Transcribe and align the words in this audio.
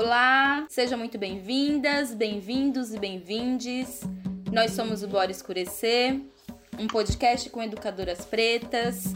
Olá, 0.00 0.64
sejam 0.68 0.96
muito 0.96 1.18
bem-vindas, 1.18 2.14
bem-vindos 2.14 2.94
e 2.94 3.00
bem-vindes. 3.00 4.02
Nós 4.52 4.70
somos 4.70 5.02
o 5.02 5.08
Bora 5.08 5.32
Escurecer, 5.32 6.20
um 6.78 6.86
podcast 6.86 7.50
com 7.50 7.60
educadoras 7.60 8.24
pretas, 8.24 9.06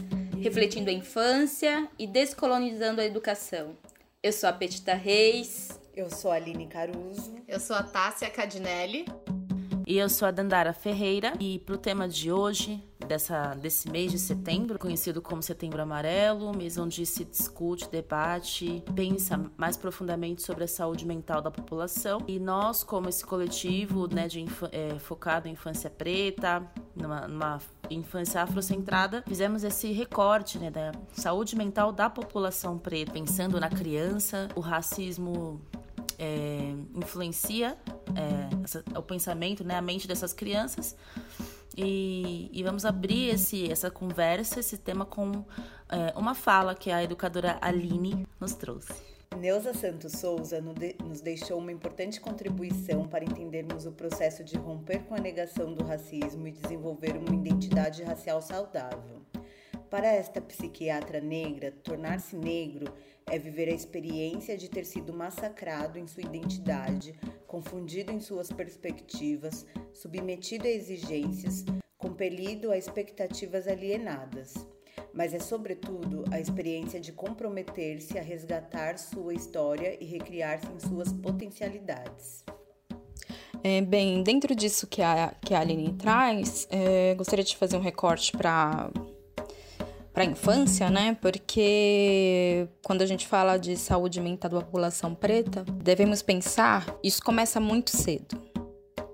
refletindo 0.41 0.89
a 0.89 0.93
infância 0.93 1.87
e 1.97 2.05
descolonizando 2.05 2.99
a 2.99 3.05
educação. 3.05 3.77
Eu 4.21 4.33
sou 4.33 4.49
a 4.49 4.51
Petita 4.51 4.93
Reis. 4.93 5.79
Eu 5.95 6.09
sou 6.09 6.29
a 6.31 6.35
Aline 6.35 6.67
Caruso. 6.67 7.33
Eu 7.47 7.61
sou 7.61 7.77
a 7.77 7.83
Tássia 7.83 8.29
Cadinelli. 8.29 9.05
E 9.87 9.97
eu 9.97 10.09
sou 10.09 10.27
a 10.27 10.31
Dandara 10.31 10.73
Ferreira 10.73 11.31
e 11.39 11.59
para 11.59 11.75
o 11.75 11.77
tema 11.77 12.09
de 12.09 12.29
hoje, 12.29 12.83
dessa, 13.07 13.53
desse 13.55 13.89
mês 13.89 14.11
de 14.11 14.19
setembro, 14.19 14.79
conhecido 14.79 15.21
como 15.21 15.41
Setembro 15.41 15.81
Amarelo, 15.81 16.55
mês 16.55 16.77
onde 16.77 17.05
se 17.05 17.23
discute, 17.23 17.89
debate, 17.89 18.83
pensa 18.95 19.39
mais 19.57 19.77
profundamente 19.77 20.41
sobre 20.41 20.63
a 20.63 20.67
saúde 20.67 21.05
mental 21.05 21.41
da 21.41 21.51
população. 21.51 22.21
E 22.27 22.39
nós, 22.39 22.83
como 22.83 23.09
esse 23.09 23.25
coletivo 23.25 24.07
né, 24.13 24.27
de, 24.27 24.45
é, 24.71 24.97
focado 24.99 25.47
em 25.47 25.51
infância 25.51 25.89
preta, 25.89 26.65
numa, 26.95 27.27
numa 27.27 27.59
infância 27.89 28.41
afrocentrada, 28.41 29.23
fizemos 29.27 29.63
esse 29.63 29.91
recorte 29.91 30.57
né, 30.57 30.71
da 30.71 30.91
saúde 31.13 31.55
mental 31.55 31.91
da 31.91 32.09
população 32.09 32.77
preta, 32.77 33.11
pensando 33.11 33.59
na 33.59 33.69
criança, 33.69 34.47
o 34.55 34.59
racismo 34.59 35.61
é, 36.17 36.73
influencia 36.95 37.77
é, 38.15 38.97
o 38.97 39.01
pensamento, 39.01 39.63
né, 39.63 39.77
a 39.77 39.81
mente 39.81 40.07
dessas 40.07 40.33
crianças. 40.33 40.95
E, 41.75 42.49
e, 42.53 42.63
vamos 42.63 42.85
abrir 42.85 43.29
esse, 43.29 43.71
essa 43.71 43.89
conversa, 43.89 44.59
esse 44.59 44.77
tema 44.77 45.05
com 45.05 45.43
é, 45.89 46.17
uma 46.17 46.35
fala 46.35 46.75
que 46.75 46.91
a 46.91 47.03
educadora 47.03 47.57
Aline 47.61 48.27
nos 48.39 48.53
trouxe. 48.53 48.93
Neuza 49.39 49.73
Santos 49.73 50.13
Souza 50.13 50.61
nos 50.61 51.19
deixou 51.19 51.57
uma 51.57 51.71
importante 51.71 52.21
contribuição 52.21 53.07
para 53.07 53.23
entendermos 53.23 53.85
o 53.85 53.91
processo 53.91 54.43
de 54.43 54.55
romper 54.57 54.99
com 55.03 55.15
a 55.15 55.19
negação 55.19 55.73
do 55.73 55.83
racismo 55.83 56.47
e 56.47 56.51
desenvolver 56.51 57.17
uma 57.17 57.33
identidade 57.33 58.03
racial 58.03 58.41
saudável. 58.41 59.21
Para 59.89 60.07
esta 60.07 60.41
psiquiatra 60.41 61.19
negra, 61.19 61.71
tornar-se 61.83 62.35
negro 62.35 62.93
é 63.25 63.39
viver 63.39 63.69
a 63.69 63.73
experiência 63.73 64.57
de 64.57 64.69
ter 64.69 64.85
sido 64.85 65.13
massacrado 65.13 65.97
em 65.97 66.07
sua 66.07 66.23
identidade, 66.23 67.13
confundido 67.47 68.11
em 68.11 68.19
suas 68.19 68.51
perspectivas, 68.51 69.65
submetido 69.91 70.67
a 70.67 70.71
exigências, 70.71 71.65
compelido 71.97 72.71
a 72.71 72.77
expectativas 72.77 73.67
alienadas. 73.67 74.53
Mas 75.13 75.33
é, 75.33 75.39
sobretudo, 75.39 76.25
a 76.31 76.39
experiência 76.39 76.99
de 76.99 77.11
comprometer-se 77.11 78.17
a 78.17 78.21
resgatar 78.21 78.97
sua 78.97 79.33
história 79.33 79.97
e 80.01 80.05
recriar-se 80.05 80.67
em 80.71 80.79
suas 80.79 81.13
potencialidades. 81.13 82.43
É, 83.63 83.79
bem, 83.81 84.21
dentro 84.23 84.53
disso 84.53 84.85
que 84.87 85.01
a, 85.01 85.33
que 85.39 85.53
a 85.53 85.59
Aline 85.61 85.93
traz, 85.93 86.67
é, 86.69 87.15
gostaria 87.15 87.45
de 87.45 87.55
fazer 87.55 87.77
um 87.77 87.81
recorte 87.81 88.31
para 88.31 88.91
para 90.13 90.23
a 90.23 90.25
infância, 90.25 90.89
né? 90.89 91.17
Porque 91.19 92.67
quando 92.83 93.01
a 93.01 93.05
gente 93.05 93.27
fala 93.27 93.57
de 93.57 93.75
saúde 93.75 94.21
mental 94.21 94.51
da 94.51 94.61
população 94.61 95.15
preta, 95.15 95.65
devemos 95.83 96.21
pensar, 96.21 96.85
isso 97.03 97.21
começa 97.23 97.59
muito 97.59 97.97
cedo. 97.97 98.39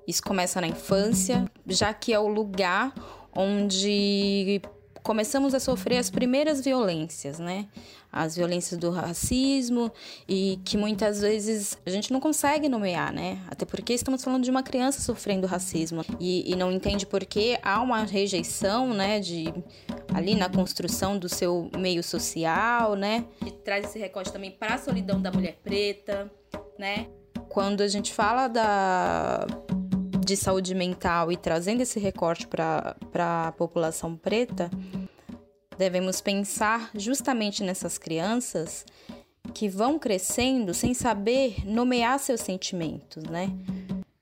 Isso 0.06 0.22
começa 0.24 0.60
na 0.60 0.68
infância, 0.68 1.46
já 1.68 1.94
que 1.94 2.12
é 2.12 2.20
o 2.20 2.28
lugar 2.28 2.94
onde 3.34 4.62
começamos 5.04 5.54
a 5.54 5.60
sofrer 5.60 5.98
as 5.98 6.10
primeiras 6.10 6.62
violências, 6.62 7.40
né? 7.40 7.68
As 8.12 8.36
violências 8.36 8.80
do 8.80 8.90
racismo 8.90 9.92
e 10.28 10.60
que 10.66 10.78
muitas 10.78 11.22
vezes 11.22 11.78
a 11.86 11.90
gente 11.90 12.12
não 12.12 12.20
consegue 12.20 12.68
nomear, 12.68 13.14
né? 13.14 13.40
Até 13.48 13.66
porque 13.66 13.94
estamos 13.94 14.24
falando 14.24 14.44
de 14.44 14.50
uma 14.50 14.64
criança 14.64 15.02
sofrendo 15.02 15.46
racismo 15.46 16.04
e, 16.20 16.52
e 16.52 16.56
não 16.56 16.72
entende 16.72 17.06
por 17.06 17.26
que 17.26 17.58
há 17.62 17.82
uma 17.82 18.04
rejeição, 18.04 18.94
né? 18.94 19.20
De 19.20 19.54
ali 20.14 20.36
na 20.36 20.50
construção 20.50 21.18
do 21.18 21.30
seu 21.30 21.70
meio 21.78 22.04
social, 22.04 22.96
né? 22.96 23.26
E 23.46 23.52
traz 23.52 23.86
esse 23.86 24.00
recorte 24.00 24.32
também 24.32 24.52
para 24.52 24.76
a 24.76 24.78
solidão 24.78 25.22
da 25.22 25.32
mulher 25.32 25.60
preta, 25.64 26.32
né? 26.78 27.08
Quando 27.48 27.82
a 27.82 27.88
gente 27.88 28.14
fala 28.14 28.48
da 28.48 29.46
de 30.30 30.38
saúde 30.38 30.76
mental 30.76 31.32
e 31.32 31.38
trazendo 31.38 31.82
esse 31.82 32.00
recorte 32.00 32.46
para 32.48 32.96
a 33.16 33.52
população 33.54 34.16
preta, 34.16 34.70
devemos 35.76 36.22
pensar 36.22 36.92
justamente 36.94 37.64
nessas 37.64 37.98
crianças 37.98 38.86
que 39.56 39.68
vão 39.68 39.98
crescendo 39.98 40.72
sem 40.72 40.94
saber 40.94 41.66
nomear 41.66 42.20
seus 42.20 42.42
sentimentos, 42.42 43.24
né? 43.24 43.52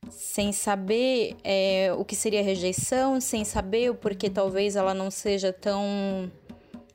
Sem 0.09 0.53
saber 0.53 1.35
é, 1.44 1.94
o 1.97 2.06
que 2.06 2.16
seria 2.16 2.41
rejeição, 2.41 3.19
sem 3.19 3.44
saber 3.44 3.91
o 3.91 3.96
porquê 3.96 4.29
talvez 4.29 4.78
ela 4.78 4.94
não 4.94 5.12
seja 5.12 5.51
tão 5.51 6.31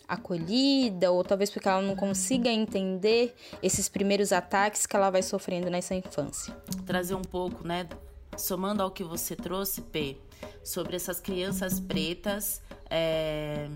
acolhida, 0.08 1.12
ou 1.12 1.22
talvez 1.22 1.50
porque 1.50 1.68
ela 1.68 1.82
não 1.82 1.94
consiga 1.94 2.48
entender 2.48 3.34
esses 3.62 3.90
primeiros 3.90 4.32
ataques 4.32 4.86
que 4.86 4.96
ela 4.96 5.10
vai 5.10 5.22
sofrendo 5.22 5.68
nessa 5.68 5.94
infância. 5.94 6.54
Trazer 6.86 7.14
um 7.14 7.22
pouco, 7.22 7.66
né, 7.66 7.86
somando 8.36 8.82
ao 8.82 8.90
que 8.90 9.04
você 9.04 9.36
trouxe, 9.36 9.82
P, 9.82 10.16
sobre 10.64 10.96
essas 10.96 11.20
crianças 11.20 11.78
pretas, 11.78 12.62
é, 12.90 13.68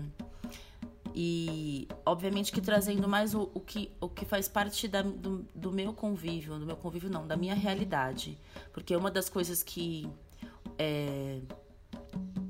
e 1.19 1.87
obviamente 2.05 2.51
que 2.51 2.61
trazendo 2.61 3.07
mais 3.07 3.33
o, 3.33 3.49
o, 3.53 3.59
que, 3.59 3.91
o 3.99 4.07
que 4.07 4.23
faz 4.23 4.47
parte 4.47 4.87
da, 4.87 5.01
do, 5.01 5.43
do 5.55 5.71
meu 5.71 5.91
convívio, 5.91 6.59
do 6.59 6.65
meu 6.65 6.75
convívio 6.75 7.09
não, 7.09 7.25
da 7.25 7.35
minha 7.35 7.55
realidade. 7.55 8.37
Porque 8.71 8.95
uma 8.95 9.09
das 9.09 9.27
coisas 9.27 9.63
que 9.63 10.07
é, 10.77 11.39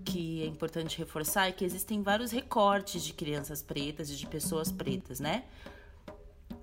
que 0.03 0.43
é 0.43 0.45
importante 0.45 0.97
reforçar 0.97 1.47
é 1.47 1.53
que 1.53 1.63
existem 1.63 2.01
vários 2.01 2.31
recortes 2.31 3.03
de 3.03 3.13
crianças 3.13 3.61
pretas 3.61 4.09
e 4.09 4.15
de 4.15 4.27
pessoas 4.27 4.69
pretas, 4.69 5.21
né? 5.21 5.45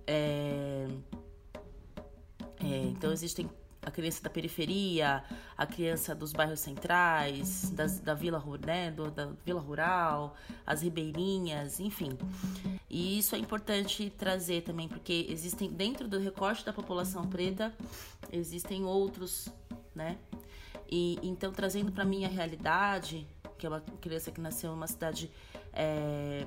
É, 0.06 0.86
é, 2.62 2.76
então 2.86 3.12
existem 3.12 3.48
a 3.84 3.90
criança 3.90 4.22
da 4.22 4.30
periferia, 4.30 5.22
a 5.56 5.66
criança 5.66 6.14
dos 6.14 6.32
bairros 6.32 6.60
centrais, 6.60 7.70
das, 7.70 8.00
da 8.00 8.14
vila, 8.14 8.42
né, 8.64 8.90
do, 8.90 9.10
da 9.10 9.30
vila 9.44 9.60
rural, 9.60 10.36
as 10.66 10.82
ribeirinhas, 10.82 11.80
enfim. 11.80 12.16
E 12.88 13.18
isso 13.18 13.34
é 13.34 13.38
importante 13.38 14.10
trazer 14.16 14.62
também, 14.62 14.88
porque 14.88 15.26
existem 15.28 15.70
dentro 15.70 16.08
do 16.08 16.18
recorte 16.18 16.64
da 16.64 16.72
população 16.72 17.26
preta 17.26 17.74
existem 18.32 18.84
outros, 18.84 19.48
né? 19.94 20.18
E 20.90 21.18
então 21.22 21.52
trazendo 21.52 21.92
para 21.92 22.04
minha 22.04 22.28
realidade, 22.28 23.26
que 23.58 23.66
é 23.66 23.68
uma 23.68 23.80
criança 24.00 24.30
que 24.30 24.40
nasceu 24.40 24.72
em 24.72 24.74
uma 24.74 24.86
cidade 24.86 25.30
é, 25.72 26.46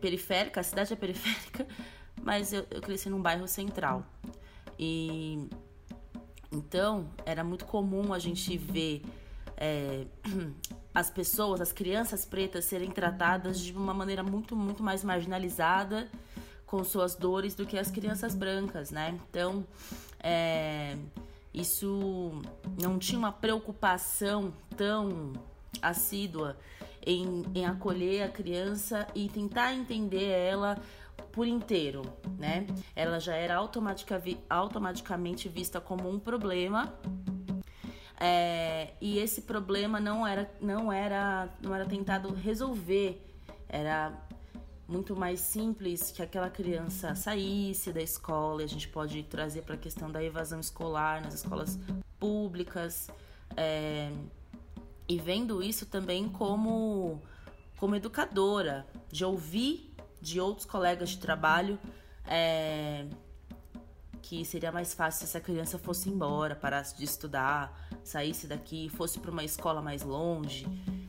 periférica, 0.00 0.60
a 0.60 0.62
cidade 0.62 0.92
é 0.92 0.96
periférica, 0.96 1.66
mas 2.22 2.52
eu, 2.52 2.66
eu 2.70 2.80
cresci 2.80 3.08
num 3.08 3.20
bairro 3.20 3.46
central. 3.48 4.04
E 4.78 5.48
então, 6.52 7.08
era 7.24 7.42
muito 7.42 7.64
comum 7.64 8.12
a 8.12 8.18
gente 8.18 8.56
ver 8.56 9.02
é, 9.56 10.06
as 10.94 11.10
pessoas, 11.10 11.60
as 11.60 11.72
crianças 11.72 12.24
pretas, 12.24 12.64
serem 12.64 12.90
tratadas 12.90 13.60
de 13.60 13.72
uma 13.72 13.94
maneira 13.94 14.22
muito, 14.22 14.54
muito 14.54 14.82
mais 14.82 15.02
marginalizada 15.02 16.08
com 16.66 16.82
suas 16.84 17.14
dores 17.14 17.54
do 17.54 17.66
que 17.66 17.78
as 17.78 17.90
crianças 17.90 18.34
brancas, 18.34 18.90
né? 18.90 19.18
Então, 19.28 19.66
é, 20.20 20.96
isso 21.52 22.42
não 22.80 22.98
tinha 22.98 23.18
uma 23.18 23.32
preocupação 23.32 24.52
tão 24.76 25.32
assídua 25.80 26.56
em, 27.04 27.44
em 27.54 27.66
acolher 27.66 28.22
a 28.22 28.28
criança 28.28 29.06
e 29.14 29.28
tentar 29.28 29.74
entender 29.74 30.28
ela 30.28 30.80
por 31.32 31.46
inteiro, 31.46 32.02
né? 32.38 32.66
Ela 32.94 33.18
já 33.18 33.34
era 33.34 33.56
automatica, 33.56 34.22
automaticamente 34.48 35.48
vista 35.48 35.80
como 35.80 36.08
um 36.08 36.18
problema. 36.18 36.94
É, 38.20 38.92
e 39.00 39.18
esse 39.18 39.42
problema 39.42 39.98
não 39.98 40.26
era, 40.26 40.48
não 40.60 40.92
era, 40.92 41.48
não 41.60 41.74
era 41.74 41.86
tentado 41.86 42.32
resolver. 42.32 43.26
Era 43.68 44.12
muito 44.86 45.16
mais 45.16 45.40
simples 45.40 46.10
que 46.10 46.22
aquela 46.22 46.50
criança 46.50 47.14
saísse 47.14 47.92
da 47.92 48.02
escola. 48.02 48.62
E 48.62 48.64
a 48.64 48.68
gente 48.68 48.88
pode 48.88 49.22
trazer 49.24 49.62
para 49.62 49.74
a 49.74 49.78
questão 49.78 50.10
da 50.10 50.22
evasão 50.22 50.60
escolar 50.60 51.22
nas 51.22 51.34
escolas 51.34 51.78
públicas. 52.20 53.08
É, 53.56 54.12
e 55.08 55.18
vendo 55.18 55.62
isso 55.62 55.86
também 55.86 56.28
como, 56.28 57.20
como 57.78 57.96
educadora, 57.96 58.86
de 59.10 59.24
ouvir 59.24 59.91
de 60.22 60.40
outros 60.40 60.64
colegas 60.64 61.10
de 61.10 61.18
trabalho 61.18 61.78
é, 62.24 63.04
que 64.22 64.44
seria 64.44 64.70
mais 64.70 64.94
fácil 64.94 65.18
se 65.18 65.24
essa 65.24 65.40
criança 65.40 65.78
fosse 65.78 66.08
embora, 66.08 66.54
parasse 66.54 66.96
de 66.96 67.04
estudar, 67.04 67.76
saísse 68.04 68.46
daqui, 68.46 68.88
fosse 68.88 69.18
para 69.18 69.30
uma 69.30 69.44
escola 69.44 69.82
mais 69.82 70.02
longe. 70.02 70.66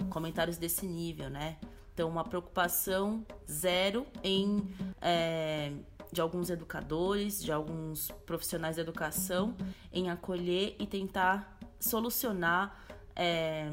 Comentários 0.10 0.58
desse 0.58 0.86
nível, 0.88 1.30
né? 1.30 1.58
Então, 1.94 2.10
uma 2.10 2.24
preocupação 2.24 3.24
zero 3.50 4.08
em, 4.24 4.68
é, 5.00 5.72
de 6.12 6.20
alguns 6.20 6.50
educadores, 6.50 7.42
de 7.42 7.52
alguns 7.52 8.10
profissionais 8.26 8.78
da 8.78 8.82
educação 8.82 9.56
em 9.92 10.10
acolher 10.10 10.76
e 10.80 10.88
tentar 10.88 11.60
solucionar 11.80 12.84
é, 13.16 13.72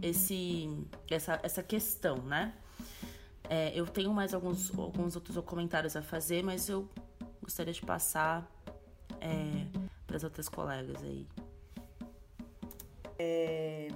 esse, 0.00 0.70
essa, 1.10 1.38
essa 1.42 1.62
questão, 1.62 2.16
né? 2.22 2.54
É, 3.48 3.72
eu 3.74 3.86
tenho 3.86 4.12
mais 4.12 4.34
alguns, 4.34 4.76
alguns 4.78 5.16
outros 5.16 5.42
comentários 5.44 5.96
a 5.96 6.02
fazer, 6.02 6.42
mas 6.42 6.68
eu 6.68 6.88
gostaria 7.42 7.72
de 7.72 7.80
passar 7.80 8.46
é, 9.20 9.66
para 10.06 10.16
as 10.16 10.24
outras 10.24 10.48
colegas 10.48 11.02
aí. 11.02 11.26
É, 13.18 13.88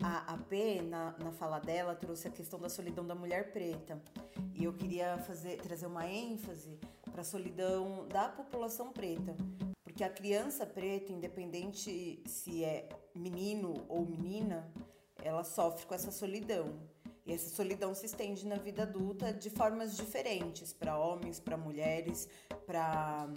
a, 0.00 0.34
a 0.34 0.38
P, 0.38 0.80
na, 0.82 1.14
na 1.18 1.32
fala 1.32 1.58
dela, 1.58 1.94
trouxe 1.94 2.28
a 2.28 2.30
questão 2.30 2.58
da 2.58 2.68
solidão 2.68 3.04
da 3.04 3.14
mulher 3.14 3.52
preta. 3.52 4.00
E 4.54 4.64
eu 4.64 4.72
queria 4.72 5.18
fazer, 5.18 5.56
trazer 5.56 5.86
uma 5.86 6.06
ênfase 6.06 6.78
para 7.10 7.20
a 7.20 7.24
solidão 7.24 8.06
da 8.08 8.28
população 8.28 8.92
preta. 8.92 9.36
Porque 9.82 10.04
a 10.04 10.10
criança 10.10 10.64
preta, 10.64 11.12
independente 11.12 12.22
se 12.26 12.64
é 12.64 12.88
menino 13.14 13.74
ou 13.88 14.06
menina, 14.06 14.70
ela 15.22 15.42
sofre 15.42 15.84
com 15.84 15.94
essa 15.94 16.10
solidão. 16.10 16.93
E 17.26 17.32
essa 17.32 17.48
solidão 17.48 17.94
se 17.94 18.06
estende 18.06 18.46
na 18.46 18.56
vida 18.56 18.82
adulta 18.82 19.32
de 19.32 19.48
formas 19.48 19.96
diferentes 19.96 20.72
para 20.72 20.98
homens, 20.98 21.40
para 21.40 21.56
mulheres, 21.56 22.28
para 22.66 23.28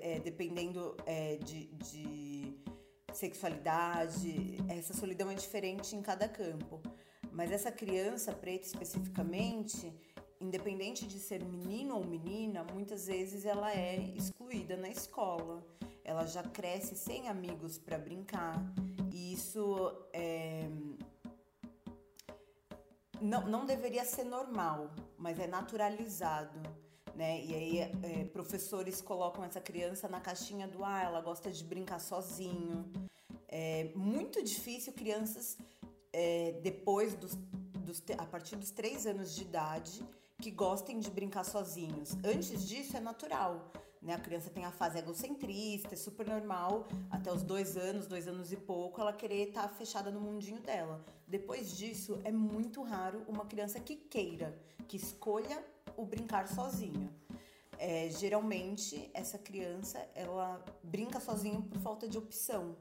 é, 0.00 0.20
dependendo 0.20 0.96
é, 1.04 1.36
de, 1.36 1.66
de 1.66 2.54
sexualidade. 3.12 4.56
Essa 4.68 4.94
solidão 4.94 5.30
é 5.30 5.34
diferente 5.34 5.96
em 5.96 6.02
cada 6.02 6.28
campo. 6.28 6.80
Mas 7.32 7.50
essa 7.50 7.72
criança 7.72 8.32
preta 8.32 8.66
especificamente, 8.66 9.92
independente 10.40 11.06
de 11.06 11.18
ser 11.18 11.42
menino 11.44 11.96
ou 11.96 12.04
menina, 12.04 12.64
muitas 12.72 13.06
vezes 13.06 13.44
ela 13.44 13.72
é 13.72 13.98
excluída 14.14 14.76
na 14.76 14.88
escola. 14.88 15.66
Ela 16.04 16.26
já 16.26 16.42
cresce 16.42 16.94
sem 16.94 17.28
amigos 17.28 17.78
para 17.78 17.98
brincar. 17.98 18.62
E 19.12 19.32
isso 19.32 19.92
é, 20.12 20.68
não, 23.22 23.46
não 23.46 23.64
deveria 23.64 24.04
ser 24.04 24.24
normal, 24.24 24.90
mas 25.16 25.38
é 25.38 25.46
naturalizado. 25.46 26.60
Né? 27.14 27.44
E 27.44 27.54
aí 27.54 27.78
é, 27.78 28.24
professores 28.32 29.00
colocam 29.00 29.44
essa 29.44 29.60
criança 29.60 30.08
na 30.08 30.20
caixinha 30.20 30.66
do 30.66 30.84
ah, 30.84 31.02
ela 31.02 31.20
gosta 31.20 31.50
de 31.50 31.62
brincar 31.62 32.00
sozinho. 32.00 32.90
É 33.48 33.92
muito 33.94 34.42
difícil 34.42 34.92
crianças 34.92 35.58
é, 36.12 36.58
depois 36.62 37.14
dos, 37.14 37.34
dos 37.84 38.02
a 38.18 38.24
partir 38.24 38.56
dos 38.56 38.70
três 38.70 39.06
anos 39.06 39.34
de 39.34 39.42
idade 39.42 40.04
que 40.40 40.50
gostem 40.50 40.98
de 40.98 41.10
brincar 41.10 41.44
sozinhos. 41.44 42.16
Antes 42.24 42.66
disso 42.66 42.96
é 42.96 43.00
natural. 43.00 43.70
Né? 44.02 44.14
A 44.14 44.18
criança 44.18 44.50
tem 44.50 44.64
a 44.64 44.72
fase 44.72 44.98
egocentrista, 44.98 45.94
é 45.94 45.96
super 45.96 46.26
normal, 46.26 46.88
até 47.10 47.32
os 47.32 47.42
dois 47.42 47.76
anos, 47.76 48.06
dois 48.06 48.26
anos 48.26 48.52
e 48.52 48.56
pouco, 48.56 49.00
ela 49.00 49.12
querer 49.12 49.48
estar 49.48 49.62
tá 49.62 49.68
fechada 49.68 50.10
no 50.10 50.20
mundinho 50.20 50.60
dela. 50.60 51.04
Depois 51.26 51.76
disso, 51.76 52.20
é 52.24 52.32
muito 52.32 52.82
raro 52.82 53.22
uma 53.28 53.46
criança 53.46 53.78
que 53.78 53.94
queira, 53.94 54.58
que 54.88 54.96
escolha 54.96 55.64
o 55.96 56.04
brincar 56.04 56.48
sozinho. 56.48 57.08
É, 57.78 58.08
geralmente, 58.10 59.10
essa 59.14 59.38
criança, 59.38 59.98
ela 60.14 60.62
brinca 60.82 61.20
sozinho 61.20 61.62
por 61.62 61.78
falta 61.78 62.08
de 62.08 62.18
opção. 62.18 62.76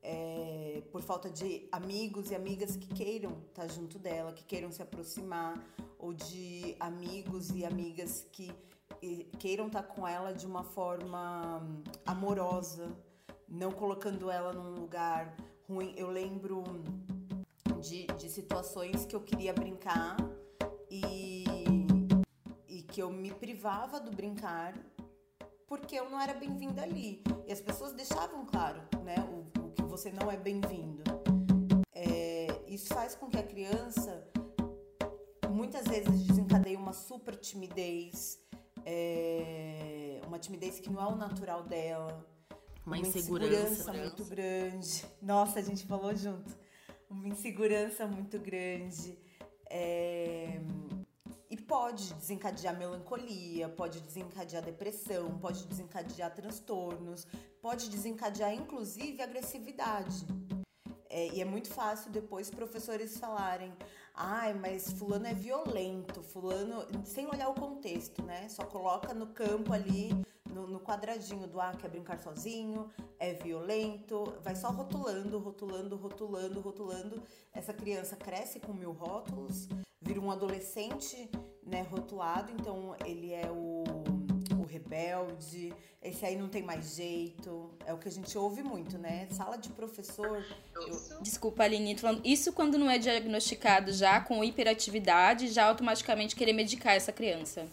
É, 0.00 0.82
por 0.92 1.02
falta 1.02 1.28
de 1.28 1.68
amigos 1.70 2.30
e 2.30 2.34
amigas 2.34 2.76
que 2.76 2.86
queiram 2.86 3.32
estar 3.48 3.62
tá 3.62 3.68
junto 3.68 3.98
dela, 3.98 4.32
que 4.32 4.44
queiram 4.44 4.70
se 4.70 4.80
aproximar, 4.80 5.62
ou 5.98 6.14
de 6.14 6.76
amigos 6.78 7.50
e 7.50 7.64
amigas 7.64 8.24
que 8.32 8.50
queiram 9.38 9.66
estar 9.68 9.82
tá 9.82 9.88
com 9.88 10.06
ela 10.06 10.32
de 10.32 10.46
uma 10.46 10.62
forma 10.62 11.58
hum, 11.62 11.82
amorosa, 12.06 12.90
não 13.48 13.70
colocando 13.70 14.30
ela 14.30 14.52
num 14.52 14.74
lugar 14.74 15.36
ruim. 15.68 15.94
Eu 15.96 16.10
lembro 16.10 16.64
de, 17.80 18.06
de 18.06 18.28
situações 18.28 19.06
que 19.06 19.14
eu 19.14 19.20
queria 19.20 19.52
brincar 19.52 20.16
e, 20.90 21.44
e 22.66 22.82
que 22.82 23.00
eu 23.00 23.10
me 23.10 23.32
privava 23.32 24.00
do 24.00 24.10
brincar 24.10 24.74
porque 25.66 25.94
eu 25.94 26.08
não 26.08 26.20
era 26.20 26.32
bem-vinda 26.32 26.82
ali. 26.82 27.22
E 27.46 27.52
as 27.52 27.60
pessoas 27.60 27.92
deixavam 27.92 28.44
claro 28.46 28.80
né, 29.04 29.16
o, 29.30 29.66
o 29.66 29.70
que 29.72 29.82
você 29.82 30.10
não 30.10 30.30
é 30.30 30.36
bem-vindo. 30.36 31.02
É, 31.94 32.46
isso 32.66 32.92
faz 32.94 33.14
com 33.14 33.28
que 33.28 33.38
a 33.38 33.42
criança 33.42 34.26
muitas 35.50 35.86
vezes 35.86 36.26
desencadeie 36.26 36.76
uma 36.76 36.92
super 36.92 37.36
timidez, 37.36 38.40
é, 38.90 40.20
uma 40.26 40.38
timidez 40.38 40.80
que 40.80 40.88
não 40.88 41.02
é 41.02 41.06
o 41.06 41.14
natural 41.14 41.62
dela. 41.62 42.26
Uma, 42.86 42.96
uma 42.96 42.98
insegurança. 42.98 43.72
insegurança 43.72 43.92
muito 43.92 44.24
grande. 44.24 45.04
Nossa, 45.20 45.58
a 45.58 45.62
gente 45.62 45.86
falou 45.86 46.16
junto. 46.16 46.56
Uma 47.10 47.28
insegurança 47.28 48.06
muito 48.06 48.38
grande. 48.38 49.18
É, 49.68 50.58
e 51.50 51.56
pode 51.56 52.14
desencadear 52.14 52.78
melancolia, 52.78 53.68
pode 53.68 54.00
desencadear 54.00 54.62
depressão, 54.62 55.38
pode 55.38 55.66
desencadear 55.66 56.34
transtornos, 56.34 57.26
pode 57.60 57.90
desencadear 57.90 58.54
inclusive 58.54 59.20
agressividade. 59.20 60.24
É, 61.10 61.28
e 61.34 61.42
é 61.42 61.44
muito 61.44 61.68
fácil 61.68 62.10
depois 62.10 62.50
professores 62.50 63.18
falarem: 63.18 63.70
ai, 64.18 64.52
mas 64.52 64.90
fulano 64.90 65.28
é 65.28 65.32
violento, 65.32 66.22
fulano, 66.22 66.84
sem 67.04 67.26
olhar 67.28 67.48
o 67.48 67.54
contexto, 67.54 68.20
né? 68.22 68.48
Só 68.48 68.64
coloca 68.64 69.14
no 69.14 69.28
campo 69.28 69.72
ali, 69.72 70.10
no, 70.50 70.66
no 70.66 70.80
quadradinho 70.80 71.46
do 71.46 71.60
ah, 71.60 71.72
quer 71.78 71.88
brincar 71.88 72.18
sozinho, 72.18 72.90
é 73.18 73.34
violento, 73.34 74.34
vai 74.42 74.56
só 74.56 74.70
rotulando, 74.70 75.38
rotulando, 75.38 75.96
rotulando, 75.96 76.60
rotulando. 76.60 77.22
Essa 77.52 77.72
criança 77.72 78.16
cresce 78.16 78.58
com 78.58 78.72
mil 78.72 78.90
rótulos, 78.90 79.68
vira 80.00 80.20
um 80.20 80.32
adolescente, 80.32 81.30
né, 81.62 81.82
rotulado, 81.82 82.50
então 82.50 82.96
ele 83.04 83.32
é 83.32 83.48
o 83.48 83.84
rebelde, 84.88 85.72
esse 86.02 86.24
aí 86.24 86.36
não 86.36 86.48
tem 86.48 86.62
mais 86.62 86.96
jeito. 86.96 87.70
É 87.84 87.92
o 87.92 87.98
que 87.98 88.08
a 88.08 88.10
gente 88.10 88.36
ouve 88.36 88.62
muito, 88.62 88.96
né? 88.96 89.28
Sala 89.30 89.56
de 89.56 89.68
professor. 89.68 90.44
Eu... 90.74 91.20
Desculpa, 91.20 91.64
Aline, 91.64 91.96
falando 91.96 92.22
isso 92.24 92.52
quando 92.52 92.78
não 92.78 92.90
é 92.90 92.98
diagnosticado 92.98 93.92
já 93.92 94.20
com 94.20 94.42
hiperatividade, 94.42 95.48
já 95.48 95.66
automaticamente 95.66 96.34
querer 96.34 96.54
medicar 96.54 96.96
essa 96.96 97.12
criança. 97.12 97.66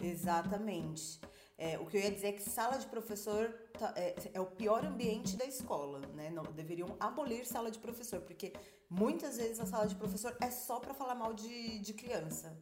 Exatamente. 0.00 1.20
É, 1.56 1.78
o 1.78 1.86
que 1.86 1.96
eu 1.96 2.00
ia 2.00 2.10
dizer 2.10 2.28
é 2.28 2.32
que 2.32 2.42
sala 2.42 2.76
de 2.76 2.86
professor 2.86 3.54
tá, 3.78 3.94
é, 3.94 4.16
é, 4.34 4.40
o 4.40 4.46
pior 4.46 4.84
ambiente 4.84 5.36
da 5.36 5.44
escola, 5.44 6.00
né? 6.14 6.28
Não, 6.30 6.42
deveriam 6.42 6.96
abolir 6.98 7.46
sala 7.46 7.70
de 7.70 7.78
professor, 7.78 8.20
porque 8.22 8.52
muitas 8.90 9.36
vezes 9.36 9.60
a 9.60 9.66
sala 9.66 9.86
de 9.86 9.94
professor 9.94 10.36
é 10.40 10.50
só 10.50 10.80
para 10.80 10.92
falar 10.92 11.14
mal 11.14 11.32
de, 11.32 11.78
de 11.78 11.92
criança 11.92 12.52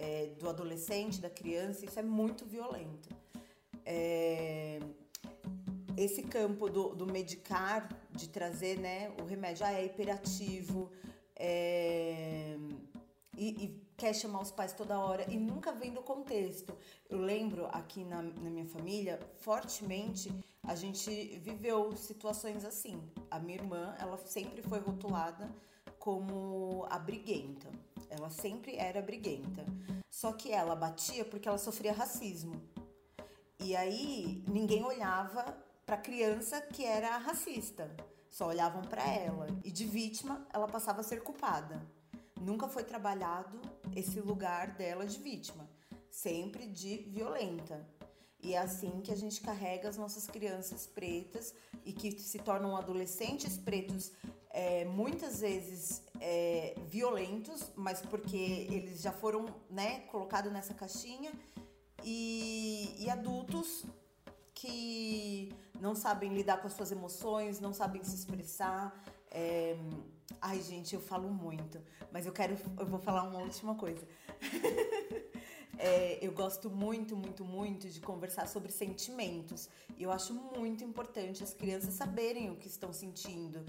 é, 0.00 0.32
do 0.38 0.48
adolescente, 0.48 1.20
da 1.20 1.28
criança, 1.28 1.84
isso 1.84 1.98
é 1.98 2.02
muito 2.02 2.46
violento. 2.46 3.10
É, 3.84 4.80
esse 5.96 6.22
campo 6.22 6.70
do, 6.70 6.94
do, 6.94 7.06
medicar, 7.06 7.86
de 8.10 8.28
trazer 8.28 8.78
né, 8.78 9.12
o 9.20 9.24
remédio, 9.24 9.66
ah, 9.66 9.72
é 9.72 9.84
hiperativo, 9.84 10.90
é, 11.36 12.56
e, 13.36 13.64
e, 13.64 13.90
quer 13.96 14.14
chamar 14.14 14.40
os 14.40 14.50
pais 14.50 14.72
toda 14.72 14.98
hora 14.98 15.30
e 15.30 15.36
nunca 15.36 15.72
vem 15.72 15.92
do 15.92 16.00
contexto. 16.00 16.74
Eu 17.08 17.18
lembro 17.18 17.66
aqui 17.66 18.02
na, 18.02 18.22
na 18.22 18.48
minha 18.48 18.64
família, 18.64 19.20
fortemente, 19.40 20.32
a 20.62 20.74
gente 20.74 21.38
viveu 21.40 21.94
situações 21.94 22.64
assim. 22.64 23.02
A 23.30 23.38
minha 23.38 23.58
irmã, 23.58 23.94
ela 23.98 24.16
sempre 24.16 24.62
foi 24.62 24.78
rotulada 24.78 25.50
como 26.00 26.86
a 26.90 26.98
briguenta. 26.98 27.68
Ela 28.08 28.30
sempre 28.30 28.74
era 28.76 29.00
briguenta. 29.00 29.64
Só 30.10 30.32
que 30.32 30.50
ela 30.50 30.74
batia 30.74 31.24
porque 31.24 31.46
ela 31.46 31.58
sofria 31.58 31.92
racismo. 31.92 32.60
E 33.60 33.76
aí 33.76 34.42
ninguém 34.48 34.82
olhava 34.82 35.56
para 35.86 35.96
a 35.96 36.00
criança 36.00 36.60
que 36.60 36.84
era 36.84 37.16
racista. 37.18 37.94
Só 38.30 38.48
olhavam 38.48 38.82
para 38.82 39.06
ela. 39.06 39.46
E 39.62 39.70
de 39.70 39.84
vítima, 39.84 40.44
ela 40.52 40.66
passava 40.66 41.00
a 41.00 41.04
ser 41.04 41.22
culpada. 41.22 41.86
Nunca 42.40 42.66
foi 42.66 42.82
trabalhado 42.82 43.60
esse 43.94 44.20
lugar 44.20 44.68
dela 44.68 45.04
de 45.04 45.18
vítima, 45.18 45.68
sempre 46.10 46.66
de 46.66 46.96
violenta. 47.08 47.86
E 48.42 48.54
é 48.54 48.58
assim 48.58 49.02
que 49.02 49.12
a 49.12 49.16
gente 49.16 49.42
carrega 49.42 49.88
as 49.88 49.98
nossas 49.98 50.26
crianças 50.26 50.86
pretas 50.86 51.54
e 51.84 51.92
que 51.92 52.12
se 52.12 52.38
tornam 52.38 52.74
adolescentes 52.74 53.58
pretos 53.58 54.12
é, 54.50 54.84
muitas 54.84 55.40
vezes 55.40 56.02
é, 56.20 56.74
violentos, 56.86 57.70
mas 57.76 58.00
porque 58.00 58.36
eles 58.36 59.00
já 59.00 59.12
foram 59.12 59.46
né, 59.68 60.00
colocados 60.10 60.52
nessa 60.52 60.74
caixinha, 60.74 61.32
e, 62.02 62.96
e 62.98 63.10
adultos 63.10 63.84
que 64.54 65.52
não 65.80 65.94
sabem 65.94 66.34
lidar 66.34 66.60
com 66.60 66.66
as 66.66 66.74
suas 66.74 66.92
emoções, 66.92 67.60
não 67.60 67.72
sabem 67.72 68.02
se 68.04 68.14
expressar. 68.14 68.94
É... 69.30 69.76
Ai, 70.40 70.60
gente, 70.60 70.94
eu 70.94 71.00
falo 71.00 71.28
muito, 71.28 71.80
mas 72.12 72.26
eu 72.26 72.32
quero, 72.32 72.56
eu 72.78 72.86
vou 72.86 72.98
falar 72.98 73.22
uma 73.24 73.40
última 73.40 73.74
coisa. 73.74 74.06
é, 75.78 76.18
eu 76.24 76.32
gosto 76.32 76.70
muito, 76.70 77.16
muito, 77.16 77.44
muito 77.44 77.88
de 77.88 78.00
conversar 78.00 78.46
sobre 78.46 78.70
sentimentos. 78.70 79.68
E 79.96 80.02
eu 80.02 80.10
acho 80.10 80.34
muito 80.34 80.84
importante 80.84 81.42
as 81.42 81.52
crianças 81.52 81.94
saberem 81.94 82.50
o 82.50 82.56
que 82.56 82.68
estão 82.68 82.92
sentindo. 82.92 83.64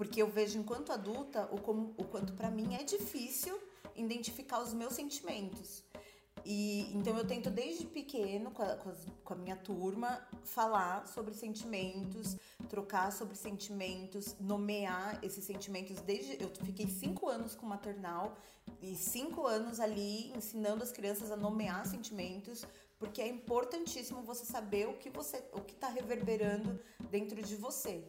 Porque 0.00 0.22
eu 0.22 0.30
vejo, 0.30 0.58
enquanto 0.58 0.92
adulta, 0.92 1.46
o, 1.52 1.60
como, 1.60 1.92
o 1.98 2.04
quanto 2.04 2.32
para 2.32 2.50
mim 2.50 2.74
é 2.74 2.82
difícil 2.82 3.60
identificar 3.94 4.62
os 4.62 4.72
meus 4.72 4.94
sentimentos. 4.94 5.84
E 6.42 6.90
então 6.94 7.18
eu 7.18 7.26
tento 7.26 7.50
desde 7.50 7.84
pequeno 7.84 8.50
com 8.50 8.62
a, 8.62 8.76
com, 8.76 8.88
as, 8.88 9.06
com 9.22 9.34
a, 9.34 9.36
minha 9.36 9.56
turma 9.56 10.26
falar 10.42 11.06
sobre 11.06 11.34
sentimentos, 11.34 12.34
trocar 12.66 13.12
sobre 13.12 13.36
sentimentos, 13.36 14.34
nomear 14.40 15.18
esses 15.22 15.44
sentimentos. 15.44 16.00
Desde 16.00 16.42
eu 16.42 16.48
fiquei 16.64 16.88
cinco 16.88 17.28
anos 17.28 17.54
com 17.54 17.66
maternal 17.66 18.38
e 18.80 18.96
cinco 18.96 19.46
anos 19.46 19.80
ali 19.80 20.32
ensinando 20.34 20.82
as 20.82 20.90
crianças 20.90 21.30
a 21.30 21.36
nomear 21.36 21.84
sentimentos, 21.86 22.64
porque 22.98 23.20
é 23.20 23.28
importantíssimo 23.28 24.22
você 24.22 24.46
saber 24.46 24.88
o 24.88 24.94
que 24.94 25.10
você, 25.10 25.44
o 25.52 25.60
que 25.60 25.74
está 25.74 25.88
reverberando 25.88 26.80
dentro 27.10 27.42
de 27.42 27.54
você. 27.54 28.02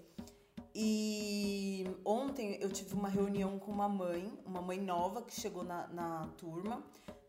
E 0.73 1.85
ontem 2.05 2.57
eu 2.61 2.69
tive 2.69 2.93
uma 2.93 3.09
reunião 3.09 3.59
com 3.59 3.71
uma 3.71 3.89
mãe, 3.89 4.31
uma 4.45 4.61
mãe 4.61 4.79
nova 4.79 5.21
que 5.21 5.33
chegou 5.33 5.63
na, 5.63 5.87
na 5.87 6.27
turma. 6.37 6.83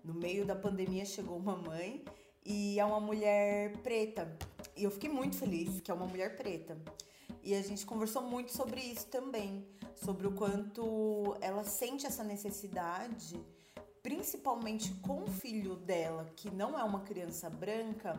No 0.04 0.14
meio 0.14 0.44
da 0.44 0.54
pandemia 0.54 1.04
chegou 1.04 1.36
uma 1.36 1.56
mãe 1.56 2.04
e 2.44 2.78
é 2.78 2.84
uma 2.84 3.00
mulher 3.00 3.76
preta. 3.78 4.36
E 4.76 4.84
eu 4.84 4.90
fiquei 4.90 5.10
muito 5.10 5.36
feliz 5.36 5.80
que 5.80 5.90
é 5.90 5.94
uma 5.94 6.06
mulher 6.06 6.36
preta. 6.36 6.76
E 7.42 7.54
a 7.54 7.62
gente 7.62 7.84
conversou 7.84 8.22
muito 8.22 8.52
sobre 8.52 8.80
isso 8.80 9.06
também, 9.06 9.66
sobre 9.96 10.28
o 10.28 10.32
quanto 10.32 11.36
ela 11.40 11.64
sente 11.64 12.06
essa 12.06 12.22
necessidade, 12.22 13.40
principalmente 14.00 14.94
com 14.96 15.24
o 15.24 15.26
filho 15.26 15.74
dela, 15.74 16.30
que 16.36 16.50
não 16.50 16.78
é 16.78 16.84
uma 16.84 17.00
criança 17.00 17.50
branca, 17.50 18.16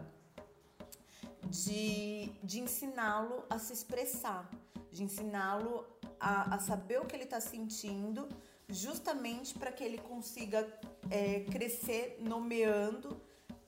de, 1.50 2.30
de 2.44 2.60
ensiná-lo 2.60 3.44
a 3.50 3.60
se 3.60 3.74
expressar, 3.74 4.50
de 4.94 5.04
ensiná-lo 5.04 5.86
a, 6.20 6.56
a 6.56 6.60
saber 6.60 7.02
o 7.02 7.06
que 7.06 7.16
ele 7.16 7.24
está 7.24 7.42
sentindo, 7.42 8.30
justamente 8.70 9.58
para 9.58 9.72
que 9.72 9.84
ele 9.84 9.98
consiga 9.98 10.68
é, 11.10 11.42
crescer 11.52 12.18
nomeando, 12.22 13.20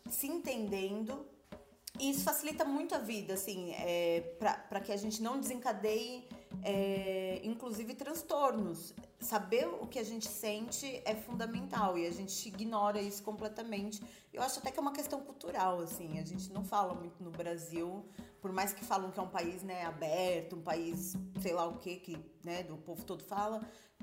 se 0.10 0.28
entendendo. 0.28 1.26
E 2.00 2.10
isso 2.12 2.24
facilita 2.24 2.64
muito 2.64 2.94
a 2.94 3.00
vida, 3.00 3.34
assim, 3.34 3.72
é, 3.74 4.22
para 4.70 4.80
que 4.80 4.92
a 4.92 4.98
gente 4.98 5.22
não 5.22 5.40
desencadeie, 5.40 6.28
é, 6.64 7.42
inclusive, 7.44 7.94
transtornos. 7.94 8.94
Saber 9.20 9.68
o 9.68 9.88
que 9.88 10.00
a 10.00 10.04
gente 10.04 10.28
sente 10.28 11.02
é 11.06 11.16
fundamental 11.16 11.98
e 11.98 12.06
a 12.06 12.12
gente 12.12 12.48
ignora 12.48 13.02
isso 13.02 13.24
completamente. 13.24 14.02
Eu 14.34 14.42
acho 14.42 14.60
até 14.60 14.72
que 14.72 14.80
é 14.80 14.82
uma 14.82 14.92
questão 14.92 15.22
cultural, 15.22 15.80
assim. 15.82 16.20
A 16.20 16.26
gente 16.26 16.52
não 16.52 16.64
fala 16.64 16.94
muito 16.94 17.24
no 17.24 17.32
Brasil, 17.32 18.06
por 18.42 18.52
mais 18.52 18.74
que 18.74 18.84
falam 18.84 19.12
que 19.12 19.20
é 19.20 19.24
um 19.24 19.30
país 19.30 19.64
né, 19.64 19.86
aberto, 19.86 20.56
um 20.56 20.62
país, 20.62 21.16
sei 21.42 21.54
lá 21.54 21.66
o 21.68 21.78
que, 21.78 21.96
que 21.98 22.18
né, 22.44 22.64
do 22.64 22.78
povo 22.78 23.04
todo 23.04 23.24
fala, 23.24 23.62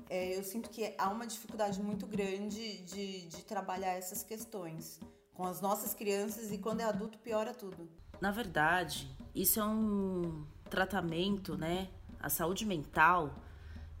é, 0.09 0.37
eu 0.37 0.43
sinto 0.43 0.69
que 0.69 0.93
há 0.97 1.09
uma 1.09 1.25
dificuldade 1.25 1.81
muito 1.81 2.05
grande 2.05 2.79
de, 2.79 3.27
de 3.27 3.45
trabalhar 3.45 3.93
essas 3.93 4.23
questões 4.23 4.99
com 5.33 5.45
as 5.45 5.61
nossas 5.61 5.93
crianças 5.93 6.51
e 6.51 6.57
quando 6.57 6.81
é 6.81 6.83
adulto 6.83 7.17
piora 7.19 7.53
tudo. 7.53 7.89
Na 8.21 8.31
verdade, 8.31 9.09
isso 9.33 9.59
é 9.59 9.65
um 9.65 10.45
tratamento, 10.69 11.57
né? 11.57 11.89
A 12.23 12.29
saúde 12.29 12.65
mental 12.65 13.35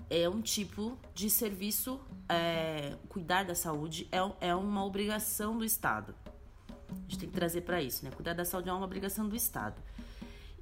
é 0.09 0.29
um 0.29 0.41
tipo 0.41 0.97
de 1.13 1.29
serviço, 1.29 1.99
é, 2.29 2.95
cuidar 3.09 3.43
da 3.43 3.53
saúde 3.53 4.07
é, 4.11 4.47
é 4.47 4.55
uma 4.55 4.85
obrigação 4.85 5.57
do 5.57 5.65
Estado. 5.65 6.15
A 6.89 6.93
gente 7.01 7.19
tem 7.19 7.29
que 7.29 7.35
trazer 7.35 7.61
para 7.61 7.81
isso, 7.81 8.05
né? 8.05 8.11
Cuidar 8.11 8.33
da 8.33 8.45
saúde 8.45 8.69
é 8.69 8.73
uma 8.73 8.85
obrigação 8.85 9.27
do 9.27 9.35
Estado. 9.35 9.75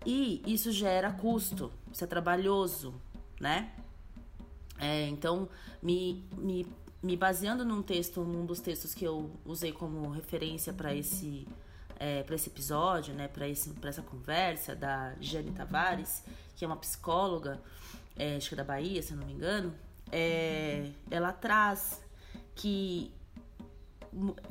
E 0.03 0.41
isso 0.45 0.71
gera 0.71 1.11
custo, 1.11 1.71
isso 1.93 2.03
é 2.03 2.07
trabalhoso, 2.07 2.95
né? 3.39 3.71
É, 4.79 5.07
então, 5.07 5.47
me, 5.83 6.27
me, 6.35 6.65
me 7.03 7.15
baseando 7.15 7.63
num 7.63 7.83
texto, 7.83 8.23
num 8.23 8.43
dos 8.43 8.59
textos 8.59 8.95
que 8.95 9.05
eu 9.05 9.29
usei 9.45 9.71
como 9.71 10.09
referência 10.09 10.73
para 10.73 10.95
esse, 10.95 11.47
é, 11.99 12.25
esse 12.27 12.49
episódio, 12.49 13.13
né, 13.13 13.27
para 13.27 13.47
essa 13.47 14.01
conversa, 14.01 14.75
da 14.75 15.13
Jane 15.19 15.51
Tavares, 15.51 16.23
que 16.61 16.65
é 16.65 16.67
uma 16.67 16.77
psicóloga, 16.77 17.59
é, 18.15 18.35
acho 18.35 18.49
que 18.49 18.53
é 18.53 18.57
da 18.57 18.63
Bahia, 18.63 19.01
se 19.01 19.13
eu 19.13 19.17
não 19.17 19.25
me 19.25 19.33
engano, 19.33 19.73
é, 20.11 20.91
ela 21.09 21.33
traz 21.33 21.99
que 22.53 23.11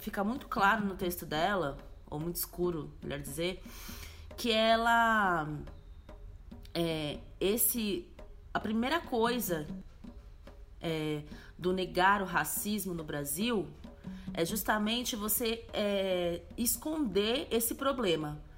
fica 0.00 0.24
muito 0.24 0.48
claro 0.48 0.84
no 0.84 0.96
texto 0.96 1.24
dela, 1.24 1.78
ou 2.10 2.18
muito 2.18 2.34
escuro, 2.34 2.92
melhor 3.00 3.20
dizer, 3.20 3.62
que 4.36 4.50
ela 4.50 5.48
é, 6.74 7.20
esse 7.38 8.08
a 8.52 8.58
primeira 8.58 9.00
coisa 9.00 9.68
é, 10.80 11.22
do 11.56 11.72
negar 11.72 12.22
o 12.22 12.24
racismo 12.24 12.92
no 12.92 13.04
Brasil 13.04 13.68
é 14.34 14.44
justamente 14.44 15.14
você 15.14 15.64
é, 15.72 16.42
esconder 16.58 17.46
esse 17.52 17.76
problema. 17.76 18.49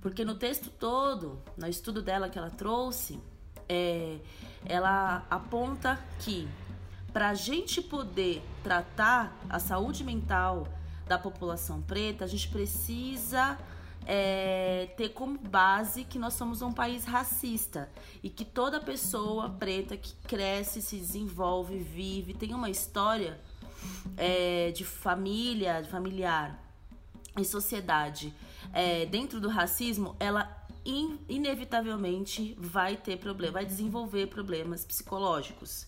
Porque 0.00 0.24
no 0.24 0.34
texto 0.34 0.70
todo, 0.70 1.40
no 1.56 1.66
estudo 1.66 2.00
dela 2.00 2.28
que 2.28 2.38
ela 2.38 2.50
trouxe, 2.50 3.20
é, 3.68 4.18
ela 4.64 5.26
aponta 5.28 5.98
que 6.20 6.48
para 7.12 7.30
a 7.30 7.34
gente 7.34 7.82
poder 7.82 8.42
tratar 8.62 9.36
a 9.48 9.58
saúde 9.58 10.04
mental 10.04 10.68
da 11.06 11.18
população 11.18 11.80
preta, 11.82 12.24
a 12.24 12.28
gente 12.28 12.48
precisa 12.48 13.58
é, 14.06 14.88
ter 14.96 15.10
como 15.10 15.38
base 15.38 16.04
que 16.04 16.18
nós 16.18 16.34
somos 16.34 16.62
um 16.62 16.72
país 16.72 17.04
racista 17.04 17.90
e 18.22 18.30
que 18.30 18.44
toda 18.44 18.80
pessoa 18.80 19.50
preta 19.50 19.96
que 19.96 20.14
cresce, 20.26 20.80
se 20.80 20.96
desenvolve, 20.96 21.78
vive, 21.78 22.34
tem 22.34 22.54
uma 22.54 22.70
história 22.70 23.40
é, 24.16 24.70
de 24.70 24.84
família, 24.84 25.84
familiar 25.90 26.62
e 27.36 27.44
sociedade 27.44 28.34
é, 28.72 29.06
dentro 29.06 29.40
do 29.40 29.48
racismo, 29.48 30.16
ela 30.18 30.66
in, 30.84 31.18
inevitavelmente 31.28 32.56
vai 32.58 32.96
ter 32.96 33.18
problema, 33.18 33.54
vai 33.54 33.66
desenvolver 33.66 34.28
problemas 34.28 34.84
psicológicos. 34.84 35.86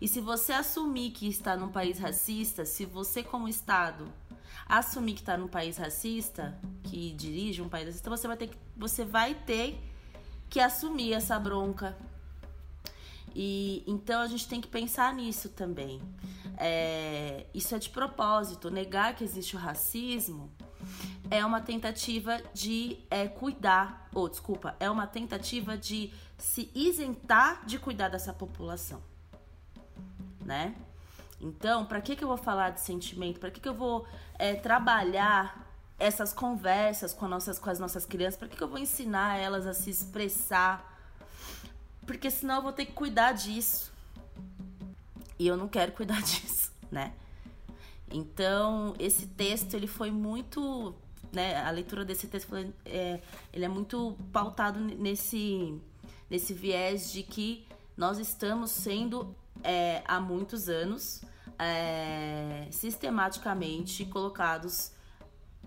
E 0.00 0.08
se 0.08 0.20
você 0.20 0.52
assumir 0.52 1.10
que 1.10 1.28
está 1.28 1.56
num 1.56 1.68
país 1.68 1.98
racista, 1.98 2.64
se 2.64 2.84
você 2.84 3.22
como 3.22 3.48
Estado 3.48 4.12
assumir 4.68 5.14
que 5.14 5.20
está 5.20 5.36
num 5.36 5.46
país 5.46 5.76
racista, 5.76 6.58
que 6.82 7.12
dirige 7.12 7.62
um 7.62 7.68
país 7.68 7.86
racista, 7.86 8.10
você 8.10 8.26
vai 8.26 8.36
ter 8.36 8.48
que, 8.48 8.56
você 8.76 9.04
vai 9.04 9.34
ter 9.34 9.78
que 10.50 10.58
assumir 10.58 11.12
essa 11.12 11.38
bronca. 11.38 11.96
E 13.34 13.84
então 13.86 14.20
a 14.20 14.26
gente 14.26 14.48
tem 14.48 14.60
que 14.60 14.68
pensar 14.68 15.14
nisso 15.14 15.50
também. 15.50 16.00
É, 16.58 17.46
isso 17.54 17.74
é 17.74 17.78
de 17.78 17.90
propósito. 17.90 18.70
Negar 18.70 19.14
que 19.14 19.22
existe 19.22 19.54
o 19.54 19.58
racismo 19.58 20.50
é 21.30 21.44
uma 21.44 21.60
tentativa 21.60 22.40
de 22.52 22.98
é, 23.10 23.26
cuidar, 23.26 24.08
ou 24.14 24.28
desculpa, 24.28 24.76
é 24.78 24.90
uma 24.90 25.06
tentativa 25.06 25.76
de 25.76 26.12
se 26.38 26.70
isentar 26.74 27.64
de 27.66 27.78
cuidar 27.78 28.08
dessa 28.08 28.32
população, 28.32 29.02
né? 30.40 30.74
Então, 31.40 31.84
para 31.84 32.00
que, 32.00 32.16
que 32.16 32.24
eu 32.24 32.28
vou 32.28 32.36
falar 32.36 32.70
de 32.70 32.80
sentimento? 32.80 33.38
Para 33.40 33.50
que, 33.50 33.60
que 33.60 33.68
eu 33.68 33.74
vou 33.74 34.06
é, 34.38 34.54
trabalhar 34.54 35.66
essas 35.98 36.32
conversas 36.32 37.12
com, 37.12 37.28
nossas, 37.28 37.58
com 37.58 37.70
as 37.70 37.78
nossas 37.78 38.06
crianças? 38.06 38.38
Para 38.38 38.48
que, 38.48 38.56
que 38.56 38.62
eu 38.62 38.68
vou 38.68 38.78
ensinar 38.78 39.36
elas 39.36 39.66
a 39.66 39.74
se 39.74 39.90
expressar? 39.90 40.94
Porque 42.06 42.30
senão 42.30 42.56
eu 42.56 42.62
vou 42.62 42.72
ter 42.72 42.86
que 42.86 42.92
cuidar 42.92 43.32
disso. 43.32 43.92
E 45.38 45.46
eu 45.46 45.56
não 45.56 45.68
quero 45.68 45.92
cuidar 45.92 46.20
disso, 46.22 46.72
né? 46.90 47.12
Então, 48.10 48.94
esse 48.98 49.26
texto, 49.26 49.74
ele 49.74 49.86
foi 49.86 50.10
muito... 50.10 50.94
Né, 51.32 51.56
a 51.62 51.70
leitura 51.70 52.04
desse 52.04 52.26
texto, 52.28 52.54
é, 52.84 53.20
ele 53.52 53.64
é 53.64 53.68
muito 53.68 54.16
pautado 54.32 54.78
nesse, 54.78 55.80
nesse 56.30 56.54
viés 56.54 57.12
de 57.12 57.22
que 57.22 57.66
nós 57.96 58.18
estamos 58.18 58.70
sendo 58.70 59.34
é, 59.62 60.02
há 60.06 60.20
muitos 60.20 60.68
anos 60.68 61.22
é, 61.58 62.68
sistematicamente 62.70 64.04
colocados 64.06 64.92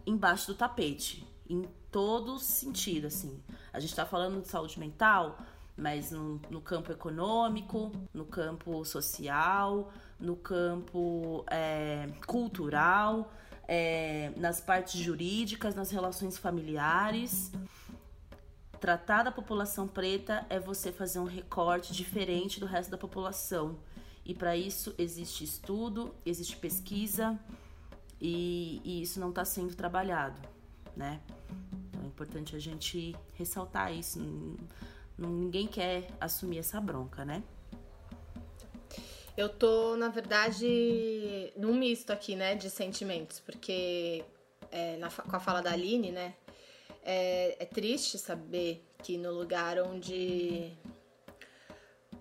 embaixo 0.05 0.47
do 0.47 0.55
tapete, 0.55 1.27
em 1.49 1.67
todo 1.91 2.39
sentido, 2.39 3.07
assim. 3.07 3.41
A 3.73 3.79
gente 3.79 3.89
está 3.89 4.05
falando 4.05 4.41
de 4.41 4.47
saúde 4.47 4.79
mental, 4.79 5.37
mas 5.75 6.11
no, 6.11 6.39
no, 6.49 6.61
campo 6.61 6.91
econômico, 6.91 7.91
no 8.13 8.25
campo 8.25 8.83
social, 8.85 9.91
no 10.19 10.35
campo 10.35 11.43
é, 11.49 12.07
cultural, 12.27 13.31
é, 13.71 14.31
nas 14.35 14.59
partes 14.59 14.99
jurídicas, 14.99 15.75
nas 15.75 15.91
relações 15.91 16.39
familiares. 16.39 17.51
Tratar 18.79 19.21
da 19.21 19.31
população 19.31 19.87
preta 19.87 20.43
é 20.49 20.59
você 20.59 20.91
fazer 20.91 21.19
um 21.19 21.25
recorte 21.25 21.93
diferente 21.93 22.59
do 22.59 22.65
resto 22.65 22.89
da 22.89 22.97
população. 22.97 23.77
E 24.25 24.33
para 24.33 24.57
isso 24.57 24.95
existe 24.97 25.43
estudo, 25.43 26.15
existe 26.25 26.57
pesquisa, 26.57 27.39
e, 28.19 28.81
e 28.83 29.03
isso 29.03 29.19
não 29.19 29.29
está 29.29 29.45
sendo 29.45 29.75
trabalhado, 29.75 30.41
né? 30.95 31.21
Então 31.89 32.01
é 32.03 32.07
importante 32.07 32.55
a 32.55 32.59
gente 32.59 33.15
ressaltar 33.35 33.93
isso. 33.93 34.19
ninguém 35.15 35.67
quer 35.67 36.09
assumir 36.19 36.57
essa 36.57 36.81
bronca, 36.81 37.23
né? 37.23 37.43
Eu 39.39 39.47
tô, 39.47 39.95
na 39.95 40.09
verdade, 40.09 41.53
num 41.55 41.73
misto 41.73 42.11
aqui, 42.11 42.35
né, 42.35 42.55
de 42.55 42.69
sentimentos, 42.69 43.39
porque 43.39 44.21
é, 44.69 44.97
na, 44.97 45.09
com 45.09 45.33
a 45.33 45.39
fala 45.39 45.61
da 45.61 45.71
Aline, 45.71 46.11
né, 46.11 46.33
é, 47.01 47.55
é 47.57 47.63
triste 47.63 48.17
saber 48.17 48.83
que 49.01 49.17
no 49.17 49.31
lugar 49.31 49.79
onde 49.79 50.73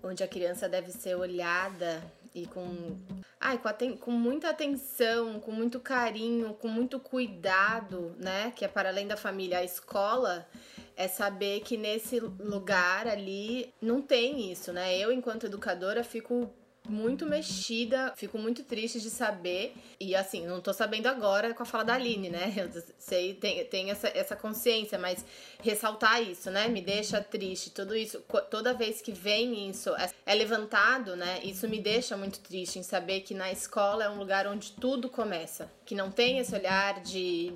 onde 0.01 0.23
a 0.23 0.29
criança 0.29 0.69
deve 0.69 0.93
ser 0.93 1.15
olhada 1.15 2.01
e 2.33 2.47
com, 2.47 2.95
ai, 3.37 3.57
com, 3.57 3.67
aten 3.67 3.97
com 3.97 4.11
muita 4.11 4.49
atenção, 4.49 5.41
com 5.41 5.51
muito 5.51 5.77
carinho, 5.81 6.53
com 6.53 6.69
muito 6.69 7.01
cuidado, 7.01 8.15
né? 8.17 8.53
Que 8.55 8.63
é 8.63 8.67
para 8.69 8.87
além 8.87 9.07
da 9.09 9.17
família, 9.17 9.57
a 9.57 9.63
escola 9.65 10.47
é 10.95 11.09
saber 11.09 11.59
que 11.63 11.75
nesse 11.75 12.21
lugar 12.21 13.09
ali 13.09 13.73
não 13.81 14.01
tem 14.01 14.49
isso, 14.49 14.71
né? 14.71 14.97
Eu, 14.97 15.11
enquanto 15.11 15.47
educadora, 15.47 16.01
fico 16.01 16.49
muito 16.89 17.25
mexida, 17.25 18.13
fico 18.15 18.37
muito 18.37 18.63
triste 18.63 18.99
de 18.99 19.09
saber. 19.09 19.73
E 19.99 20.15
assim, 20.15 20.45
não 20.45 20.59
tô 20.59 20.73
sabendo 20.73 21.07
agora 21.07 21.53
com 21.53 21.63
a 21.63 21.65
fala 21.65 21.85
da 21.85 21.93
Aline, 21.93 22.29
né? 22.29 22.53
Eu 22.57 22.83
sei, 22.97 23.33
tem, 23.33 23.63
tem 23.65 23.91
essa, 23.91 24.07
essa 24.07 24.35
consciência, 24.35 24.97
mas 24.97 25.23
ressaltar 25.61 26.21
isso, 26.21 26.49
né? 26.49 26.67
Me 26.67 26.81
deixa 26.81 27.21
triste. 27.21 27.69
Tudo 27.69 27.95
isso, 27.95 28.23
toda 28.49 28.73
vez 28.73 29.01
que 29.01 29.11
vem 29.11 29.69
isso, 29.69 29.95
é, 29.95 30.09
é 30.25 30.35
levantado, 30.35 31.15
né? 31.15 31.39
Isso 31.43 31.67
me 31.67 31.79
deixa 31.79 32.17
muito 32.17 32.39
triste 32.39 32.79
em 32.79 32.83
saber 32.83 33.21
que 33.21 33.33
na 33.33 33.51
escola 33.51 34.03
é 34.03 34.09
um 34.09 34.17
lugar 34.17 34.47
onde 34.47 34.71
tudo 34.71 35.09
começa. 35.09 35.71
Que 35.85 35.95
não 35.95 36.11
tem 36.11 36.39
esse 36.39 36.53
olhar 36.53 37.01
de 37.01 37.53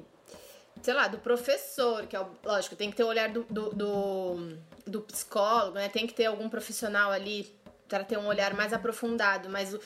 sei 0.81 0.93
lá, 0.93 1.07
do 1.07 1.17
professor, 1.17 2.05
que 2.07 2.15
é 2.15 2.19
o, 2.19 2.27
lógico, 2.43 2.75
tem 2.75 2.89
que 2.89 2.97
ter 2.97 3.03
o 3.03 3.07
olhar 3.07 3.29
do, 3.29 3.45
do, 3.49 3.69
do, 3.69 4.57
do 4.85 5.01
psicólogo, 5.01 5.75
né? 5.75 5.87
Tem 5.87 6.05
que 6.05 6.13
ter 6.13 6.25
algum 6.25 6.49
profissional 6.49 7.11
ali 7.11 7.49
para 7.93 8.03
ter 8.03 8.17
um 8.17 8.25
olhar 8.25 8.55
mais 8.55 8.73
aprofundado, 8.73 9.49
mas 9.49 9.71
o, 9.71 9.79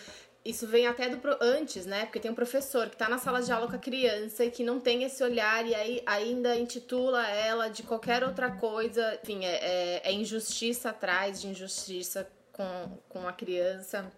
isso 0.46 0.66
vem 0.66 0.88
até 0.88 1.10
do 1.10 1.20
antes, 1.42 1.86
né? 1.86 2.06
Porque 2.06 2.22
tem 2.22 2.32
um 2.32 2.36
professor 2.36 2.88
que 2.88 2.96
está 2.96 3.10
na 3.10 3.18
sala 3.18 3.42
de 3.42 3.52
aula 3.52 3.68
com 3.68 3.76
a 3.76 3.80
criança 3.80 4.46
e 4.46 4.50
que 4.50 4.64
não 4.64 4.80
tem 4.80 5.04
esse 5.04 5.22
olhar 5.22 5.66
e 5.66 5.76
aí 5.76 6.02
ainda 6.06 6.56
intitula 6.56 7.28
ela 7.28 7.68
de 7.68 7.84
qualquer 7.84 8.24
outra 8.24 8.50
coisa. 8.52 9.20
Enfim, 9.22 9.44
é, 9.44 9.56
é, 9.56 10.02
é 10.06 10.14
injustiça 10.14 10.92
atrás 10.92 11.42
de 11.42 11.48
injustiça 11.48 12.26
com, 12.54 12.98
com 13.10 13.28
a 13.28 13.34
criança 13.34 14.10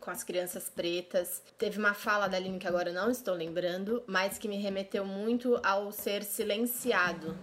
com 0.00 0.10
as 0.10 0.24
crianças 0.24 0.68
pretas. 0.68 1.40
Teve 1.56 1.78
uma 1.78 1.94
fala 1.94 2.26
da 2.26 2.36
Aline 2.36 2.58
que 2.58 2.66
agora 2.66 2.92
não 2.92 3.08
estou 3.08 3.34
lembrando, 3.34 4.02
mas 4.04 4.36
que 4.36 4.48
me 4.48 4.56
remeteu 4.56 5.04
muito 5.04 5.60
ao 5.62 5.92
ser 5.92 6.24
silenciado 6.24 7.38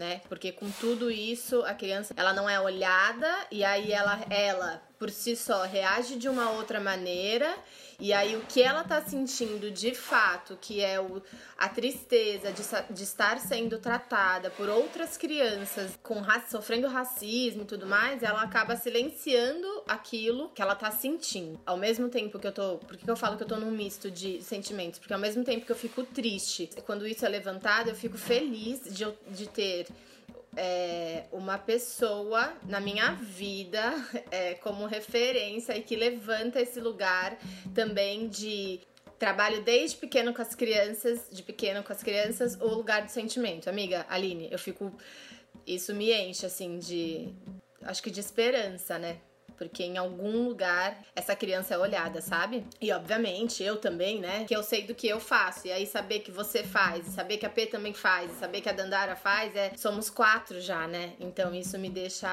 né? 0.00 0.22
Porque 0.28 0.50
com 0.50 0.70
tudo 0.70 1.10
isso, 1.10 1.62
a 1.62 1.74
criança, 1.74 2.14
ela 2.16 2.32
não 2.32 2.48
é 2.48 2.58
olhada 2.58 3.28
e 3.50 3.62
aí 3.62 3.92
ela 3.92 4.18
ela 4.30 4.82
por 5.00 5.08
si 5.08 5.34
só 5.34 5.62
reage 5.62 6.16
de 6.16 6.28
uma 6.28 6.50
outra 6.50 6.78
maneira 6.78 7.56
e 7.98 8.12
aí 8.12 8.36
o 8.36 8.40
que 8.42 8.62
ela 8.62 8.84
tá 8.84 9.02
sentindo 9.02 9.70
de 9.70 9.94
fato, 9.94 10.58
que 10.60 10.82
é 10.82 11.00
o, 11.00 11.22
a 11.58 11.68
tristeza 11.68 12.52
de, 12.52 12.62
de 12.94 13.02
estar 13.02 13.38
sendo 13.38 13.78
tratada 13.78 14.50
por 14.50 14.68
outras 14.68 15.16
crianças 15.16 15.98
com 16.02 16.22
sofrendo 16.50 16.86
racismo 16.88 17.62
e 17.62 17.64
tudo 17.66 17.86
mais, 17.86 18.22
ela 18.22 18.42
acaba 18.42 18.76
silenciando 18.76 19.66
aquilo 19.86 20.48
que 20.50 20.62
ela 20.62 20.74
tá 20.74 20.90
sentindo. 20.90 21.60
Ao 21.66 21.76
mesmo 21.76 22.08
tempo 22.08 22.38
que 22.38 22.46
eu 22.46 22.52
tô. 22.52 22.78
Por 22.78 22.96
que 22.96 23.10
eu 23.10 23.16
falo 23.16 23.36
que 23.36 23.42
eu 23.42 23.48
tô 23.48 23.56
num 23.56 23.70
misto 23.70 24.10
de 24.10 24.42
sentimentos? 24.42 24.98
Porque 24.98 25.12
ao 25.12 25.20
mesmo 25.20 25.44
tempo 25.44 25.66
que 25.66 25.72
eu 25.72 25.76
fico 25.76 26.02
triste, 26.04 26.70
quando 26.86 27.06
isso 27.06 27.24
é 27.26 27.28
levantado, 27.28 27.88
eu 27.88 27.94
fico 27.94 28.16
feliz 28.16 28.80
de, 28.84 29.06
de 29.28 29.48
ter 29.48 29.86
é, 30.56 31.24
uma 31.32 31.58
pessoa 31.58 32.52
na 32.66 32.80
minha 32.80 33.12
vida 33.14 33.92
é, 34.30 34.54
como 34.54 34.86
referência 34.86 35.76
e 35.76 35.82
que 35.82 35.96
levanta 35.96 36.60
esse 36.60 36.80
lugar 36.80 37.38
também 37.74 38.28
de 38.28 38.80
trabalho 39.18 39.62
desde 39.62 39.98
pequeno 39.98 40.32
com 40.32 40.40
as 40.40 40.54
crianças, 40.54 41.28
de 41.30 41.42
pequeno 41.42 41.82
com 41.82 41.92
as 41.92 42.02
crianças, 42.02 42.58
o 42.60 42.66
lugar 42.66 43.04
do 43.04 43.10
sentimento. 43.10 43.68
Amiga, 43.68 44.06
Aline, 44.08 44.48
eu 44.50 44.58
fico. 44.58 44.92
Isso 45.66 45.94
me 45.94 46.10
enche, 46.12 46.46
assim, 46.46 46.78
de. 46.78 47.28
Acho 47.82 48.02
que 48.02 48.10
de 48.10 48.20
esperança, 48.20 48.98
né? 48.98 49.18
Porque 49.60 49.82
em 49.82 49.98
algum 49.98 50.48
lugar 50.48 50.96
essa 51.14 51.36
criança 51.36 51.74
é 51.74 51.78
olhada, 51.78 52.22
sabe? 52.22 52.64
E 52.80 52.90
obviamente 52.90 53.62
eu 53.62 53.76
também, 53.76 54.18
né? 54.18 54.44
Que 54.48 54.56
eu 54.56 54.62
sei 54.62 54.86
do 54.86 54.94
que 54.94 55.06
eu 55.06 55.20
faço. 55.20 55.66
E 55.66 55.70
aí 55.70 55.86
saber 55.86 56.20
que 56.20 56.30
você 56.30 56.62
faz, 56.64 57.04
saber 57.08 57.36
que 57.36 57.44
a 57.44 57.50
P 57.50 57.66
também 57.66 57.92
faz, 57.92 58.32
saber 58.38 58.62
que 58.62 58.70
a 58.70 58.72
Dandara 58.72 59.14
faz, 59.14 59.54
é 59.54 59.72
somos 59.76 60.08
quatro 60.08 60.62
já, 60.62 60.88
né? 60.88 61.12
Então 61.20 61.54
isso 61.54 61.78
me 61.78 61.90
deixa 61.90 62.26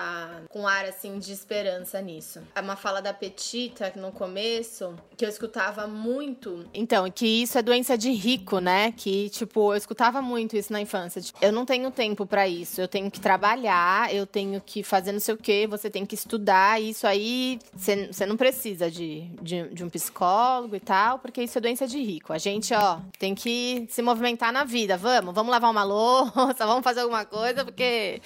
com 0.48 0.66
ar 0.66 0.86
assim 0.86 1.20
de 1.20 1.34
esperança 1.34 2.02
nisso. 2.02 2.42
É 2.56 2.62
uma 2.62 2.78
fala 2.78 3.02
da 3.02 3.14
Petita 3.14 3.92
no 3.98 4.14
começo 4.14 4.96
que 5.18 5.26
eu 5.26 5.30
escutava 5.30 5.86
muito. 5.86 6.66
Então, 6.74 7.12
que 7.12 7.44
isso 7.44 7.58
é 7.58 7.62
doença 7.62 7.98
de 7.98 8.12
rico, 8.12 8.60
né? 8.60 8.94
Que 8.94 9.30
tipo, 9.30 9.74
eu 9.74 9.78
escutava 9.78 10.22
muito 10.22 10.56
isso 10.56 10.72
na 10.72 10.80
infância. 10.80 11.22
Tipo, 11.22 11.38
eu 11.42 11.52
não 11.52 11.66
tenho 11.66 11.92
tempo 11.92 12.26
para 12.26 12.48
isso. 12.48 12.80
Eu 12.80 12.88
tenho 12.88 13.12
que 13.12 13.20
trabalhar, 13.20 14.16
eu 14.16 14.26
tenho 14.26 14.62
que 14.62 14.82
fazer 14.82 15.12
não 15.12 15.20
sei 15.20 15.34
o 15.34 15.38
quê, 15.38 15.68
você 15.68 15.90
tem 15.90 16.06
que 16.06 16.16
estudar, 16.16 16.82
isso 16.82 17.06
aí 17.06 17.17
aí 17.18 17.60
você 17.74 18.26
não 18.26 18.38
precisa 18.38 18.90
de, 18.90 19.22
de, 19.42 19.68
de, 19.70 19.84
um 19.84 19.90
psicólogo 19.90 20.76
e 20.76 20.80
tal, 20.80 21.20
porque 21.20 21.44
isso 21.44 21.58
é 21.58 21.62
doença 21.62 21.88
de 21.88 22.02
rico. 22.02 22.32
A 22.32 22.38
gente, 22.38 22.74
ó, 22.74 23.00
tem 23.20 23.36
que 23.36 23.86
se 23.90 24.02
movimentar 24.02 24.54
na 24.54 24.64
vida. 24.64 24.98
Vamos, 24.98 25.34
vamos 25.34 25.52
lavar 25.52 25.70
uma 25.70 25.84
louça, 25.86 26.66
vamos 26.66 26.84
fazer 26.84 27.02
alguma 27.02 27.26
coisa, 27.26 27.66
porque 27.66 28.22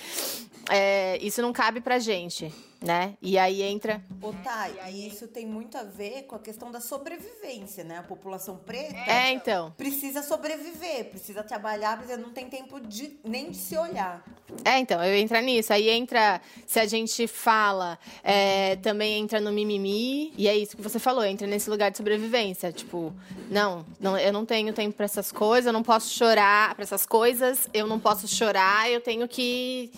é, 0.69 1.17
isso 1.21 1.41
não 1.41 1.51
cabe 1.51 1.81
pra 1.81 1.99
gente 1.99 2.53
né? 2.81 3.15
E 3.21 3.37
aí 3.37 3.61
entra. 3.61 4.03
Ô, 4.21 4.33
tá, 4.33 4.67
e 4.89 5.07
isso 5.07 5.27
tem 5.27 5.45
muito 5.45 5.77
a 5.77 5.83
ver 5.83 6.23
com 6.23 6.35
a 6.35 6.39
questão 6.39 6.71
da 6.71 6.79
sobrevivência, 6.79 7.83
né? 7.83 7.99
A 7.99 8.03
população 8.03 8.57
preta 8.57 8.97
é, 9.07 9.31
então. 9.31 9.71
precisa 9.77 10.23
sobreviver, 10.23 11.05
precisa 11.05 11.43
trabalhar, 11.43 11.97
precisa, 11.97 12.17
não 12.17 12.31
tem 12.31 12.49
tempo 12.49 12.79
de, 12.79 13.19
nem 13.23 13.51
de 13.51 13.57
se 13.57 13.77
olhar. 13.77 14.23
É, 14.65 14.79
então, 14.79 15.03
eu 15.03 15.15
entro 15.15 15.39
nisso. 15.41 15.71
Aí 15.71 15.89
entra, 15.89 16.41
se 16.65 16.79
a 16.79 16.85
gente 16.87 17.27
fala, 17.27 17.99
é, 18.23 18.75
também 18.77 19.19
entra 19.19 19.39
no 19.39 19.51
mimimi, 19.51 20.33
e 20.35 20.47
é 20.47 20.57
isso 20.57 20.75
que 20.75 20.81
você 20.81 20.97
falou, 20.97 21.23
entra 21.23 21.45
nesse 21.45 21.69
lugar 21.69 21.91
de 21.91 21.97
sobrevivência. 21.97 22.71
Tipo, 22.71 23.13
não, 23.49 23.85
não 23.99 24.17
eu 24.17 24.33
não 24.33 24.43
tenho 24.43 24.73
tempo 24.73 24.95
para 24.95 25.05
essas 25.05 25.31
coisas, 25.31 25.67
eu 25.67 25.73
não 25.73 25.83
posso 25.83 26.09
chorar 26.09 26.73
para 26.73 26.83
essas 26.83 27.05
coisas, 27.05 27.69
eu 27.73 27.85
não 27.85 27.99
posso 27.99 28.27
chorar, 28.27 28.89
eu 28.89 29.01
tenho 29.01 29.27
que 29.27 29.91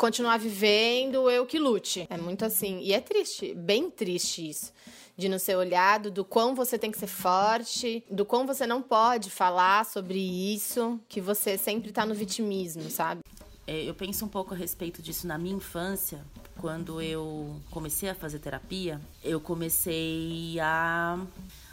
continuar 0.00 0.38
vivendo, 0.38 1.30
eu 1.30 1.44
que 1.44 1.58
lute. 1.58 2.06
É 2.08 2.16
muito 2.16 2.42
assim. 2.42 2.80
E 2.80 2.94
é 2.94 3.02
triste, 3.02 3.52
bem 3.52 3.90
triste 3.90 4.48
isso. 4.48 4.72
De 5.14 5.28
não 5.28 5.38
ser 5.38 5.56
olhado, 5.56 6.10
do 6.10 6.24
quão 6.24 6.54
você 6.54 6.78
tem 6.78 6.90
que 6.90 6.98
ser 6.98 7.06
forte, 7.06 8.02
do 8.10 8.24
quão 8.24 8.46
você 8.46 8.66
não 8.66 8.80
pode 8.80 9.28
falar 9.28 9.84
sobre 9.84 10.18
isso, 10.18 10.98
que 11.06 11.20
você 11.20 11.58
sempre 11.58 11.92
tá 11.92 12.06
no 12.06 12.14
vitimismo, 12.14 12.88
sabe? 12.88 13.20
É, 13.66 13.84
eu 13.84 13.92
penso 13.92 14.24
um 14.24 14.28
pouco 14.28 14.54
a 14.54 14.56
respeito 14.56 15.02
disso 15.02 15.26
na 15.26 15.36
minha 15.36 15.54
infância. 15.54 16.24
Quando 16.58 17.02
eu 17.02 17.60
comecei 17.70 18.08
a 18.08 18.14
fazer 18.14 18.38
terapia, 18.38 18.98
eu 19.22 19.38
comecei 19.38 20.58
a 20.60 21.22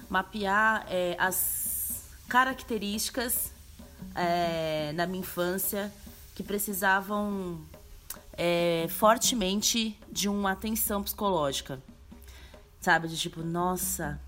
mapear 0.10 0.86
é, 0.90 1.16
as 1.18 2.04
características 2.28 3.54
é, 4.14 4.92
na 4.96 5.08
minha 5.08 5.22
infância 5.22 5.94
que 6.36 6.44
precisavam 6.44 7.66
é, 8.38 8.86
fortemente 8.90 10.00
de 10.12 10.30
uma 10.30 10.52
atenção 10.52 11.02
psicológica. 11.02 11.82
Sabe? 12.80 13.08
De 13.08 13.18
tipo, 13.18 13.42
nossa, 13.42 14.22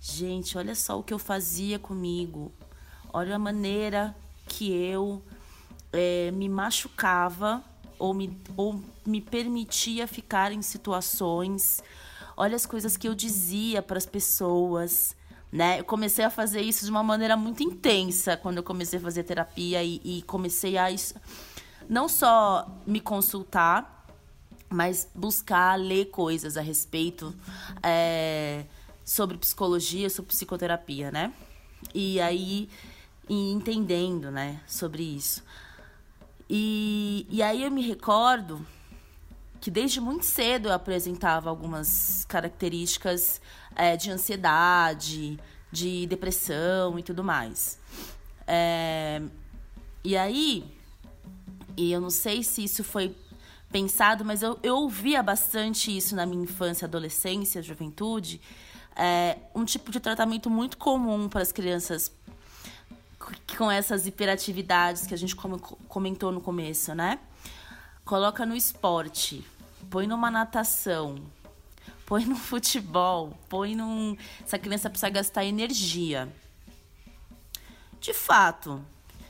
gente, 0.00 0.58
olha 0.58 0.74
só 0.74 0.98
o 0.98 1.02
que 1.02 1.14
eu 1.14 1.18
fazia 1.18 1.78
comigo. 1.78 2.52
Olha 3.12 3.36
a 3.36 3.38
maneira 3.38 4.14
que 4.48 4.72
eu 4.72 5.22
é, 5.92 6.32
me 6.32 6.48
machucava 6.48 7.62
ou 7.98 8.12
me, 8.12 8.36
ou 8.56 8.82
me 9.06 9.20
permitia 9.20 10.08
ficar 10.08 10.50
em 10.50 10.60
situações. 10.60 11.80
Olha 12.36 12.56
as 12.56 12.66
coisas 12.66 12.96
que 12.96 13.06
eu 13.06 13.14
dizia 13.14 13.80
para 13.80 13.98
as 13.98 14.06
pessoas. 14.06 15.14
Né? 15.52 15.80
Eu 15.80 15.84
comecei 15.84 16.24
a 16.24 16.30
fazer 16.30 16.62
isso 16.62 16.84
de 16.84 16.90
uma 16.90 17.02
maneira 17.02 17.36
muito 17.36 17.62
intensa 17.62 18.36
quando 18.36 18.56
eu 18.56 18.62
comecei 18.62 18.98
a 18.98 19.02
fazer 19.02 19.22
terapia 19.22 19.84
e, 19.84 20.00
e 20.02 20.22
comecei 20.22 20.76
a 20.78 20.90
não 21.88 22.08
só 22.08 22.68
me 22.86 23.00
consultar, 23.00 24.06
mas 24.68 25.08
buscar 25.14 25.78
ler 25.78 26.06
coisas 26.06 26.56
a 26.56 26.60
respeito 26.60 27.34
é, 27.82 28.64
sobre 29.04 29.36
psicologia, 29.36 30.08
sobre 30.08 30.30
psicoterapia, 30.30 31.10
né? 31.10 31.32
E 31.94 32.20
aí 32.20 32.68
e 33.28 33.52
entendendo, 33.52 34.30
né, 34.30 34.60
sobre 34.66 35.02
isso. 35.02 35.42
E, 36.48 37.26
e 37.30 37.42
aí 37.42 37.62
eu 37.62 37.70
me 37.70 37.80
recordo 37.80 38.64
que 39.60 39.70
desde 39.70 40.00
muito 40.00 40.26
cedo 40.26 40.68
eu 40.68 40.72
apresentava 40.72 41.48
algumas 41.48 42.24
características 42.28 43.40
é, 43.76 43.96
de 43.96 44.10
ansiedade, 44.10 45.38
de 45.70 46.06
depressão 46.06 46.98
e 46.98 47.02
tudo 47.02 47.22
mais. 47.22 47.78
É, 48.46 49.22
e 50.04 50.16
aí, 50.16 50.70
e 51.76 51.92
eu 51.92 52.00
não 52.00 52.10
sei 52.10 52.42
se 52.42 52.64
isso 52.64 52.82
foi 52.84 53.14
pensado, 53.70 54.24
mas 54.24 54.42
eu, 54.42 54.58
eu 54.62 54.76
ouvia 54.76 55.22
bastante 55.22 55.96
isso 55.96 56.14
na 56.14 56.26
minha 56.26 56.44
infância, 56.44 56.86
adolescência, 56.86 57.62
juventude. 57.62 58.40
É, 58.94 59.38
um 59.54 59.64
tipo 59.64 59.90
de 59.90 59.98
tratamento 59.98 60.50
muito 60.50 60.76
comum 60.76 61.28
para 61.28 61.40
as 61.40 61.50
crianças 61.50 62.12
com 63.56 63.70
essas 63.70 64.06
hiperatividades 64.06 65.06
que 65.06 65.14
a 65.14 65.16
gente 65.16 65.34
comentou 65.88 66.30
no 66.30 66.40
começo, 66.40 66.94
né? 66.94 67.18
Coloca 68.04 68.44
no 68.44 68.54
esporte, 68.54 69.44
põe 69.88 70.06
numa 70.06 70.30
natação, 70.30 71.16
põe 72.04 72.24
no 72.26 72.36
futebol, 72.36 73.32
põe 73.48 73.74
num. 73.74 74.16
Essa 74.44 74.58
criança 74.58 74.90
precisa 74.90 75.08
gastar 75.08 75.44
energia. 75.44 76.30
De 78.00 78.12
fato, 78.12 78.84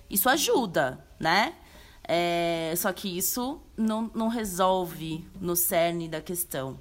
isso 0.08 0.28
ajuda, 0.28 1.06
né? 1.20 1.54
É, 2.04 2.74
só 2.76 2.92
que 2.92 3.16
isso 3.16 3.60
não, 3.76 4.10
não 4.14 4.28
resolve 4.28 5.24
no 5.40 5.54
cerne 5.54 6.08
da 6.08 6.20
questão. 6.20 6.78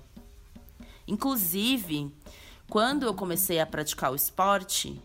Inclusive, 1.07 2.11
quando 2.69 3.03
eu 3.03 3.13
comecei 3.13 3.59
a 3.59 3.65
praticar 3.65 4.11
o 4.11 4.15
esporte, 4.15 5.01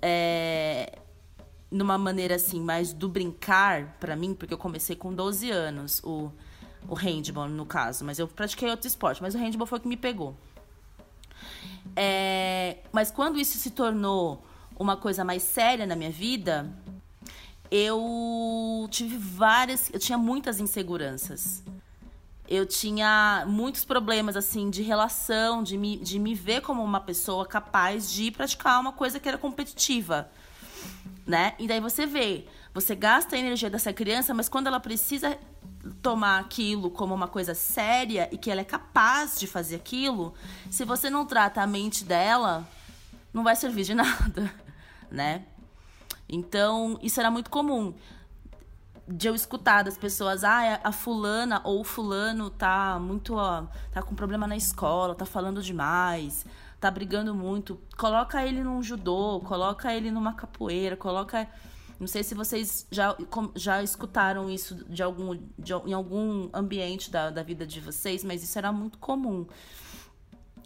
é, 0.00 0.98
numa 1.70 1.98
maneira 1.98 2.36
assim, 2.36 2.60
mais 2.60 2.92
do 2.92 3.08
brincar 3.08 3.96
para 4.00 4.16
mim, 4.16 4.34
porque 4.34 4.54
eu 4.54 4.58
comecei 4.58 4.96
com 4.96 5.12
12 5.12 5.50
anos, 5.50 6.00
o, 6.04 6.30
o 6.88 6.94
handball 6.94 7.48
no 7.48 7.66
caso, 7.66 8.04
mas 8.04 8.18
eu 8.18 8.28
pratiquei 8.28 8.70
outro 8.70 8.86
esporte, 8.86 9.22
mas 9.22 9.34
o 9.34 9.38
handball 9.38 9.66
foi 9.66 9.78
o 9.78 9.82
que 9.82 9.88
me 9.88 9.96
pegou. 9.96 10.36
É, 11.96 12.78
mas 12.92 13.10
quando 13.10 13.38
isso 13.38 13.58
se 13.58 13.70
tornou 13.70 14.44
uma 14.78 14.96
coisa 14.96 15.24
mais 15.24 15.42
séria 15.42 15.86
na 15.86 15.94
minha 15.94 16.10
vida, 16.10 16.68
eu 17.76 18.86
tive 18.90 19.16
várias, 19.16 19.90
eu 19.92 19.98
tinha 19.98 20.18
muitas 20.18 20.60
inseguranças. 20.60 21.62
Eu 22.46 22.66
tinha 22.66 23.44
muitos 23.46 23.84
problemas 23.84 24.36
assim 24.36 24.68
de 24.70 24.82
relação, 24.82 25.62
de 25.62 25.78
me, 25.78 25.96
de 25.96 26.18
me 26.18 26.34
ver 26.34 26.60
como 26.60 26.84
uma 26.84 27.00
pessoa 27.00 27.46
capaz 27.46 28.12
de 28.12 28.30
praticar 28.30 28.80
uma 28.80 28.92
coisa 28.92 29.18
que 29.18 29.28
era 29.28 29.38
competitiva 29.38 30.30
né? 31.26 31.54
E 31.58 31.66
daí 31.66 31.80
você 31.80 32.06
vê, 32.06 32.46
você 32.72 32.94
gasta 32.94 33.36
a 33.36 33.38
energia 33.38 33.70
dessa 33.70 33.92
criança, 33.92 34.34
mas 34.34 34.48
quando 34.48 34.66
ela 34.66 34.80
precisa 34.80 35.38
tomar 36.02 36.40
aquilo 36.40 36.90
como 36.90 37.14
uma 37.14 37.28
coisa 37.28 37.54
séria 37.54 38.28
e 38.30 38.38
que 38.38 38.50
ela 38.50 38.60
é 38.60 38.64
capaz 38.64 39.38
de 39.38 39.46
fazer 39.46 39.76
aquilo, 39.76 40.34
se 40.70 40.84
você 40.84 41.08
não 41.08 41.24
trata 41.24 41.62
a 41.62 41.66
mente 41.66 42.04
dela, 42.04 42.66
não 43.32 43.42
vai 43.42 43.56
servir 43.56 43.84
de 43.84 43.94
nada, 43.94 44.52
né? 45.10 45.44
Então, 46.28 46.98
isso 47.02 47.20
era 47.20 47.30
muito 47.30 47.50
comum 47.50 47.94
de 49.06 49.28
eu 49.28 49.34
escutar 49.34 49.82
das 49.82 49.98
pessoas, 49.98 50.44
ah, 50.44 50.80
a 50.82 50.90
fulana 50.90 51.60
ou 51.64 51.80
o 51.80 51.84
fulano 51.84 52.48
tá 52.48 52.98
muito, 52.98 53.34
ó, 53.34 53.66
tá 53.92 54.02
com 54.02 54.14
problema 54.14 54.46
na 54.46 54.56
escola, 54.56 55.14
tá 55.14 55.26
falando 55.26 55.62
demais, 55.62 56.46
tá 56.80 56.90
brigando 56.90 57.34
muito, 57.34 57.78
coloca 57.98 58.44
ele 58.44 58.62
num 58.62 58.82
judô, 58.82 59.40
coloca 59.40 59.94
ele 59.94 60.10
numa 60.10 60.34
capoeira, 60.34 60.96
coloca. 60.96 61.48
Não 62.00 62.08
sei 62.08 62.24
se 62.24 62.34
vocês 62.34 62.86
já, 62.90 63.16
já 63.54 63.82
escutaram 63.82 64.50
isso 64.50 64.74
de 64.88 65.02
algum, 65.02 65.38
de, 65.58 65.72
em 65.86 65.92
algum 65.92 66.48
ambiente 66.52 67.10
da, 67.10 67.30
da 67.30 67.42
vida 67.42 67.66
de 67.66 67.80
vocês, 67.80 68.24
mas 68.24 68.42
isso 68.42 68.58
era 68.58 68.72
muito 68.72 68.98
comum. 68.98 69.46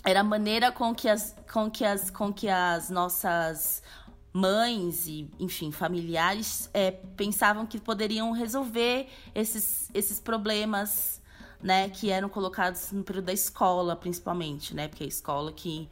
Era 0.04 0.20
a 0.20 0.24
maneira 0.24 0.72
com 0.72 0.94
que 0.94 1.08
as, 1.08 1.36
com 1.52 1.70
que 1.70 1.84
as, 1.84 2.08
com 2.10 2.32
que 2.32 2.48
as 2.48 2.88
nossas 2.88 3.82
mães 4.32 5.06
e, 5.06 5.30
enfim, 5.38 5.72
familiares 5.72 6.70
é, 6.72 6.90
pensavam 6.90 7.66
que 7.66 7.80
poderiam 7.80 8.32
resolver 8.32 9.08
esses, 9.34 9.90
esses 9.94 10.20
problemas, 10.20 11.20
né, 11.62 11.88
que 11.88 12.10
eram 12.10 12.28
colocados 12.28 12.92
no 12.92 13.02
período 13.02 13.26
da 13.26 13.32
escola, 13.32 13.96
principalmente, 13.96 14.74
né, 14.74 14.88
porque 14.88 15.04
é 15.04 15.06
a 15.06 15.08
escola 15.08 15.52
que 15.52 15.88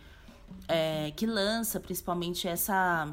é, 0.68 1.12
que 1.14 1.26
lança 1.26 1.78
principalmente 1.80 2.48
essa. 2.48 3.08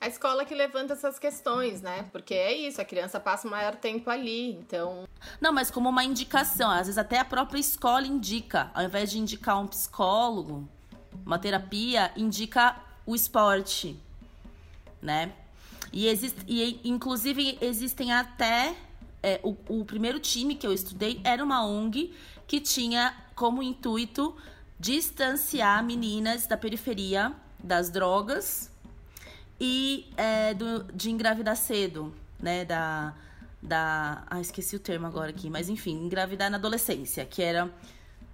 A 0.00 0.08
escola 0.08 0.44
que 0.44 0.54
levanta 0.54 0.94
essas 0.94 1.18
questões, 1.18 1.82
né? 1.82 2.08
Porque 2.10 2.32
é 2.32 2.52
isso, 2.52 2.80
a 2.80 2.84
criança 2.84 3.20
passa 3.20 3.46
o 3.46 3.50
maior 3.50 3.76
tempo 3.76 4.08
ali, 4.08 4.52
então. 4.52 5.04
Não, 5.40 5.52
mas 5.52 5.70
como 5.70 5.90
uma 5.90 6.02
indicação, 6.02 6.70
às 6.70 6.86
vezes 6.86 6.96
até 6.96 7.18
a 7.18 7.24
própria 7.24 7.58
escola 7.58 8.06
indica, 8.06 8.70
ao 8.72 8.82
invés 8.82 9.10
de 9.10 9.18
indicar 9.18 9.60
um 9.60 9.66
psicólogo, 9.66 10.66
uma 11.24 11.38
terapia, 11.38 12.10
indica 12.16 12.80
o 13.04 13.14
esporte, 13.14 14.00
né? 15.02 15.32
E, 15.92 16.06
existe, 16.06 16.40
e 16.46 16.80
inclusive 16.84 17.58
existem 17.60 18.12
até. 18.12 18.74
É, 19.22 19.38
o, 19.42 19.54
o 19.68 19.84
primeiro 19.84 20.18
time 20.18 20.54
que 20.54 20.66
eu 20.66 20.72
estudei 20.72 21.20
era 21.22 21.44
uma 21.44 21.62
ONG 21.62 22.14
que 22.46 22.58
tinha 22.58 23.14
como 23.34 23.62
intuito 23.62 24.34
distanciar 24.78 25.84
meninas 25.84 26.46
da 26.46 26.56
periferia 26.56 27.34
das 27.62 27.90
drogas 27.90 28.70
e 29.60 30.08
é, 30.16 30.54
do, 30.54 30.84
de 30.94 31.10
engravidar 31.10 31.54
cedo, 31.54 32.14
né? 32.40 32.64
Da, 32.64 33.14
da. 33.62 34.24
Ah, 34.26 34.40
esqueci 34.40 34.74
o 34.74 34.80
termo 34.80 35.06
agora 35.06 35.30
aqui, 35.30 35.50
mas 35.50 35.68
enfim, 35.68 35.92
engravidar 35.92 36.50
na 36.50 36.56
adolescência, 36.56 37.24
que 37.26 37.42
era. 37.42 37.70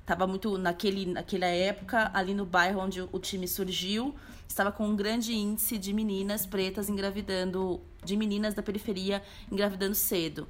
Tava 0.05 0.24
muito 0.24 0.57
naquele, 0.57 1.05
naquela 1.05 1.46
época, 1.46 2.12
ali 2.14 2.33
no 2.33 2.46
bairro 2.46 2.79
onde 2.79 3.00
o 3.00 3.18
time 3.18 3.48
surgiu, 3.48 4.14
estava 4.48 4.72
com 4.72 4.87
um 4.87 4.96
grande 4.96 5.35
índice 5.35 5.78
de 5.78 5.92
meninas 5.92 6.46
pretas 6.46 6.88
engravidando, 6.88 7.80
de 8.04 8.16
meninas 8.16 8.54
da 8.54 8.62
periferia 8.62 9.22
engravidando 9.50 9.94
cedo. 9.94 10.46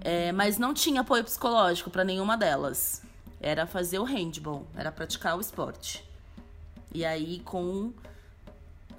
É, 0.00 0.32
mas 0.32 0.58
não 0.58 0.72
tinha 0.72 1.02
apoio 1.02 1.22
psicológico 1.22 1.90
para 1.90 2.02
nenhuma 2.04 2.36
delas 2.36 3.02
era 3.42 3.66
fazer 3.66 3.98
o 3.98 4.04
handball, 4.04 4.64
era 4.76 4.92
praticar 4.92 5.36
o 5.36 5.40
esporte. 5.40 6.08
E 6.94 7.04
aí, 7.04 7.40
com 7.40 7.92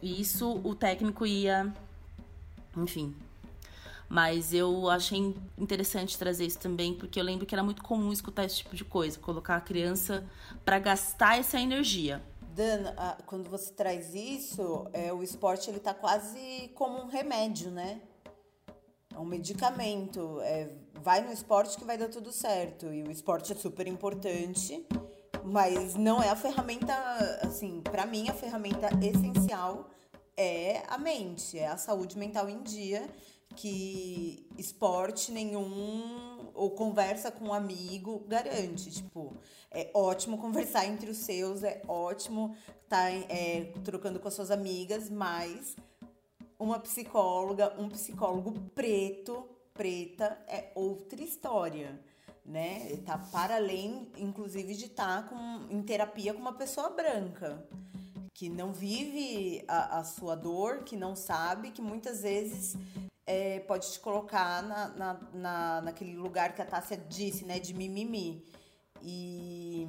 isso, 0.01 0.59
o 0.63 0.75
técnico 0.75 1.25
ia. 1.25 1.73
Enfim. 2.75 3.15
Mas 4.09 4.53
eu 4.53 4.89
achei 4.89 5.33
interessante 5.57 6.17
trazer 6.17 6.45
isso 6.45 6.59
também, 6.59 6.93
porque 6.93 7.19
eu 7.19 7.23
lembro 7.23 7.45
que 7.45 7.55
era 7.55 7.63
muito 7.63 7.81
comum 7.81 8.11
escutar 8.11 8.43
esse 8.43 8.57
tipo 8.57 8.75
de 8.75 8.83
coisa, 8.83 9.17
colocar 9.17 9.55
a 9.55 9.61
criança 9.61 10.23
para 10.65 10.77
gastar 10.77 11.39
essa 11.39 11.59
energia. 11.59 12.21
Dan, 12.53 12.93
quando 13.25 13.49
você 13.49 13.73
traz 13.73 14.13
isso, 14.13 14.87
é, 14.93 15.11
o 15.11 15.23
esporte 15.23 15.71
ele 15.71 15.79
tá 15.79 15.93
quase 15.93 16.69
como 16.75 16.99
um 16.99 17.07
remédio, 17.07 17.71
né? 17.71 17.99
É 19.11 19.17
um 19.17 19.25
medicamento. 19.25 20.39
É, 20.41 20.69
vai 21.01 21.21
no 21.21 21.31
esporte 21.31 21.77
que 21.77 21.83
vai 21.83 21.97
dar 21.97 22.09
tudo 22.09 22.31
certo. 22.31 22.93
E 22.93 23.03
o 23.03 23.11
esporte 23.11 23.51
é 23.51 23.55
super 23.55 23.87
importante, 23.87 24.85
mas 25.43 25.95
não 25.95 26.21
é 26.21 26.29
a 26.29 26.35
ferramenta, 26.35 26.93
assim, 27.41 27.81
para 27.81 28.05
mim 28.05 28.29
a 28.29 28.33
ferramenta 28.33 28.87
essencial 29.01 29.89
é 30.37 30.83
a 30.87 30.97
mente, 30.97 31.57
é 31.57 31.67
a 31.67 31.77
saúde 31.77 32.17
mental 32.17 32.47
em 32.49 32.61
dia, 32.61 33.07
que 33.55 34.47
esporte 34.57 35.31
nenhum 35.31 36.32
ou 36.53 36.71
conversa 36.71 37.31
com 37.31 37.45
um 37.45 37.53
amigo 37.53 38.23
garante. 38.27 38.91
Tipo, 38.91 39.35
é 39.71 39.89
ótimo 39.93 40.37
conversar 40.37 40.85
entre 40.85 41.09
os 41.09 41.17
seus, 41.17 41.63
é 41.63 41.81
ótimo 41.87 42.55
estar 42.83 43.09
tá, 43.09 43.09
é, 43.09 43.71
trocando 43.83 44.19
com 44.19 44.27
as 44.27 44.33
suas 44.33 44.51
amigas, 44.51 45.09
mas 45.09 45.75
uma 46.59 46.79
psicóloga, 46.79 47.73
um 47.77 47.89
psicólogo 47.89 48.53
preto, 48.73 49.47
preta, 49.73 50.37
é 50.47 50.71
outra 50.75 51.21
história, 51.21 51.99
né? 52.45 52.97
Tá 53.05 53.17
para 53.17 53.55
além, 53.55 54.11
inclusive, 54.17 54.75
de 54.75 54.85
estar 54.85 55.23
tá 55.23 55.29
com, 55.29 55.67
em 55.69 55.81
terapia 55.81 56.33
com 56.33 56.39
uma 56.39 56.53
pessoa 56.53 56.89
branca, 56.89 57.67
que 58.33 58.49
não 58.49 58.71
vive 58.71 59.63
a, 59.67 59.99
a 59.99 60.03
sua 60.03 60.35
dor, 60.35 60.83
que 60.83 60.95
não 60.95 61.15
sabe, 61.15 61.71
que 61.71 61.81
muitas 61.81 62.21
vezes 62.21 62.77
é, 63.25 63.59
pode 63.61 63.91
te 63.91 63.99
colocar 63.99 64.61
na, 64.63 64.87
na, 64.89 65.19
na, 65.33 65.81
naquele 65.81 66.15
lugar 66.15 66.53
que 66.55 66.61
a 66.61 66.65
Tássia 66.65 66.97
disse, 66.97 67.45
né? 67.45 67.59
De 67.59 67.73
mimimi. 67.73 68.45
E 69.01 69.87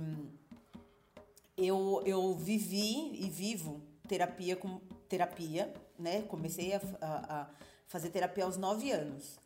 eu, 1.56 2.02
eu 2.04 2.34
vivi 2.34 3.24
e 3.24 3.28
vivo 3.30 3.82
terapia 4.08 4.56
com 4.56 4.80
terapia 5.08 5.72
né? 5.98 6.22
Comecei 6.22 6.74
a, 6.74 6.80
a, 7.00 7.40
a 7.40 7.48
fazer 7.86 8.10
terapia 8.10 8.44
aos 8.44 8.56
9 8.56 8.90
anos. 8.90 9.38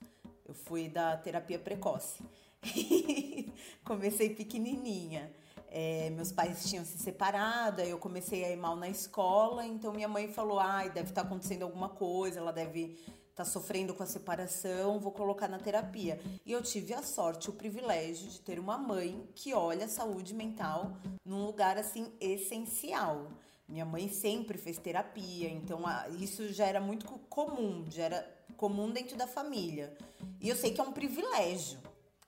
Eu 0.46 0.54
fui 0.54 0.88
da 0.88 1.16
terapia 1.16 1.58
precoce. 1.58 2.22
comecei 3.84 4.34
pequenininha. 4.34 5.30
É, 5.70 6.08
meus 6.10 6.32
pais 6.32 6.68
tinham 6.68 6.82
se 6.82 6.96
separado, 6.96 7.82
aí 7.82 7.90
eu 7.90 7.98
comecei 7.98 8.42
a 8.42 8.50
ir 8.50 8.56
mal 8.56 8.74
na 8.74 8.88
escola, 8.88 9.66
então 9.66 9.92
minha 9.92 10.08
mãe 10.08 10.26
falou: 10.26 10.58
ai, 10.58 10.88
deve 10.90 11.10
estar 11.10 11.20
tá 11.20 11.26
acontecendo 11.28 11.62
alguma 11.62 11.90
coisa, 11.90 12.40
ela 12.40 12.52
deve 12.52 12.98
tá 13.38 13.44
sofrendo 13.44 13.94
com 13.94 14.02
a 14.02 14.06
separação, 14.06 14.98
vou 14.98 15.12
colocar 15.12 15.46
na 15.46 15.60
terapia. 15.60 16.20
E 16.44 16.50
eu 16.50 16.60
tive 16.60 16.92
a 16.92 17.04
sorte, 17.04 17.48
o 17.48 17.52
privilégio 17.52 18.28
de 18.28 18.40
ter 18.40 18.58
uma 18.58 18.76
mãe 18.76 19.28
que 19.32 19.54
olha 19.54 19.84
a 19.84 19.88
saúde 19.88 20.34
mental 20.34 20.96
num 21.24 21.46
lugar 21.46 21.78
assim 21.78 22.12
essencial 22.20 23.30
Minha 23.68 23.84
mãe 23.84 24.08
sempre 24.08 24.58
fez 24.58 24.76
terapia, 24.78 25.48
então 25.48 25.84
isso 26.18 26.52
já 26.52 26.66
era 26.66 26.80
muito 26.80 27.06
comum, 27.28 27.84
já 27.88 28.04
era 28.04 28.36
comum 28.56 28.90
dentro 28.90 29.16
da 29.16 29.28
família. 29.28 29.96
E 30.40 30.48
eu 30.48 30.56
sei 30.56 30.72
que 30.72 30.80
é 30.80 30.84
um 30.84 30.92
privilégio, 30.92 31.78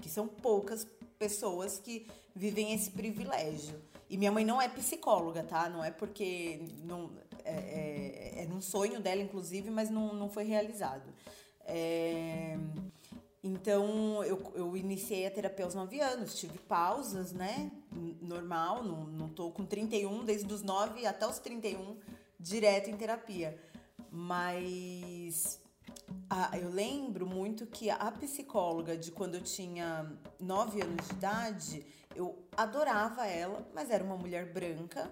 que 0.00 0.08
são 0.08 0.28
poucas 0.28 0.86
pessoas 1.18 1.80
que 1.80 2.06
vivem 2.36 2.72
esse 2.72 2.90
privilégio. 2.90 3.82
E 4.08 4.16
minha 4.16 4.30
mãe 4.30 4.44
não 4.44 4.62
é 4.62 4.68
psicóloga, 4.68 5.42
tá? 5.42 5.68
Não 5.68 5.82
é 5.82 5.90
porque 5.90 6.60
não, 6.84 7.10
é, 7.50 8.32
é, 8.36 8.44
é 8.44 8.54
um 8.54 8.60
sonho 8.60 9.00
dela, 9.00 9.20
inclusive, 9.20 9.70
mas 9.70 9.90
não, 9.90 10.14
não 10.14 10.28
foi 10.28 10.44
realizado. 10.44 11.12
É, 11.64 12.56
então, 13.42 14.22
eu, 14.24 14.52
eu 14.54 14.76
iniciei 14.76 15.26
a 15.26 15.30
terapia 15.30 15.64
aos 15.64 15.74
9 15.74 16.00
anos, 16.00 16.34
tive 16.34 16.58
pausas, 16.58 17.32
né? 17.32 17.70
Normal, 18.20 18.84
não, 18.84 19.04
não 19.04 19.28
tô 19.28 19.50
com 19.50 19.64
31, 19.64 20.24
desde 20.24 20.52
os 20.52 20.62
9 20.62 21.06
até 21.06 21.26
os 21.26 21.38
31, 21.38 21.96
direto 22.38 22.90
em 22.90 22.96
terapia. 22.96 23.58
Mas 24.10 25.58
eu 26.60 26.68
lembro 26.70 27.26
muito 27.26 27.66
que 27.66 27.88
a 27.88 28.10
psicóloga 28.12 28.96
de 28.96 29.10
quando 29.10 29.36
eu 29.36 29.42
tinha 29.42 30.12
9 30.38 30.82
anos 30.82 31.06
de 31.06 31.12
idade, 31.12 31.86
eu 32.14 32.38
adorava 32.56 33.26
ela, 33.26 33.66
mas 33.74 33.90
era 33.90 34.04
uma 34.04 34.16
mulher 34.16 34.52
branca 34.52 35.10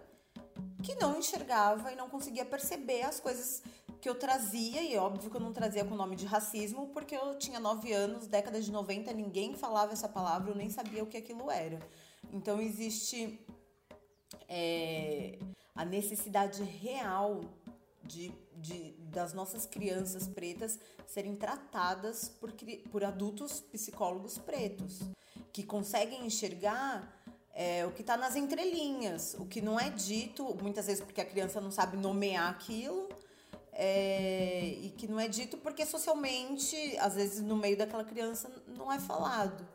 que 0.82 0.94
não 0.94 1.18
enxergava 1.18 1.92
e 1.92 1.96
não 1.96 2.08
conseguia 2.08 2.44
perceber 2.44 3.02
as 3.02 3.18
coisas 3.18 3.62
que 4.00 4.08
eu 4.08 4.14
trazia, 4.14 4.82
e 4.82 4.94
é 4.94 5.00
óbvio 5.00 5.30
que 5.30 5.36
eu 5.36 5.40
não 5.40 5.52
trazia 5.52 5.84
com 5.84 5.94
o 5.94 5.96
nome 5.96 6.14
de 6.14 6.24
racismo, 6.24 6.88
porque 6.88 7.16
eu 7.16 7.36
tinha 7.36 7.58
9 7.58 7.92
anos, 7.92 8.26
década 8.26 8.60
de 8.60 8.70
90, 8.70 9.12
ninguém 9.12 9.54
falava 9.54 9.92
essa 9.92 10.08
palavra, 10.08 10.50
eu 10.50 10.54
nem 10.54 10.70
sabia 10.70 11.02
o 11.02 11.06
que 11.06 11.16
aquilo 11.16 11.50
era. 11.50 11.80
Então 12.32 12.60
existe 12.60 13.40
é, 14.48 15.38
a 15.74 15.84
necessidade 15.84 16.62
real 16.62 17.40
de, 18.04 18.32
de, 18.56 18.92
das 19.10 19.32
nossas 19.32 19.66
crianças 19.66 20.28
pretas 20.28 20.78
serem 21.06 21.34
tratadas 21.34 22.28
por, 22.28 22.52
por 22.90 23.02
adultos 23.02 23.60
psicólogos 23.60 24.38
pretos, 24.38 25.00
que 25.52 25.62
conseguem 25.62 26.24
enxergar 26.24 27.17
é, 27.61 27.85
o 27.85 27.90
que 27.90 28.03
está 28.03 28.16
nas 28.16 28.37
entrelinhas, 28.37 29.35
o 29.37 29.44
que 29.44 29.61
não 29.61 29.81
é 29.81 29.90
dito, 29.90 30.57
muitas 30.62 30.87
vezes 30.87 31.03
porque 31.03 31.21
a 31.21 31.25
criança 31.25 31.61
não 31.61 31.73
sabe 31.73 31.97
nomear 31.97 32.49
aquilo, 32.49 33.09
é, 33.73 34.77
e 34.81 34.94
que 34.97 35.09
não 35.09 35.18
é 35.18 35.27
dito 35.27 35.59
porque 35.59 35.85
socialmente, 35.85 36.77
às 37.01 37.16
vezes 37.16 37.42
no 37.42 37.57
meio 37.57 37.77
daquela 37.77 38.05
criança, 38.05 38.49
não 38.68 38.92
é 38.92 39.01
falado. 39.01 39.66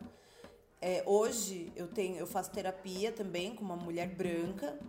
É, 0.79 1.03
hoje 1.05 1.73
eu 1.75 1.89
tenho, 1.89 2.15
eu 2.15 2.25
faço 2.25 2.51
terapia 2.51 3.11
também 3.11 3.53
com 3.53 3.65
uma 3.65 3.75
mulher 3.75 4.07
branca 4.07 4.79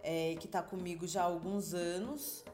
é, 0.00 0.36
que 0.38 0.46
está 0.46 0.62
comigo 0.62 1.08
já 1.08 1.22
há 1.22 1.24
alguns 1.24 1.74
anos 1.74 2.44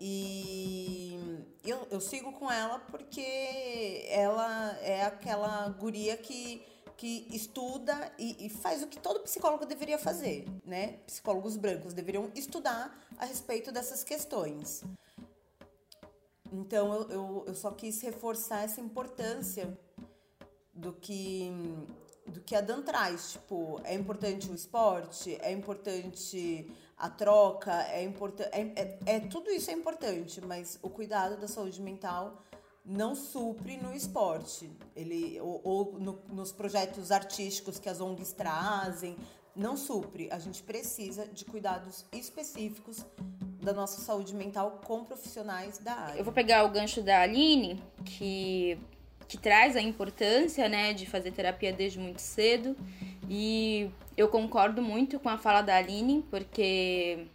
e 0.00 1.18
eu, 1.62 1.86
eu 1.90 2.00
sigo 2.00 2.32
com 2.32 2.50
ela 2.50 2.78
porque 2.78 4.06
ela 4.08 4.78
é 4.80 5.02
aquela 5.04 5.68
guria 5.68 6.16
que 6.16 6.64
que 6.96 7.26
estuda 7.30 8.12
e, 8.18 8.46
e, 8.46 8.48
faz 8.48 8.82
o 8.82 8.86
que 8.86 8.98
todo 8.98 9.20
psicólogo 9.20 9.66
deveria 9.66 9.98
fazer, 9.98 10.46
né? 10.64 10.98
Psicólogos 11.06 11.56
brancos 11.56 11.92
deveriam 11.92 12.30
estudar 12.34 12.96
a 13.18 13.24
respeito 13.24 13.72
dessas 13.72 14.04
questões. 14.04 14.82
Então 16.52 16.94
eu, 16.94 17.08
eu, 17.10 17.44
eu 17.48 17.54
só 17.54 17.70
quis 17.72 18.00
reforçar 18.00 18.62
essa 18.62 18.80
importância 18.80 19.76
do 20.72 20.92
que 20.92 21.52
do 22.26 22.40
que 22.40 22.54
a 22.54 22.60
Dan 22.60 22.82
traz. 22.82 23.32
Tipo, 23.32 23.80
é 23.84 23.94
importante 23.94 24.50
o 24.50 24.54
esporte, 24.54 25.36
é 25.40 25.52
importante 25.52 26.70
a 26.96 27.10
troca, 27.10 27.82
é 27.88 28.02
importante. 28.02 28.48
É, 28.52 28.60
é, 28.76 28.98
é, 29.06 29.20
tudo 29.20 29.50
isso 29.50 29.70
é 29.70 29.74
importante, 29.74 30.40
mas 30.40 30.78
o 30.82 30.88
cuidado 30.88 31.36
da 31.36 31.48
saúde 31.48 31.80
mental 31.82 32.42
não 32.84 33.14
supre 33.14 33.76
no 33.78 33.94
esporte. 33.94 34.70
Ele, 34.94 35.40
ou, 35.40 35.60
ou 35.64 35.98
no, 35.98 36.20
nos 36.30 36.52
projetos 36.52 37.10
artísticos 37.10 37.78
que 37.78 37.88
as 37.88 38.00
ONGs 38.00 38.32
trazem, 38.32 39.16
não 39.56 39.76
supre. 39.76 40.28
A 40.30 40.38
gente 40.38 40.62
precisa 40.62 41.26
de 41.26 41.44
cuidados 41.44 42.04
específicos 42.12 43.04
da 43.62 43.72
nossa 43.72 44.00
saúde 44.02 44.34
mental 44.34 44.82
com 44.84 45.04
profissionais 45.04 45.78
da 45.78 45.92
área. 45.92 46.18
Eu 46.18 46.24
vou 46.24 46.32
pegar 46.32 46.64
o 46.64 46.68
gancho 46.68 47.00
da 47.00 47.20
Aline, 47.20 47.82
que, 48.04 48.78
que 49.26 49.38
traz 49.38 49.76
a 49.76 49.80
importância 49.80 50.68
né, 50.68 50.92
de 50.92 51.06
fazer 51.06 51.30
terapia 51.30 51.72
desde 51.72 51.98
muito 51.98 52.20
cedo. 52.20 52.76
E 53.28 53.90
eu 54.16 54.28
concordo 54.28 54.82
muito 54.82 55.18
com 55.18 55.30
a 55.30 55.38
fala 55.38 55.62
da 55.62 55.76
Aline, 55.76 56.22
porque 56.30 57.26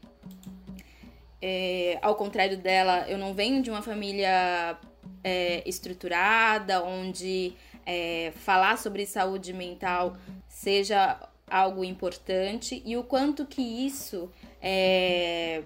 é, 1.42 1.98
ao 2.02 2.16
contrário 2.16 2.58
dela, 2.58 3.10
eu 3.10 3.18
não 3.18 3.34
venho 3.34 3.64
de 3.64 3.72
uma 3.72 3.82
família 3.82 4.78
é, 5.24 5.64
estruturada, 5.68 6.84
onde 6.84 7.54
é, 7.86 8.32
falar 8.36 8.78
sobre 8.78 9.06
saúde 9.06 9.54
mental 9.54 10.16
seja 10.48 11.20
algo 11.50 11.84
importante 11.84 12.82
e 12.86 12.96
o 12.96 13.04
quanto 13.04 13.46
que 13.46 13.62
isso 13.62 14.32
é, 14.62 15.64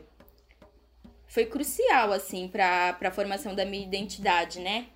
foi 1.27 1.45
crucial 1.45 2.11
assim 2.13 2.47
para 2.47 2.97
a 3.01 3.11
formação 3.11 3.53
da 3.53 3.65
minha 3.65 3.83
identidade, 3.83 4.59
né? 4.59 4.87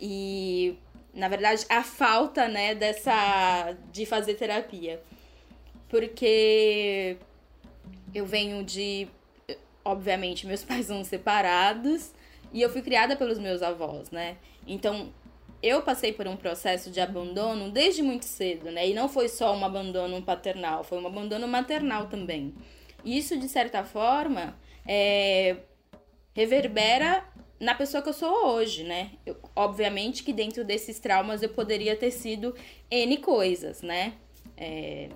E 0.00 0.78
na 1.12 1.28
verdade 1.28 1.66
a 1.68 1.82
falta, 1.82 2.46
né, 2.46 2.74
dessa 2.74 3.76
de 3.92 4.06
fazer 4.06 4.34
terapia. 4.34 5.02
Porque 5.88 7.16
eu 8.14 8.24
venho 8.24 8.62
de 8.64 9.08
obviamente 9.84 10.46
meus 10.46 10.62
pais 10.64 10.86
são 10.86 11.02
separados 11.02 12.12
e 12.52 12.62
eu 12.62 12.70
fui 12.70 12.82
criada 12.82 13.16
pelos 13.16 13.38
meus 13.38 13.62
avós, 13.62 14.10
né? 14.10 14.36
Então, 14.66 15.12
eu 15.62 15.82
passei 15.82 16.12
por 16.12 16.26
um 16.26 16.36
processo 16.36 16.90
de 16.90 17.00
abandono 17.00 17.70
desde 17.70 18.02
muito 18.02 18.24
cedo, 18.24 18.70
né? 18.70 18.88
E 18.88 18.94
não 18.94 19.08
foi 19.08 19.28
só 19.28 19.54
um 19.54 19.64
abandono 19.64 20.22
paternal, 20.22 20.82
foi 20.82 20.98
um 20.98 21.06
abandono 21.06 21.46
maternal 21.46 22.06
também. 22.06 22.54
E 23.04 23.16
isso, 23.16 23.38
de 23.38 23.48
certa 23.48 23.84
forma, 23.84 24.56
é, 24.86 25.56
reverbera 26.34 27.24
na 27.58 27.74
pessoa 27.74 28.02
que 28.02 28.08
eu 28.08 28.14
sou 28.14 28.46
hoje, 28.46 28.84
né? 28.84 29.10
Eu, 29.26 29.36
obviamente 29.54 30.22
que 30.22 30.32
dentro 30.32 30.64
desses 30.64 30.98
traumas 30.98 31.42
eu 31.42 31.50
poderia 31.50 31.94
ter 31.94 32.10
sido 32.10 32.54
N 32.90 33.18
coisas, 33.18 33.82
né? 33.82 34.14
É, 34.56 35.10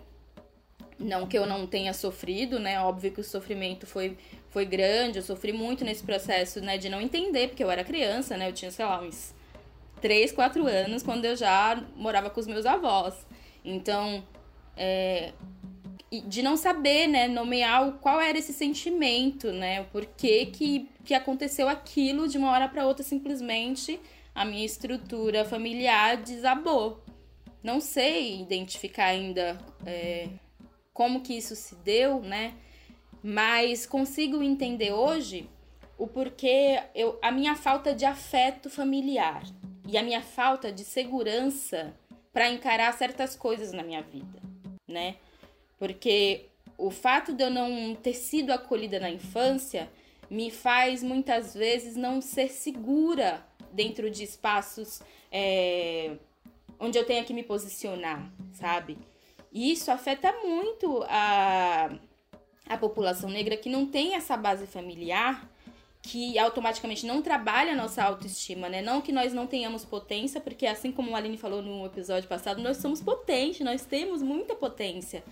não 0.99 1.27
que 1.27 1.37
eu 1.37 1.47
não 1.47 1.66
tenha 1.66 1.94
sofrido, 1.94 2.59
né? 2.59 2.81
Óbvio 2.81 3.12
que 3.12 3.20
o 3.20 3.25
sofrimento 3.25 3.87
foi 3.87 4.16
foi 4.55 4.64
grande, 4.64 5.19
eu 5.19 5.23
sofri 5.25 5.53
muito 5.53 5.85
nesse 5.85 6.05
processo, 6.05 6.61
né, 6.61 6.79
de 6.79 6.88
não 6.88 7.01
entender, 7.01 7.49
porque 7.49 7.64
eu 7.64 7.69
era 7.69 7.83
criança, 7.83 8.37
né, 8.37 8.49
eu 8.49 8.53
tinha, 8.53 8.71
sei 8.71 8.85
lá, 8.85 9.03
uns 9.03 9.35
3, 10.01 10.31
4 10.31 10.64
anos, 10.64 11.03
quando 11.03 11.25
eu 11.25 11.35
já 11.35 11.83
morava 11.97 12.31
com 12.31 12.38
os 12.38 12.47
meus 12.47 12.64
avós. 12.64 13.27
Então, 13.64 14.23
é, 14.77 15.33
de 16.09 16.40
não 16.40 16.57
saber, 16.57 17.09
né, 17.09 17.27
nomear 17.27 17.95
qual 17.95 18.21
era 18.21 18.38
esse 18.38 18.53
sentimento, 18.53 19.51
né, 19.51 19.81
o 19.81 19.87
porquê 19.87 20.47
que, 20.47 20.88
que 21.05 21.14
aconteceu 21.14 21.69
aquilo 21.69 22.29
de 22.29 22.38
uma 22.38 22.53
hora 22.53 22.69
para 22.69 22.87
outra, 22.87 23.03
simplesmente 23.03 23.99
a 24.33 24.45
minha 24.45 24.64
estrutura 24.64 25.45
familiar 25.45 26.17
desabou. 26.19 27.03
Não 27.61 27.81
sei 27.81 28.40
identificar 28.40 29.07
ainda 29.07 29.59
é, 29.85 30.29
como 30.93 31.23
que 31.23 31.37
isso 31.37 31.57
se 31.57 31.75
deu, 31.75 32.21
né, 32.21 32.55
mas 33.27 33.87
consigo 33.87 34.43
entender 34.43 34.93
hoje 34.93 35.49
o 35.97 36.07
porquê 36.07 36.83
eu, 36.95 37.19
a 37.23 37.33
minha 37.33 37.57
falta 37.57 37.95
de 37.95 38.05
afeto 38.05 38.69
familiar 38.69 39.43
e 39.89 39.97
a 39.97 40.03
minha 40.03 40.21
falta 40.21 40.71
de 40.71 40.85
segurança 40.85 41.97
para 42.35 42.51
encarar 42.51 42.93
certas 42.93 43.35
coisas 43.35 43.73
na 43.73 43.83
minha 43.83 44.03
vida, 44.03 44.43
né? 44.87 45.17
Porque 45.79 46.51
o 46.77 46.91
fato 46.91 47.33
de 47.33 47.43
eu 47.43 47.49
não 47.49 47.95
ter 47.95 48.13
sido 48.13 48.51
acolhida 48.53 49.01
na 49.01 49.09
infância 49.09 49.91
me 50.29 50.51
faz 50.51 51.03
muitas 51.03 51.55
vezes 51.55 51.97
não 51.97 52.21
ser 52.21 52.51
segura 52.51 53.43
dentro 53.73 54.11
de 54.11 54.23
espaços 54.23 55.01
é, 55.33 56.17
onde 56.79 56.99
eu 56.99 57.07
tenha 57.07 57.25
que 57.25 57.33
me 57.33 57.43
posicionar, 57.43 58.31
sabe? 58.53 58.99
E 59.51 59.73
isso 59.73 59.91
afeta 59.91 60.31
muito 60.43 61.03
a 61.09 61.91
a 62.68 62.77
população 62.77 63.29
negra 63.29 63.57
que 63.57 63.68
não 63.68 63.87
tem 63.87 64.14
essa 64.14 64.37
base 64.37 64.66
familiar, 64.66 65.48
que 66.03 66.38
automaticamente 66.38 67.07
não 67.07 67.22
trabalha 67.22 67.72
a 67.72 67.77
nossa 67.77 68.03
autoestima, 68.03 68.68
né? 68.68 68.83
Não 68.83 69.00
que 69.00 69.11
nós 69.11 69.33
não 69.33 69.46
tenhamos 69.46 69.85
potência, 69.85 70.40
porque 70.40 70.66
assim 70.66 70.92
como 70.92 71.14
a 71.14 71.18
Aline 71.18 71.38
falou 71.38 71.62
no 71.62 71.87
episódio 71.87 72.29
passado, 72.29 72.61
nós 72.61 72.77
somos 72.77 73.00
potentes, 73.00 73.61
nós 73.61 73.85
temos 73.85 74.22
muita 74.22 74.55
potência. 74.55 75.24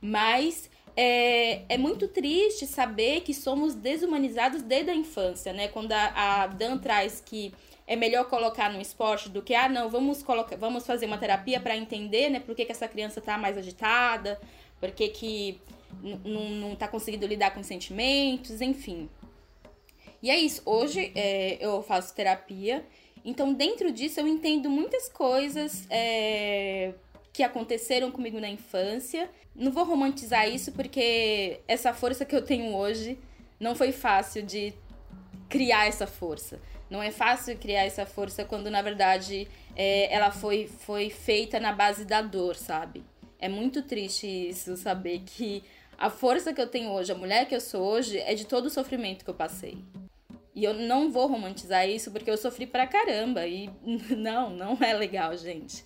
Mas 0.00 0.68
é, 0.96 1.62
é 1.68 1.78
muito 1.78 2.08
triste 2.08 2.66
saber 2.66 3.20
que 3.20 3.32
somos 3.32 3.74
desumanizados 3.74 4.62
desde 4.62 4.90
a 4.90 4.94
infância, 4.94 5.52
né? 5.52 5.68
Quando 5.68 5.92
a, 5.92 6.42
a 6.42 6.46
Dan 6.48 6.78
traz 6.78 7.22
que 7.24 7.54
é 7.86 7.94
melhor 7.94 8.24
colocar 8.24 8.70
no 8.70 8.80
esporte 8.80 9.28
do 9.28 9.40
que, 9.40 9.54
ah, 9.54 9.68
não, 9.68 9.88
vamos, 9.88 10.22
colocar, 10.22 10.56
vamos 10.56 10.84
fazer 10.84 11.06
uma 11.06 11.16
terapia 11.16 11.60
para 11.60 11.76
entender, 11.76 12.28
né? 12.28 12.40
Por 12.40 12.54
que, 12.54 12.64
que 12.64 12.72
essa 12.72 12.88
criança 12.88 13.20
tá 13.20 13.38
mais 13.38 13.56
agitada, 13.56 14.40
por 14.80 14.90
que 14.90 15.08
que 15.08 15.60
não 16.02 16.74
tá 16.76 16.86
conseguindo 16.86 17.26
lidar 17.26 17.52
com 17.52 17.62
sentimentos, 17.62 18.60
enfim. 18.60 19.08
E 20.22 20.30
é 20.30 20.38
isso. 20.38 20.62
Hoje 20.64 21.12
é, 21.14 21.58
eu 21.60 21.82
faço 21.82 22.14
terapia, 22.14 22.84
então 23.24 23.52
dentro 23.52 23.92
disso 23.92 24.20
eu 24.20 24.26
entendo 24.26 24.68
muitas 24.68 25.08
coisas 25.08 25.86
é, 25.90 26.92
que 27.32 27.42
aconteceram 27.42 28.10
comigo 28.10 28.40
na 28.40 28.48
infância. 28.48 29.30
Não 29.54 29.72
vou 29.72 29.84
romantizar 29.84 30.48
isso 30.48 30.72
porque 30.72 31.60
essa 31.66 31.92
força 31.92 32.24
que 32.24 32.34
eu 32.34 32.42
tenho 32.42 32.74
hoje 32.74 33.18
não 33.58 33.74
foi 33.74 33.92
fácil 33.92 34.42
de 34.42 34.72
criar 35.48 35.86
essa 35.86 36.06
força. 36.06 36.60
Não 36.90 37.02
é 37.02 37.10
fácil 37.10 37.56
criar 37.58 37.84
essa 37.84 38.06
força 38.06 38.44
quando, 38.44 38.70
na 38.70 38.80
verdade, 38.80 39.46
é, 39.76 40.12
ela 40.12 40.30
foi, 40.30 40.66
foi 40.66 41.10
feita 41.10 41.60
na 41.60 41.72
base 41.72 42.04
da 42.04 42.22
dor, 42.22 42.56
sabe? 42.56 43.04
É 43.38 43.48
muito 43.48 43.82
triste 43.82 44.26
isso, 44.26 44.76
saber 44.76 45.20
que 45.20 45.62
a 45.98 46.08
força 46.08 46.54
que 46.54 46.60
eu 46.60 46.68
tenho 46.68 46.90
hoje, 46.92 47.10
a 47.10 47.16
mulher 47.16 47.48
que 47.48 47.54
eu 47.54 47.60
sou 47.60 47.82
hoje, 47.82 48.18
é 48.18 48.32
de 48.32 48.46
todo 48.46 48.66
o 48.66 48.70
sofrimento 48.70 49.24
que 49.24 49.30
eu 49.30 49.34
passei. 49.34 49.78
E 50.54 50.62
eu 50.62 50.72
não 50.72 51.10
vou 51.10 51.26
romantizar 51.26 51.88
isso 51.88 52.10
porque 52.12 52.30
eu 52.30 52.36
sofri 52.36 52.66
pra 52.66 52.86
caramba. 52.86 53.46
E 53.46 53.68
não, 54.16 54.50
não 54.50 54.78
é 54.80 54.92
legal, 54.94 55.36
gente. 55.36 55.84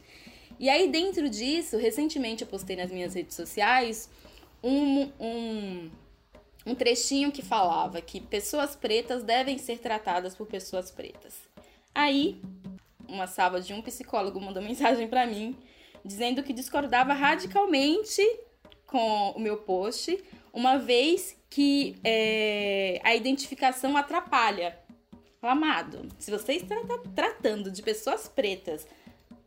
E 0.61 0.69
aí, 0.69 0.89
dentro 0.91 1.29
disso, 1.29 1.79
recentemente 1.79 2.43
eu 2.43 2.49
postei 2.49 2.77
nas 2.77 2.91
minhas 2.91 3.15
redes 3.15 3.35
sociais 3.35 4.09
um, 4.63 5.11
um, 5.19 5.91
um 6.67 6.75
trechinho 6.75 7.33
que 7.33 7.43
falava 7.43 8.01
que 8.01 8.21
pessoas 8.21 8.77
pretas 8.77 9.25
devem 9.25 9.59
ser 9.59 9.79
tratadas 9.79 10.35
por 10.35 10.47
pessoas 10.47 10.91
pretas. 10.91 11.35
Aí, 11.95 12.41
uma 13.09 13.27
de 13.61 13.73
um 13.73 13.83
psicólogo 13.83 14.41
mandou 14.41 14.61
mensagem 14.63 15.09
para 15.09 15.27
mim 15.27 15.57
dizendo 16.05 16.43
que 16.43 16.53
discordava 16.53 17.13
radicalmente 17.13 18.23
com 18.93 19.31
o 19.31 19.41
meu 19.41 19.57
post, 19.57 20.23
uma 20.53 20.77
vez 20.77 21.35
que 21.49 21.97
é, 22.05 23.01
a 23.03 23.17
identificação 23.17 23.97
atrapalha. 23.97 24.79
Amado, 25.41 26.09
se 26.19 26.31
você 26.31 26.53
está 26.53 26.77
tratando 27.15 27.71
de 27.71 27.83
pessoas 27.83 28.29
pretas 28.29 28.87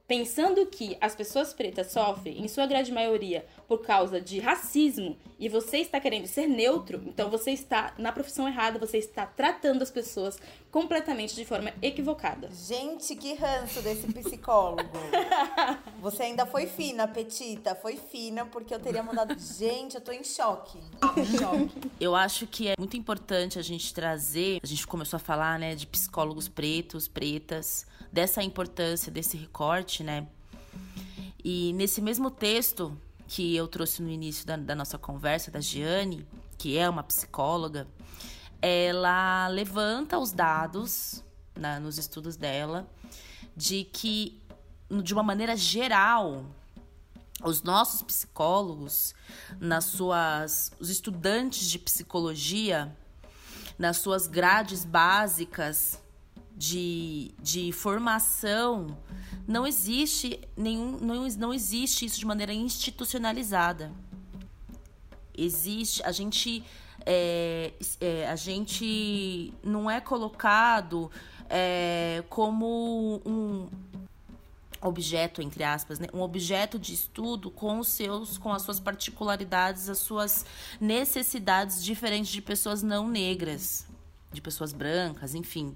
pensando 0.07 0.65
que 0.67 0.97
as 1.01 1.15
pessoas 1.15 1.53
pretas 1.53 1.91
sofrem, 1.91 2.43
em 2.43 2.47
sua 2.47 2.65
grande 2.65 2.91
maioria, 2.91 3.45
por 3.67 3.83
causa 3.85 4.21
de 4.21 4.39
racismo 4.39 5.17
e 5.37 5.49
você 5.49 5.79
está 5.79 5.99
querendo 5.99 6.27
ser 6.27 6.47
neutro, 6.47 7.01
então 7.05 7.29
você 7.29 7.51
está 7.51 7.93
na 7.97 8.11
profissão 8.11 8.47
errada, 8.47 8.79
você 8.79 8.97
está 8.97 9.25
tratando 9.25 9.81
as 9.81 9.91
pessoas 9.91 10.39
completamente 10.71 11.35
de 11.35 11.43
forma 11.43 11.73
equivocada. 11.81 12.49
Gente, 12.51 13.15
que 13.15 13.33
ranço 13.33 13.81
desse 13.81 14.11
psicólogo. 14.13 14.97
você 15.99 16.23
ainda 16.23 16.45
foi 16.45 16.67
fina, 16.67 17.07
Petita, 17.07 17.75
foi 17.75 17.97
fina, 17.97 18.45
porque 18.45 18.73
eu 18.73 18.79
teria 18.79 19.03
mandado. 19.03 19.37
Gente, 19.37 19.95
eu 19.95 20.01
tô 20.01 20.11
em 20.11 20.23
choque. 20.23 20.79
Em 21.17 21.25
choque. 21.37 21.91
Eu 21.99 22.15
acho 22.15 22.47
que 22.47 22.67
é 22.67 22.73
muito 22.77 22.95
importante 22.95 23.59
a 23.59 23.61
gente 23.61 23.93
trazer, 23.93 24.59
a 24.63 24.67
gente 24.67 24.87
começou 24.87 25.17
a 25.17 25.19
falar, 25.19 25.59
né, 25.59 25.75
de 25.75 25.85
psicólogos 25.85 26.47
pretos, 26.47 27.07
pretas 27.07 27.85
dessa 28.11 28.41
importância 28.41 29.11
desse 29.11 29.35
recorte, 29.35 30.03
né? 30.03 30.27
E 31.43 31.73
nesse 31.73 32.01
mesmo 32.01 32.31
texto 32.31 32.97
que 33.27 33.55
eu 33.55 33.67
trouxe 33.67 34.01
no 34.01 34.09
início 34.09 34.45
da, 34.45 34.55
da 34.55 34.75
nossa 34.75 34.97
conversa, 34.97 35.51
da 35.51 35.59
Giane, 35.59 36.27
que 36.57 36.77
é 36.77 36.89
uma 36.89 37.03
psicóloga, 37.03 37.87
ela 38.61 39.47
levanta 39.47 40.17
os 40.17 40.31
dados 40.31 41.23
na, 41.55 41.79
nos 41.79 41.97
estudos 41.97 42.35
dela 42.35 42.87
de 43.55 43.85
que, 43.85 44.41
de 45.03 45.13
uma 45.13 45.23
maneira 45.23 45.55
geral, 45.55 46.45
os 47.43 47.61
nossos 47.61 48.01
psicólogos, 48.01 49.13
nas 49.59 49.85
suas, 49.85 50.71
os 50.79 50.89
estudantes 50.89 51.69
de 51.69 51.79
psicologia, 51.79 52.95
nas 53.77 53.97
suas 53.97 54.27
grades 54.27 54.85
básicas, 54.85 55.99
de, 56.55 57.33
de 57.41 57.71
formação, 57.71 58.97
não 59.47 59.67
existe 59.67 60.39
nenhum. 60.55 60.97
Não, 60.99 61.27
não 61.27 61.53
existe 61.53 62.05
isso 62.05 62.19
de 62.19 62.25
maneira 62.25 62.53
institucionalizada. 62.53 63.91
Existe. 65.37 66.01
A 66.03 66.11
gente. 66.11 66.63
É, 67.07 67.73
é, 68.01 68.27
a 68.27 68.35
gente 68.35 69.53
não 69.63 69.91
é 69.91 70.01
colocado 70.01 71.11
é, 71.47 72.23
como 72.29 73.21
um 73.23 73.69
objeto 74.81 75.41
entre 75.41 75.63
aspas, 75.63 75.99
né? 75.99 76.07
um 76.13 76.21
objeto 76.21 76.79
de 76.79 76.93
estudo 76.93 77.51
com 77.51 77.79
os 77.79 77.89
seus, 77.89 78.37
com 78.37 78.51
as 78.51 78.61
suas 78.61 78.79
particularidades, 78.79 79.89
as 79.89 79.99
suas 79.99 80.45
necessidades 80.79 81.83
diferentes 81.83 82.31
de 82.31 82.41
pessoas 82.41 82.81
não 82.81 83.07
negras, 83.07 83.85
de 84.31 84.41
pessoas 84.41 84.73
brancas, 84.73 85.35
enfim. 85.35 85.75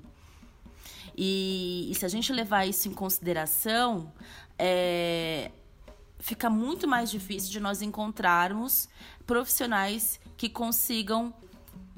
E, 1.21 1.91
e 1.91 1.95
se 1.95 2.05
a 2.05 2.07
gente 2.07 2.31
levar 2.31 2.65
isso 2.65 2.87
em 2.87 2.93
consideração, 2.93 4.09
é, 4.57 5.51
fica 6.17 6.49
muito 6.49 6.87
mais 6.87 7.11
difícil 7.11 7.51
de 7.51 7.59
nós 7.59 7.81
encontrarmos 7.81 8.87
profissionais 9.27 10.17
que 10.37 10.47
consigam 10.47 11.33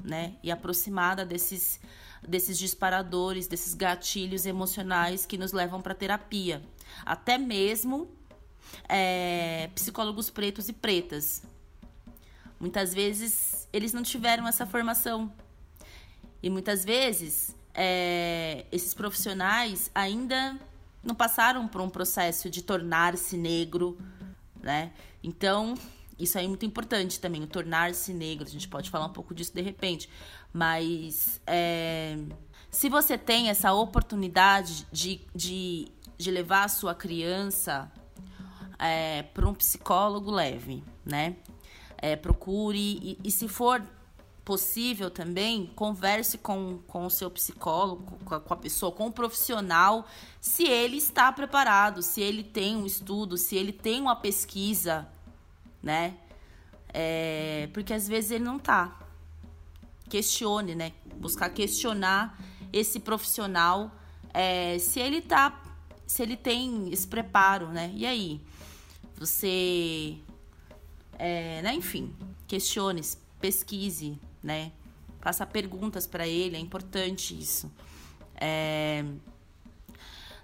né, 0.02 0.34
e 0.42 0.50
aproximada 0.50 1.24
desses, 1.24 1.78
desses 2.26 2.58
disparadores, 2.58 3.46
desses 3.46 3.74
gatilhos 3.74 4.44
emocionais 4.44 5.24
que 5.24 5.38
nos 5.38 5.52
levam 5.52 5.80
para 5.80 5.94
terapia. 5.94 6.60
Até 7.06 7.38
mesmo 7.38 8.10
é, 8.88 9.70
psicólogos 9.72 10.30
pretos 10.30 10.68
e 10.68 10.72
pretas. 10.72 11.44
Muitas 12.58 12.92
vezes 12.92 13.68
eles 13.72 13.92
não 13.92 14.02
tiveram 14.02 14.48
essa 14.48 14.66
formação. 14.66 15.32
E 16.42 16.50
muitas 16.50 16.84
vezes 16.84 17.54
é, 17.74 18.66
esses 18.70 18.94
profissionais 18.94 19.90
ainda 19.94 20.58
não 21.02 21.14
passaram 21.14 21.66
por 21.66 21.80
um 21.80 21.88
processo 21.88 22.48
de 22.48 22.62
tornar-se 22.62 23.36
negro, 23.36 23.98
né? 24.62 24.92
Então, 25.22 25.74
isso 26.18 26.38
aí 26.38 26.44
é 26.44 26.48
muito 26.48 26.64
importante 26.64 27.18
também, 27.18 27.42
o 27.42 27.46
tornar-se 27.46 28.12
negro. 28.12 28.46
A 28.46 28.50
gente 28.50 28.68
pode 28.68 28.90
falar 28.90 29.06
um 29.06 29.12
pouco 29.12 29.34
disso 29.34 29.52
de 29.54 29.62
repente. 29.62 30.08
Mas 30.52 31.40
é, 31.46 32.16
se 32.70 32.88
você 32.88 33.16
tem 33.16 33.48
essa 33.48 33.72
oportunidade 33.72 34.86
de, 34.92 35.20
de, 35.34 35.88
de 36.16 36.30
levar 36.30 36.64
a 36.64 36.68
sua 36.68 36.94
criança 36.94 37.90
é, 38.78 39.22
para 39.22 39.48
um 39.48 39.54
psicólogo, 39.54 40.30
leve, 40.30 40.84
né? 41.04 41.36
É, 41.98 42.16
procure, 42.16 42.78
e, 42.78 43.18
e 43.24 43.30
se 43.30 43.48
for 43.48 43.82
possível 44.44 45.10
também, 45.10 45.66
converse 45.76 46.36
com, 46.38 46.78
com 46.86 47.06
o 47.06 47.10
seu 47.10 47.30
psicólogo, 47.30 48.18
com 48.24 48.34
a, 48.34 48.40
com 48.40 48.54
a, 48.54 48.56
pessoa, 48.56 48.90
com 48.90 49.06
o 49.06 49.12
profissional, 49.12 50.06
se 50.40 50.64
ele 50.64 50.96
está 50.96 51.30
preparado, 51.30 52.02
se 52.02 52.20
ele 52.20 52.42
tem 52.42 52.76
um 52.76 52.84
estudo, 52.84 53.36
se 53.36 53.56
ele 53.56 53.72
tem 53.72 54.00
uma 54.00 54.16
pesquisa, 54.16 55.08
né? 55.82 56.16
É, 56.92 57.68
porque 57.72 57.92
às 57.94 58.08
vezes 58.08 58.32
ele 58.32 58.44
não 58.44 58.58
tá. 58.58 58.98
Questione, 60.08 60.74
né? 60.74 60.92
Buscar 61.16 61.48
questionar 61.50 62.38
esse 62.72 63.00
profissional 63.00 63.90
é, 64.34 64.78
se 64.78 65.00
ele 65.00 65.20
tá. 65.20 65.62
Se 66.06 66.22
ele 66.22 66.36
tem 66.36 66.92
esse 66.92 67.06
preparo, 67.06 67.68
né? 67.68 67.92
E 67.94 68.04
aí? 68.04 68.40
Você. 69.16 70.18
É, 71.18 71.62
né? 71.62 71.74
Enfim, 71.74 72.14
questione, 72.46 73.00
pesquise, 73.40 74.18
né? 74.42 74.72
Faça 75.20 75.46
perguntas 75.46 76.06
para 76.06 76.26
ele, 76.26 76.56
é 76.56 76.58
importante 76.58 77.38
isso. 77.38 77.70
É... 78.34 79.04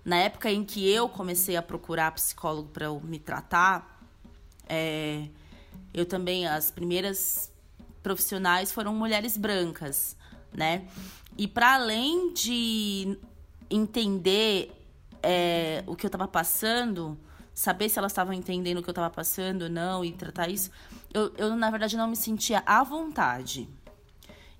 Na 0.04 0.16
época 0.16 0.50
em 0.50 0.64
que 0.64 0.88
eu 0.88 1.08
comecei 1.08 1.56
a 1.56 1.62
procurar 1.62 2.12
psicólogo 2.12 2.68
para 2.68 2.90
me 3.00 3.18
tratar, 3.18 4.00
é... 4.68 5.28
eu 5.92 6.06
também, 6.06 6.46
as 6.46 6.70
primeiras 6.70 7.52
profissionais 8.02 8.70
foram 8.70 8.94
mulheres 8.94 9.36
brancas, 9.36 10.16
né? 10.52 10.86
E 11.36 11.46
para 11.46 11.74
além 11.74 12.32
de 12.32 13.18
entender 13.70 14.72
é, 15.22 15.82
o 15.86 15.94
que 15.94 16.06
eu 16.06 16.08
estava 16.08 16.26
passando, 16.26 17.18
saber 17.52 17.88
se 17.88 17.98
elas 17.98 18.12
estavam 18.12 18.32
entendendo 18.32 18.78
o 18.78 18.82
que 18.82 18.88
eu 18.88 18.92
estava 18.92 19.10
passando 19.10 19.62
ou 19.62 19.68
não 19.68 20.04
e 20.04 20.12
tratar 20.12 20.48
isso, 20.48 20.70
eu, 21.12 21.32
eu, 21.36 21.56
na 21.56 21.70
verdade, 21.70 21.96
não 21.96 22.08
me 22.08 22.16
sentia 22.16 22.62
à 22.64 22.82
vontade. 22.82 23.68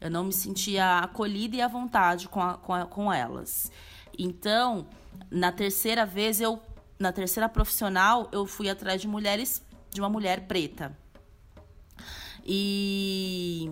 Eu 0.01 0.11
não 0.11 0.24
me 0.24 0.32
sentia 0.32 0.99
acolhida 0.99 1.57
e 1.57 1.61
à 1.61 1.68
vontade 1.68 2.28
com, 2.28 2.40
a, 2.40 2.55
com, 2.55 2.74
a, 2.74 2.86
com 2.86 3.12
elas. 3.12 3.70
Então, 4.18 4.86
na 5.30 5.51
terceira 5.53 6.07
vez, 6.07 6.40
eu, 6.40 6.61
na 6.99 7.12
terceira 7.12 7.49
profissional, 7.49 8.28
eu 8.32 8.46
fui 8.46 8.68
atrás 8.68 9.01
de 9.01 9.09
mulheres, 9.09 9.62
de 9.90 10.01
uma 10.01 10.09
mulher 10.09 10.46
preta. 10.46 10.96
E 12.44 13.70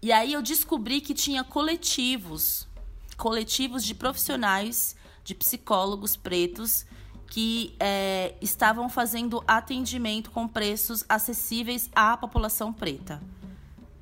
e 0.00 0.12
aí 0.12 0.32
eu 0.32 0.40
descobri 0.40 1.00
que 1.00 1.12
tinha 1.12 1.42
coletivos, 1.42 2.68
coletivos 3.16 3.84
de 3.84 3.94
profissionais, 3.94 4.94
de 5.24 5.34
psicólogos 5.34 6.16
pretos 6.16 6.86
que 7.26 7.74
é, 7.80 8.34
estavam 8.40 8.88
fazendo 8.88 9.42
atendimento 9.46 10.30
com 10.30 10.46
preços 10.46 11.04
acessíveis 11.08 11.90
à 11.94 12.16
população 12.16 12.72
preta. 12.72 13.20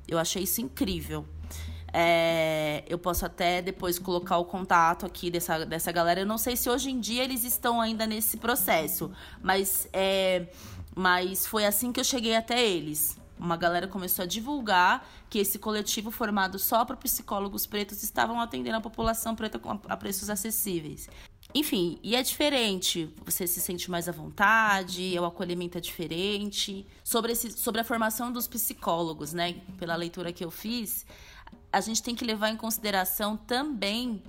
Eu 0.07 0.17
achei 0.17 0.43
isso 0.43 0.61
incrível. 0.61 1.25
É, 1.93 2.83
eu 2.87 2.97
posso 2.97 3.25
até 3.25 3.61
depois 3.61 3.97
colocar 3.97 4.37
o 4.37 4.45
contato 4.45 5.05
aqui 5.05 5.31
dessa, 5.31 5.65
dessa 5.65 5.91
galera. 5.91 6.19
Eu 6.19 6.25
não 6.25 6.37
sei 6.37 6.55
se 6.55 6.69
hoje 6.69 6.91
em 6.91 6.99
dia 6.99 7.23
eles 7.23 7.43
estão 7.43 7.81
ainda 7.81 8.05
nesse 8.05 8.37
processo, 8.37 9.11
mas, 9.41 9.87
é, 9.91 10.47
mas 10.95 11.47
foi 11.47 11.65
assim 11.65 11.91
que 11.91 11.99
eu 11.99 12.03
cheguei 12.03 12.35
até 12.35 12.63
eles. 12.63 13.17
Uma 13.39 13.55
galera 13.55 13.87
começou 13.87 14.23
a 14.23 14.25
divulgar 14.25 15.07
que 15.29 15.37
esse 15.37 15.59
coletivo 15.59 16.09
formado 16.09 16.57
só 16.57 16.83
para 16.83 16.95
psicólogos 16.97 17.67
pretos 17.67 18.01
estavam 18.01 18.41
atendendo 18.41 18.77
a 18.77 18.81
população 18.81 19.35
preta 19.35 19.61
a 19.87 19.97
preços 19.97 20.29
acessíveis. 20.29 21.07
Enfim, 21.57 21.97
e 22.03 22.15
é 22.15 22.21
diferente, 22.21 23.11
você 23.25 23.47
se 23.47 23.59
sente 23.59 23.89
mais 23.89 24.07
à 24.07 24.11
vontade, 24.11 25.17
o 25.19 25.25
acolhimento 25.25 25.75
é 25.75 25.81
diferente. 25.81 26.85
Sobre, 27.03 27.31
esse, 27.31 27.49
sobre 27.49 27.81
a 27.81 27.83
formação 27.83 28.31
dos 28.31 28.47
psicólogos, 28.47 29.33
né? 29.33 29.53
Pela 29.79 29.95
leitura 29.95 30.31
que 30.31 30.45
eu 30.45 30.51
fiz, 30.51 31.03
a 31.73 31.81
gente 31.81 32.03
tem 32.03 32.13
que 32.13 32.23
levar 32.23 32.49
em 32.51 32.55
consideração 32.55 33.35
também 33.35 34.21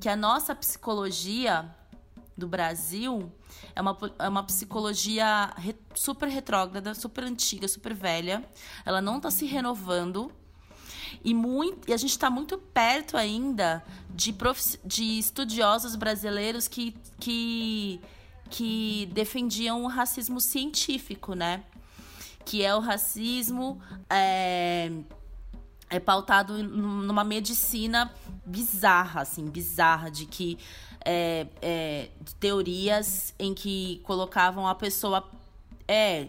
que 0.00 0.08
a 0.08 0.14
nossa 0.14 0.54
psicologia 0.54 1.68
do 2.36 2.46
Brasil 2.46 3.28
é 3.74 3.80
uma, 3.80 3.98
é 4.16 4.28
uma 4.28 4.44
psicologia 4.44 5.52
re, 5.56 5.74
super 5.96 6.28
retrógrada, 6.28 6.94
super 6.94 7.24
antiga, 7.24 7.66
super 7.66 7.92
velha. 7.92 8.48
Ela 8.86 9.02
não 9.02 9.16
está 9.16 9.32
se 9.32 9.46
renovando. 9.46 10.30
E, 11.24 11.34
muito, 11.34 11.88
e 11.88 11.92
a 11.92 11.96
gente 11.96 12.10
está 12.10 12.30
muito 12.30 12.58
perto 12.58 13.16
ainda 13.16 13.84
de, 14.10 14.32
prof, 14.32 14.78
de 14.84 15.18
estudiosos 15.18 15.96
brasileiros 15.96 16.68
que, 16.68 16.94
que, 17.20 18.00
que 18.50 19.08
defendiam 19.12 19.84
o 19.84 19.86
racismo 19.86 20.40
científico, 20.40 21.34
né? 21.34 21.62
Que 22.44 22.64
é 22.64 22.74
o 22.74 22.80
racismo 22.80 23.80
é, 24.08 24.90
é 25.90 26.00
pautado 26.00 26.62
numa 26.62 27.24
medicina 27.24 28.12
bizarra, 28.44 29.22
assim, 29.22 29.48
bizarra, 29.48 30.10
de 30.10 30.26
que 30.26 30.58
é, 31.04 31.46
é, 31.62 32.08
teorias 32.40 33.34
em 33.38 33.54
que 33.54 34.00
colocavam 34.04 34.66
a 34.66 34.74
pessoa 34.74 35.28
é 35.86 36.28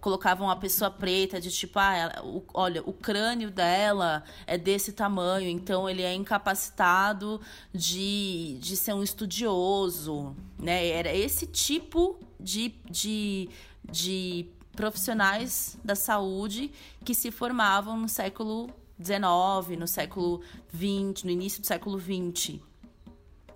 colocavam 0.00 0.50
a 0.50 0.56
pessoa 0.56 0.90
preta 0.90 1.40
de 1.40 1.50
tipo, 1.50 1.78
ah, 1.78 1.94
ela, 1.94 2.24
o, 2.24 2.42
olha, 2.54 2.82
o 2.82 2.92
crânio 2.92 3.50
dela 3.50 4.24
é 4.46 4.56
desse 4.56 4.92
tamanho, 4.92 5.48
então 5.48 5.88
ele 5.88 6.02
é 6.02 6.14
incapacitado 6.14 7.40
de, 7.72 8.58
de 8.60 8.76
ser 8.76 8.94
um 8.94 9.02
estudioso, 9.02 10.34
né? 10.58 10.88
Era 10.88 11.14
esse 11.14 11.46
tipo 11.46 12.18
de, 12.38 12.74
de, 12.90 13.48
de 13.84 14.46
profissionais 14.74 15.78
da 15.84 15.94
saúde 15.94 16.72
que 17.04 17.14
se 17.14 17.30
formavam 17.30 17.96
no 17.96 18.08
século 18.08 18.70
XIX, 19.02 19.78
no 19.78 19.86
século 19.86 20.42
XX, 20.68 21.24
no 21.24 21.30
início 21.30 21.60
do 21.60 21.66
século 21.66 21.98
XX. 21.98 22.60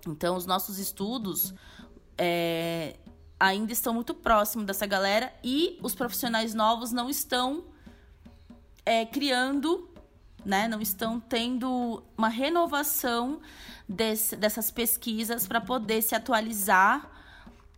Então, 0.07 0.35
os 0.35 0.45
nossos 0.45 0.77
estudos 0.77 1.53
é, 2.17 2.95
ainda 3.39 3.73
estão 3.73 3.93
muito 3.93 4.13
próximos 4.13 4.65
dessa 4.65 4.85
galera 4.85 5.33
e 5.43 5.77
os 5.81 5.93
profissionais 5.93 6.53
novos 6.53 6.91
não 6.91 7.09
estão 7.09 7.65
é, 8.85 9.05
criando, 9.05 9.89
né, 10.45 10.67
não 10.67 10.81
estão 10.81 11.19
tendo 11.19 12.03
uma 12.17 12.29
renovação 12.29 13.41
desse, 13.87 14.35
dessas 14.35 14.71
pesquisas 14.71 15.47
para 15.47 15.59
poder 15.59 16.01
se 16.01 16.15
atualizar 16.15 17.09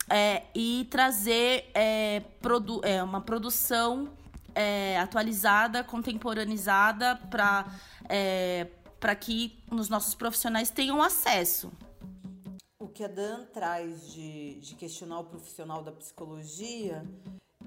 é, 0.10 0.43
e 0.53 0.88
trazer 0.89 1.70
é, 1.74 2.22
produ 2.41 2.82
é, 2.84 3.01
uma 3.03 3.22
produção 3.22 4.10
é, 4.53 4.99
atualizada, 4.99 5.84
contemporaneizada 5.84 7.16
para 7.30 7.66
é, 8.10 8.68
para 8.99 9.14
que 9.16 9.55
os 9.70 9.89
nossos 9.89 10.16
profissionais 10.16 10.72
tenham 10.72 11.03
acesso 11.03 11.72
o 12.88 12.89
que 12.89 13.03
a 13.03 13.07
Dan 13.07 13.45
traz 13.53 14.13
de, 14.13 14.55
de 14.61 14.75
questionar 14.75 15.19
o 15.19 15.25
profissional 15.25 15.83
da 15.83 15.91
psicologia, 15.91 17.05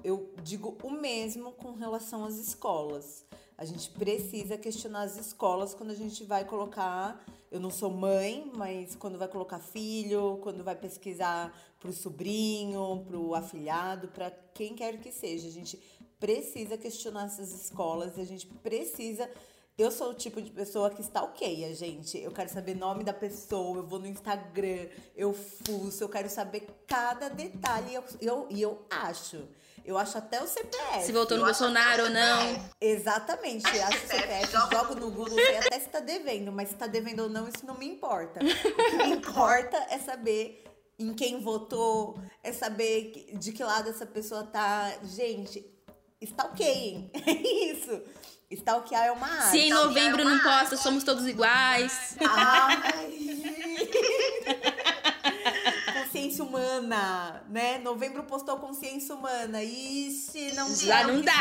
eu 0.03 0.33
digo 0.43 0.75
o 0.81 0.89
mesmo 0.89 1.51
com 1.53 1.73
relação 1.73 2.25
às 2.25 2.37
escolas. 2.37 3.23
A 3.55 3.63
gente 3.63 3.91
precisa 3.91 4.57
questionar 4.57 5.03
as 5.03 5.17
escolas 5.17 5.75
quando 5.75 5.91
a 5.91 5.95
gente 5.95 6.23
vai 6.23 6.43
colocar. 6.43 7.23
Eu 7.51 7.59
não 7.59 7.69
sou 7.69 7.91
mãe, 7.91 8.51
mas 8.55 8.95
quando 8.95 9.19
vai 9.19 9.27
colocar 9.27 9.59
filho, 9.59 10.39
quando 10.41 10.63
vai 10.63 10.75
pesquisar 10.75 11.55
para 11.79 11.91
o 11.91 11.93
sobrinho, 11.93 13.05
para 13.07 13.17
o 13.17 13.35
afilhado, 13.35 14.07
para 14.07 14.31
quem 14.55 14.73
quer 14.73 14.99
que 14.99 15.11
seja. 15.11 15.47
A 15.47 15.51
gente 15.51 15.79
precisa 16.19 16.77
questionar 16.77 17.25
essas 17.25 17.53
escolas, 17.53 18.17
a 18.17 18.23
gente 18.23 18.47
precisa 18.47 19.29
eu 19.81 19.91
sou 19.91 20.11
o 20.11 20.13
tipo 20.13 20.41
de 20.41 20.51
pessoa 20.51 20.89
que 20.89 21.01
stalkeia, 21.01 21.73
gente. 21.73 22.17
Eu 22.17 22.31
quero 22.31 22.49
saber 22.49 22.75
nome 22.75 23.03
da 23.03 23.13
pessoa, 23.13 23.77
eu 23.77 23.87
vou 23.87 23.99
no 23.99 24.07
Instagram, 24.07 24.87
eu 25.15 25.33
fuço, 25.33 26.03
eu 26.03 26.09
quero 26.09 26.29
saber 26.29 26.67
cada 26.87 27.29
detalhe. 27.29 27.91
E 27.91 27.95
eu, 27.95 28.03
eu, 28.21 28.47
eu 28.49 28.85
acho. 28.89 29.47
Eu 29.83 29.97
acho 29.97 30.17
até 30.17 30.41
o 30.41 30.47
CPF. 30.47 31.05
Se 31.05 31.11
voltou 31.11 31.37
no 31.37 31.43
Bolsonaro 31.43 32.03
ou 32.03 32.09
não. 32.11 32.71
Exatamente. 32.79 33.67
Acho 33.67 33.97
o 33.97 34.07
CPF, 34.07 34.51
jogo 34.51 34.95
no 34.95 35.09
Google, 35.11 35.35
sei 35.35 35.57
até 35.57 35.79
se 35.79 35.89
tá 35.89 35.99
devendo, 35.99 36.51
mas 36.51 36.69
se 36.69 36.75
tá 36.75 36.85
devendo 36.85 37.23
ou 37.23 37.29
não, 37.29 37.47
isso 37.47 37.65
não 37.65 37.77
me 37.77 37.87
importa. 37.87 38.39
O 38.39 38.89
que 38.91 38.97
me 38.97 39.09
importa 39.09 39.77
é 39.89 39.97
saber 39.97 40.63
em 40.99 41.13
quem 41.13 41.41
votou, 41.41 42.19
é 42.43 42.53
saber 42.53 43.31
de 43.33 43.51
que 43.51 43.63
lado 43.63 43.89
essa 43.89 44.05
pessoa 44.05 44.43
tá. 44.43 44.99
Gente, 45.03 45.65
stalkeiem. 46.21 47.09
É 47.25 47.31
isso. 47.71 48.01
Stalkear 48.51 49.05
é 49.05 49.11
uma 49.11 49.27
arte. 49.27 49.51
Se 49.51 49.59
em 49.59 49.69
novembro 49.69 50.21
é 50.21 50.25
não 50.25 50.39
posta, 50.39 50.77
somos 50.77 51.03
todos 51.03 51.25
iguais. 51.27 52.17
Ai. 52.19 52.81
consciência 56.21 56.43
humana, 56.43 57.41
né? 57.49 57.77
Novembro 57.79 58.23
postou 58.23 58.57
consciência 58.57 59.15
humana. 59.15 59.63
Ixi, 59.63 60.53
não 60.55 60.75
Já 60.75 61.07
não 61.07 61.21
dá. 61.21 61.33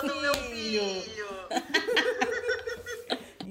Pro 0.00 0.08
do 0.08 0.20
meu 0.20 0.34
filho. 0.34 0.82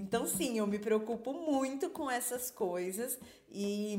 Então, 0.09 0.25
sim, 0.25 0.57
eu 0.57 0.65
me 0.65 0.79
preocupo 0.79 1.33
muito 1.33 1.87
com 1.91 2.09
essas 2.09 2.49
coisas 2.49 3.19
e, 3.51 3.95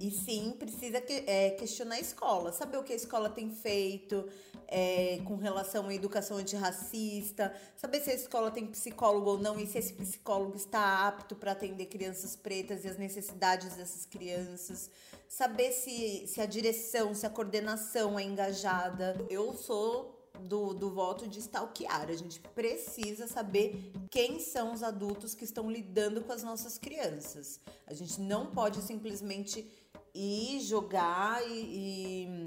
e 0.00 0.08
sim, 0.12 0.54
precisa 0.56 1.00
que, 1.00 1.24
é, 1.26 1.50
questionar 1.50 1.96
a 1.96 2.00
escola, 2.00 2.52
saber 2.52 2.76
o 2.76 2.84
que 2.84 2.92
a 2.92 2.96
escola 2.96 3.28
tem 3.28 3.50
feito, 3.50 4.28
é, 4.68 5.18
com 5.24 5.34
relação 5.34 5.88
à 5.88 5.92
educação 5.92 6.36
antirracista, 6.36 7.52
saber 7.76 8.00
se 8.02 8.12
a 8.12 8.14
escola 8.14 8.52
tem 8.52 8.64
psicólogo 8.68 9.30
ou 9.30 9.38
não 9.40 9.58
e 9.58 9.66
se 9.66 9.76
esse 9.76 9.92
psicólogo 9.94 10.54
está 10.54 11.08
apto 11.08 11.34
para 11.34 11.50
atender 11.50 11.86
crianças 11.86 12.36
pretas 12.36 12.84
e 12.84 12.88
as 12.88 12.96
necessidades 12.96 13.74
dessas 13.74 14.06
crianças, 14.06 14.88
saber 15.28 15.72
se, 15.72 16.28
se 16.28 16.40
a 16.40 16.46
direção, 16.46 17.12
se 17.12 17.26
a 17.26 17.30
coordenação 17.30 18.16
é 18.16 18.22
engajada. 18.22 19.16
Eu 19.28 19.52
sou 19.54 20.13
do, 20.40 20.74
do 20.74 20.90
voto 20.90 21.26
de 21.26 21.38
stalkear. 21.38 22.08
A 22.08 22.16
gente 22.16 22.40
precisa 22.40 23.26
saber 23.26 23.92
quem 24.10 24.40
são 24.40 24.72
os 24.72 24.82
adultos 24.82 25.34
que 25.34 25.44
estão 25.44 25.70
lidando 25.70 26.22
com 26.22 26.32
as 26.32 26.42
nossas 26.42 26.78
crianças. 26.78 27.60
A 27.86 27.94
gente 27.94 28.20
não 28.20 28.46
pode 28.46 28.82
simplesmente 28.82 29.66
ir 30.14 30.60
jogar 30.60 31.42
e, 31.48 32.46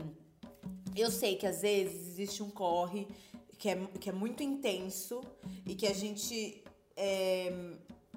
e 0.96 1.02
eu 1.02 1.12
sei 1.12 1.36
que 1.36 1.46
às 1.46 1.62
vezes 1.62 2.08
existe 2.08 2.42
um 2.42 2.50
corre 2.50 3.08
que 3.58 3.70
é, 3.70 3.76
que 4.00 4.10
é 4.10 4.14
muito 4.14 4.44
intenso 4.44 5.22
e 5.66 5.76
que 5.76 5.88
a 5.88 5.94
gente 5.94 6.64
é, 6.96 7.52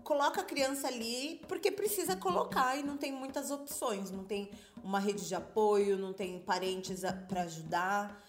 coloca 0.04 0.40
a 0.40 0.44
criança 0.44 0.88
ali 0.88 1.40
porque 1.48 1.70
precisa 1.70 2.14
colocar 2.16 2.76
e 2.76 2.82
não 2.82 2.96
tem 2.96 3.12
muitas 3.12 3.50
opções, 3.50 4.10
não 4.10 4.24
tem 4.24 4.50
uma 4.82 4.98
rede 5.00 5.26
de 5.26 5.34
apoio, 5.34 5.96
não 5.96 6.12
tem 6.12 6.38
parentes 6.40 7.00
para 7.28 7.42
ajudar, 7.42 8.22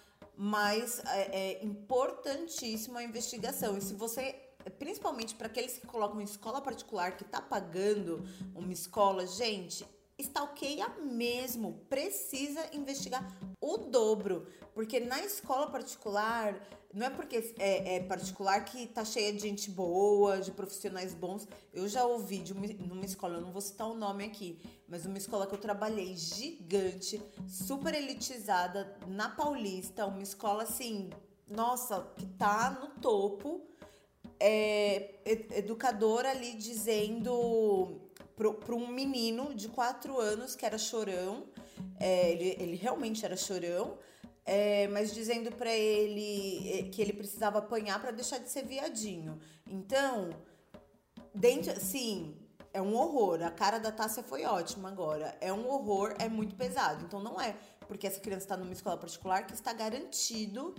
mas 0.44 1.00
é, 1.06 1.60
é 1.60 1.64
importantíssima 1.64 3.02
a 3.02 3.04
investigação. 3.04 3.78
E 3.78 3.82
se 3.82 3.94
você 3.94 4.36
principalmente 4.80 5.36
para 5.36 5.46
aqueles 5.46 5.78
que 5.78 5.86
colocam 5.86 6.18
uma 6.18 6.24
escola 6.24 6.60
particular 6.60 7.16
que 7.16 7.24
está 7.24 7.39
pagando 7.39 8.24
uma 8.56 8.74
escola, 8.74 9.28
gente, 9.28 9.86
stalkeia 10.22 10.88
mesmo, 10.99 11.86
precisa 11.89 12.61
investigar 12.74 13.26
o 13.59 13.78
dobro, 13.78 14.47
porque 14.74 14.99
na 14.99 15.19
escola 15.24 15.67
particular, 15.67 16.59
não 16.93 17.05
é 17.05 17.09
porque 17.09 17.53
é, 17.57 17.95
é, 17.95 17.99
particular 18.01 18.63
que 18.65 18.88
tá 18.88 19.05
cheia 19.05 19.32
de 19.32 19.39
gente 19.39 19.69
boa, 19.69 20.39
de 20.39 20.51
profissionais 20.51 21.13
bons. 21.13 21.47
Eu 21.74 21.88
já 21.88 22.05
ouvi 22.05 22.39
de 22.39 22.53
uma, 22.53 22.67
numa 22.67 23.05
escola, 23.05 23.36
eu 23.36 23.41
não 23.41 23.51
vou 23.51 23.61
citar 23.61 23.88
o 23.88 23.93
nome 23.93 24.26
aqui, 24.26 24.59
mas 24.88 25.05
uma 25.05 25.17
escola 25.17 25.47
que 25.47 25.53
eu 25.53 25.59
trabalhei 25.59 26.15
gigante, 26.15 27.22
super 27.47 27.93
elitizada, 27.93 28.97
na 29.07 29.30
Paulista, 29.30 30.05
uma 30.05 30.24
escola 30.24 30.63
assim, 30.63 31.09
nossa, 31.49 32.01
que 32.17 32.26
tá 32.26 32.78
no 32.80 33.01
topo. 33.01 33.67
É, 34.43 35.19
educadora 35.24 36.32
ali 36.32 36.55
dizendo 36.55 38.11
para 38.54 38.76
um 38.76 38.88
menino 38.88 39.54
de 39.54 39.68
quatro 39.70 40.20
anos 40.20 40.56
que 40.56 40.66
era 40.66 40.78
chorão, 40.78 41.48
é, 42.00 42.32
ele, 42.32 42.56
ele 42.60 42.76
realmente 42.76 43.24
era 43.26 43.36
chorão, 43.36 43.98
é, 44.46 44.88
mas 44.88 45.14
dizendo 45.14 45.52
para 45.52 45.72
ele 45.72 46.80
é, 46.80 46.84
que 46.84 47.02
ele 47.02 47.14
precisava 47.14 47.60
apanhar 47.60 48.00
para 48.02 48.12
deixar 48.12 48.39
de 48.39 48.50
ser 48.50 48.66
viadinho. 48.66 49.39
Então, 49.68 50.30
dentro, 51.34 51.80
sim, 51.80 52.36
é 52.74 52.82
um 52.82 52.96
horror. 52.96 53.44
A 53.44 53.52
cara 53.52 53.78
da 53.78 53.92
Tássia 53.92 54.24
foi 54.24 54.46
ótima 54.46 54.89
agora. 54.89 55.38
É 55.39 55.52
um 55.52 55.70
horror, 55.70 56.16
é 56.20 56.28
muito 56.28 56.56
pesado. 56.56 57.04
Então 57.06 57.22
não 57.22 57.39
é 57.39 57.56
porque 57.88 58.08
essa 58.08 58.20
criança 58.20 58.46
está 58.46 58.58
numa 58.58 58.72
escola 58.72 58.98
particular 58.98 59.46
que 59.46 59.54
está 59.54 59.74
garantido 59.74 60.74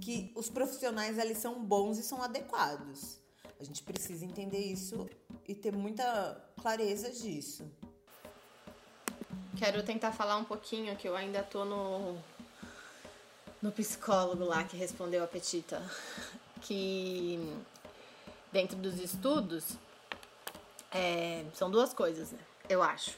que 0.00 0.32
os 0.34 0.48
profissionais 0.48 1.18
ali 1.18 1.34
são 1.34 1.62
bons 1.62 1.98
e 1.98 2.02
são 2.02 2.22
adequados. 2.22 3.20
A 3.60 3.64
gente 3.64 3.82
precisa 3.82 4.24
entender 4.24 4.58
isso 4.58 5.06
e 5.46 5.54
ter 5.54 5.72
muita 5.72 6.40
clareza 6.60 7.10
disso. 7.10 7.64
Quero 9.56 9.82
tentar 9.82 10.12
falar 10.12 10.36
um 10.36 10.44
pouquinho 10.44 10.96
que 10.96 11.08
eu 11.08 11.16
ainda 11.16 11.42
tô 11.42 11.64
no 11.64 12.16
no 13.62 13.72
psicólogo 13.72 14.44
lá 14.44 14.62
que 14.64 14.76
respondeu 14.76 15.24
a 15.24 15.26
petita 15.26 15.82
que 16.60 17.38
dentro 18.52 18.76
dos 18.76 18.98
estudos 18.98 19.76
é, 20.90 21.44
são 21.54 21.70
duas 21.70 21.92
coisas, 21.92 22.30
né? 22.30 22.38
Eu 22.68 22.82
acho. 22.82 23.16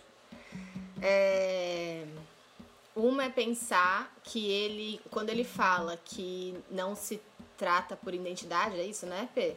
É, 1.03 2.07
uma 2.95 3.25
é 3.25 3.29
pensar 3.29 4.13
que 4.25 4.51
ele, 4.51 5.01
quando 5.11 5.29
ele 5.29 5.45
fala 5.45 5.99
que 6.03 6.57
não 6.71 6.97
se 6.97 7.21
trata 7.59 7.97
por 7.97 8.15
identidade, 8.15 8.81
é 8.81 8.85
isso, 8.85 9.05
né, 9.05 9.29
P? 9.35 9.57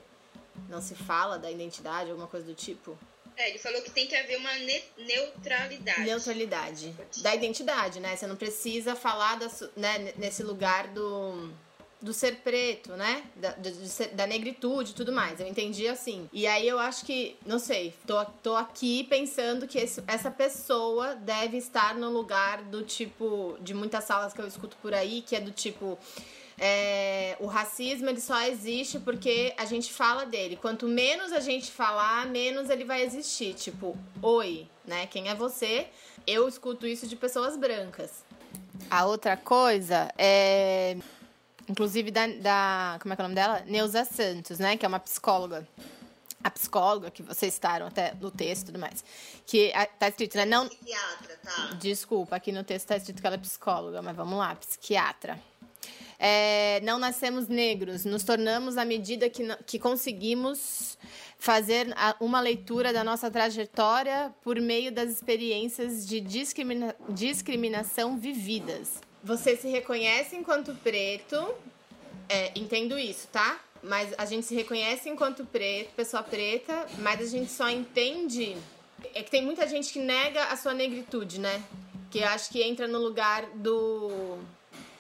Não 0.68 0.82
se 0.82 0.96
fala 0.96 1.38
da 1.38 1.50
identidade, 1.50 2.10
alguma 2.10 2.28
coisa 2.28 2.46
do 2.46 2.56
tipo? 2.56 2.98
É, 3.38 3.50
ele 3.50 3.60
falou 3.60 3.82
que 3.82 3.90
tem 3.90 4.06
que 4.06 4.16
haver 4.16 4.38
uma 4.38 4.54
ne 4.56 4.84
neutralidade. 4.98 6.02
Neutralidade. 6.02 6.96
Da 7.18 7.34
identidade, 7.34 8.00
né? 8.02 8.16
Você 8.16 8.28
não 8.28 8.36
precisa 8.36 8.96
falar 8.98 9.36
da, 9.36 9.48
né, 9.78 10.14
nesse 10.18 10.44
lugar 10.44 10.88
do, 10.88 11.50
do 12.02 12.14
ser 12.14 12.38
preto, 12.38 12.94
né? 12.94 13.24
Da, 13.36 13.56
da 14.14 14.28
negritude 14.28 14.92
e 14.92 14.94
tudo 14.94 15.12
mais. 15.12 15.40
Eu 15.40 15.48
entendi 15.48 15.88
assim. 15.88 16.30
E 16.32 16.48
aí 16.48 16.68
eu 16.68 16.80
acho 16.80 17.06
que, 17.06 17.36
não 17.46 17.60
sei, 17.60 17.94
tô, 18.08 18.24
tô 18.42 18.56
aqui 18.56 19.04
pensando 19.06 19.68
que 19.68 19.78
esse, 19.78 20.04
essa 20.08 20.32
pessoa 20.32 21.16
deve 21.16 21.58
estar 21.58 21.96
no 21.96 22.10
lugar 22.10 22.62
do 22.64 22.84
tipo, 22.84 23.58
de 23.62 23.74
muitas 23.74 24.06
salas 24.06 24.34
que 24.34 24.40
eu 24.40 24.48
escuto 24.48 24.78
por 24.82 24.94
aí, 24.94 25.22
que 25.22 25.36
é 25.36 25.42
do 25.42 25.52
tipo 25.52 25.98
é, 26.60 27.38
o 27.40 27.46
racismo 27.46 28.10
ele 28.10 28.20
só 28.20 28.42
existe 28.44 29.00
porque 29.00 29.54
a 29.58 29.66
gente 29.66 29.92
fala 29.94 30.26
dele. 30.26 30.58
Quanto 30.58 30.88
menos 30.88 31.32
a 31.32 31.40
gente 31.40 31.72
falar, 31.72 32.28
menos 32.28 32.70
ele 32.70 32.84
vai 32.84 33.02
existir. 33.04 33.54
Tipo, 33.54 33.98
oi, 34.22 34.68
né? 34.86 35.08
Quem 35.08 35.30
é 35.30 35.36
você? 35.36 35.88
Eu 36.28 36.48
escuto 36.48 36.86
isso 36.86 37.08
de 37.08 37.16
pessoas 37.16 37.56
brancas. 37.56 38.26
A 38.90 39.06
outra 39.06 39.38
coisa 39.38 40.12
é. 40.18 40.98
Inclusive 41.70 42.12
da, 42.12 42.28
da. 42.28 42.98
Como 43.02 43.14
é 43.14 43.16
que 43.16 43.22
é 43.22 43.24
o 43.24 43.28
nome 43.28 43.36
dela? 43.36 43.64
Neuza 43.68 44.04
Santos, 44.04 44.60
né? 44.60 44.76
Que 44.76 44.86
é 44.86 44.90
uma 44.90 45.00
psicóloga 45.00 45.68
a 46.44 46.50
psicóloga 46.50 47.12
que 47.12 47.22
vocês 47.22 47.54
citaram 47.54 47.88
até 47.88 48.14
no 48.20 48.32
texto 48.32 48.64
e 48.64 48.66
tudo 48.68 48.80
mais. 48.80 49.04
Que 49.46 49.72
tá 49.98 50.08
escrito, 50.08 50.38
né? 50.38 50.46
Não. 50.46 50.68
Psiquiatra, 50.68 51.40
tá? 51.44 51.66
Desculpa, 51.80 52.36
aqui 52.36 52.52
no 52.52 52.64
texto 52.64 52.88
tá 52.88 52.98
escrito 52.98 53.20
que 53.20 53.28
ela 53.28 53.36
é 53.36 53.40
psicóloga, 53.40 54.02
mas 54.02 54.16
vamos 54.16 54.38
lá, 54.38 54.56
psiquiatra. 54.56 55.40
É, 56.18 56.82
não 56.82 57.00
nascemos 57.00 57.48
negros, 57.48 58.04
nos 58.04 58.24
tornamos 58.24 58.78
à 58.78 58.84
medida 58.84 59.30
que, 59.30 59.48
que 59.66 59.80
conseguimos 59.80 60.98
fazer 61.38 61.88
uma 62.20 62.42
leitura 62.42 62.92
da 62.92 63.06
nossa 63.06 63.32
trajetória 63.32 64.34
por 64.42 64.60
meio 64.60 64.92
das 64.92 65.10
experiências 65.10 66.06
de 66.06 66.20
discrimina 66.20 66.94
discriminação 67.08 68.18
vividas. 68.18 69.02
Você 69.24 69.56
se 69.56 69.68
reconhece 69.68 70.36
enquanto 70.36 70.74
preto, 70.76 71.54
é, 72.28 72.52
entendo 72.56 72.98
isso, 72.98 73.28
tá? 73.28 73.60
Mas 73.84 74.14
a 74.18 74.26
gente 74.26 74.46
se 74.46 74.56
reconhece 74.56 75.10
enquanto 75.10 75.46
preto, 75.46 75.94
pessoa 75.96 76.24
preta, 76.24 76.86
mas 77.00 77.22
a 77.22 77.26
gente 77.26 77.52
só 77.52 77.70
entende. 77.70 78.56
É 79.14 79.24
que 79.24 79.32
tem 79.32 79.44
muita 79.44 79.68
gente 79.68 79.92
que 79.92 80.00
nega 80.00 80.46
a 80.46 80.58
sua 80.58 80.74
negritude, 80.74 81.40
né? 81.40 81.64
Que 82.12 82.20
eu 82.20 82.28
acho 82.28 82.50
que 82.50 82.62
entra 82.62 82.88
no 82.88 83.00
lugar 83.00 83.46
do 83.56 84.38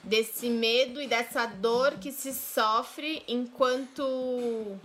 desse 0.01 0.49
medo 0.49 1.01
e 1.01 1.07
dessa 1.07 1.45
dor 1.45 1.97
que 1.99 2.11
se 2.11 2.33
sofre 2.33 3.21
enquanto 3.27 4.77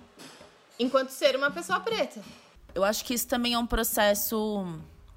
enquanto 0.79 1.11
ser 1.11 1.37
uma 1.37 1.51
pessoa 1.51 1.81
preta. 1.81 2.21
Eu 2.75 2.83
acho 2.83 3.05
que 3.05 3.15
isso 3.15 3.29
também 3.29 3.55
é 3.55 3.59
um 3.59 3.67
processo 3.67 4.67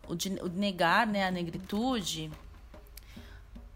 o 0.07 0.15
de, 0.15 0.29
o 0.41 0.47
de 0.47 0.57
negar, 0.57 1.05
né, 1.07 1.27
a 1.27 1.31
negritude, 1.31 2.31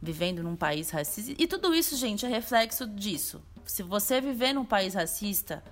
vivendo 0.02 0.41
num 0.41 0.56
país 0.56 0.89
racista. 0.89 1.34
E 1.38 1.45
tudo 1.45 1.74
isso, 1.74 1.95
gente, 1.95 2.26
é 2.26 2.30
reflexo 2.30 2.88
disso. 2.88 3.41
Se 3.66 3.84
você 3.84 4.20
viver 4.20 4.54
num 4.54 4.66
país 4.66 4.95
racista, 4.95 5.64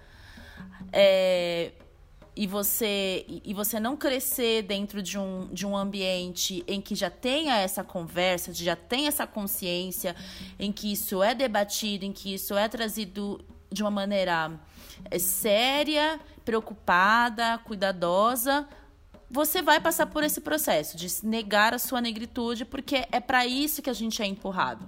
é, 0.94 1.72
e 2.36 2.48
você 2.48 3.26
e 3.28 3.54
você 3.54 3.80
não 3.80 3.98
crescer 3.98 4.62
dentro 4.62 5.02
de 5.02 5.18
um, 5.18 5.48
de 5.52 5.66
um 5.66 5.76
ambiente 5.76 6.64
em 6.68 6.80
que 6.80 6.96
já 6.96 7.10
tenha 7.10 7.58
essa 7.58 7.84
conversa, 7.84 8.54
já 8.54 8.76
tenha 8.76 9.08
essa 9.08 9.26
consciência, 9.26 10.16
em 10.58 10.72
que 10.72 10.92
isso 10.92 11.24
é 11.24 11.34
debatido, 11.34 12.06
em 12.06 12.14
que 12.14 12.34
isso 12.34 12.56
é 12.56 12.68
trazido 12.70 13.44
de 13.72 13.82
uma 13.82 13.92
maneira 13.92 14.52
é, 15.10 15.20
séria, 15.20 16.20
preocupada, 16.46 17.58
cuidadosa, 17.60 18.68
você 19.30 19.62
vai 19.62 19.80
passar 19.80 20.08
por 20.08 20.24
esse 20.24 20.42
processo 20.42 20.98
de 20.98 21.08
negar 21.24 21.74
a 21.74 21.80
sua 21.80 22.02
negritude, 22.02 22.66
porque 22.66 23.08
é 23.12 23.20
para 23.20 23.46
isso 23.46 23.82
que 23.82 23.90
a 23.90 23.94
gente 23.94 24.22
é 24.22 24.26
empurrado, 24.26 24.88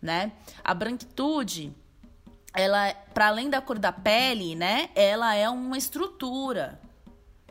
né? 0.00 0.32
A 0.62 0.72
branquitude 0.72 1.74
ela, 2.56 2.94
para 3.12 3.28
além 3.28 3.50
da 3.50 3.60
cor 3.60 3.78
da 3.78 3.92
pele, 3.92 4.54
né, 4.54 4.88
ela 4.94 5.34
é 5.34 5.48
uma 5.48 5.76
estrutura, 5.76 6.80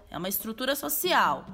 é 0.09 0.17
uma 0.17 0.27
estrutura 0.27 0.75
social, 0.75 1.45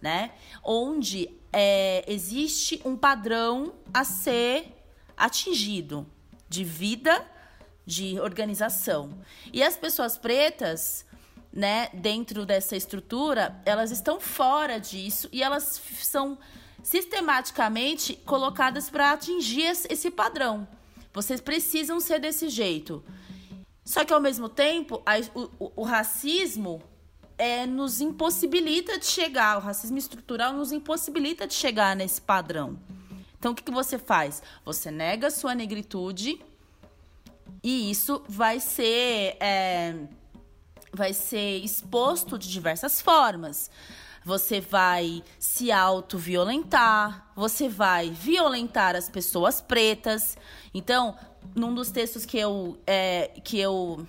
né, 0.00 0.32
onde 0.62 1.30
é, 1.50 2.04
existe 2.06 2.82
um 2.84 2.94
padrão 2.94 3.72
a 3.94 4.04
ser 4.04 4.76
atingido 5.16 6.06
de 6.48 6.62
vida, 6.62 7.26
de 7.86 8.20
organização. 8.20 9.18
E 9.52 9.62
as 9.62 9.76
pessoas 9.76 10.18
pretas, 10.18 11.06
né, 11.58 11.88
dentro 11.92 12.46
dessa 12.46 12.76
estrutura, 12.76 13.60
elas 13.66 13.90
estão 13.90 14.20
fora 14.20 14.78
disso 14.78 15.28
e 15.32 15.42
elas 15.42 15.82
são 16.00 16.38
sistematicamente 16.84 18.14
colocadas 18.24 18.88
para 18.88 19.10
atingir 19.10 19.64
esse 19.64 20.08
padrão. 20.08 20.68
Vocês 21.12 21.40
precisam 21.40 21.98
ser 21.98 22.20
desse 22.20 22.48
jeito. 22.48 23.02
Só 23.84 24.04
que 24.04 24.12
ao 24.12 24.20
mesmo 24.20 24.48
tempo, 24.48 25.02
a, 25.04 25.14
o, 25.34 25.72
o, 25.78 25.82
racismo 25.82 26.80
é, 27.36 27.66
nos 27.66 28.00
impossibilita 28.00 28.96
de 28.96 29.06
chegar, 29.06 29.58
o 29.58 29.60
racismo 29.60 29.98
estrutural 29.98 30.52
nos 30.52 30.70
impossibilita 30.70 31.44
de 31.44 31.54
chegar 31.54 31.96
nesse 31.96 32.20
padrão. 32.20 32.78
Então, 33.36 33.50
o 33.50 33.54
que, 33.56 33.64
que 33.64 33.72
você 33.72 33.98
faz? 33.98 34.44
Você 34.64 34.92
nega 34.92 35.26
a 35.26 35.30
sua 35.30 35.56
negritude 35.56 36.40
e 37.64 37.90
isso 37.90 38.22
vai 38.28 38.60
ser, 38.60 39.36
é, 39.40 39.96
vai 40.92 41.12
ser 41.12 41.58
exposto 41.58 42.38
de 42.38 42.48
diversas 42.48 43.00
formas 43.00 43.70
você 44.28 44.60
vai 44.60 45.24
se 45.38 45.72
auto-violentar, 45.72 47.32
você 47.34 47.66
vai 47.66 48.10
violentar 48.10 48.94
as 48.94 49.08
pessoas 49.08 49.62
pretas. 49.62 50.36
Então, 50.74 51.16
num 51.54 51.74
dos 51.74 51.90
textos 51.90 52.26
que 52.26 52.38
eu, 52.38 52.78
é, 52.86 53.28
que 53.42 53.58
eu 53.58 54.06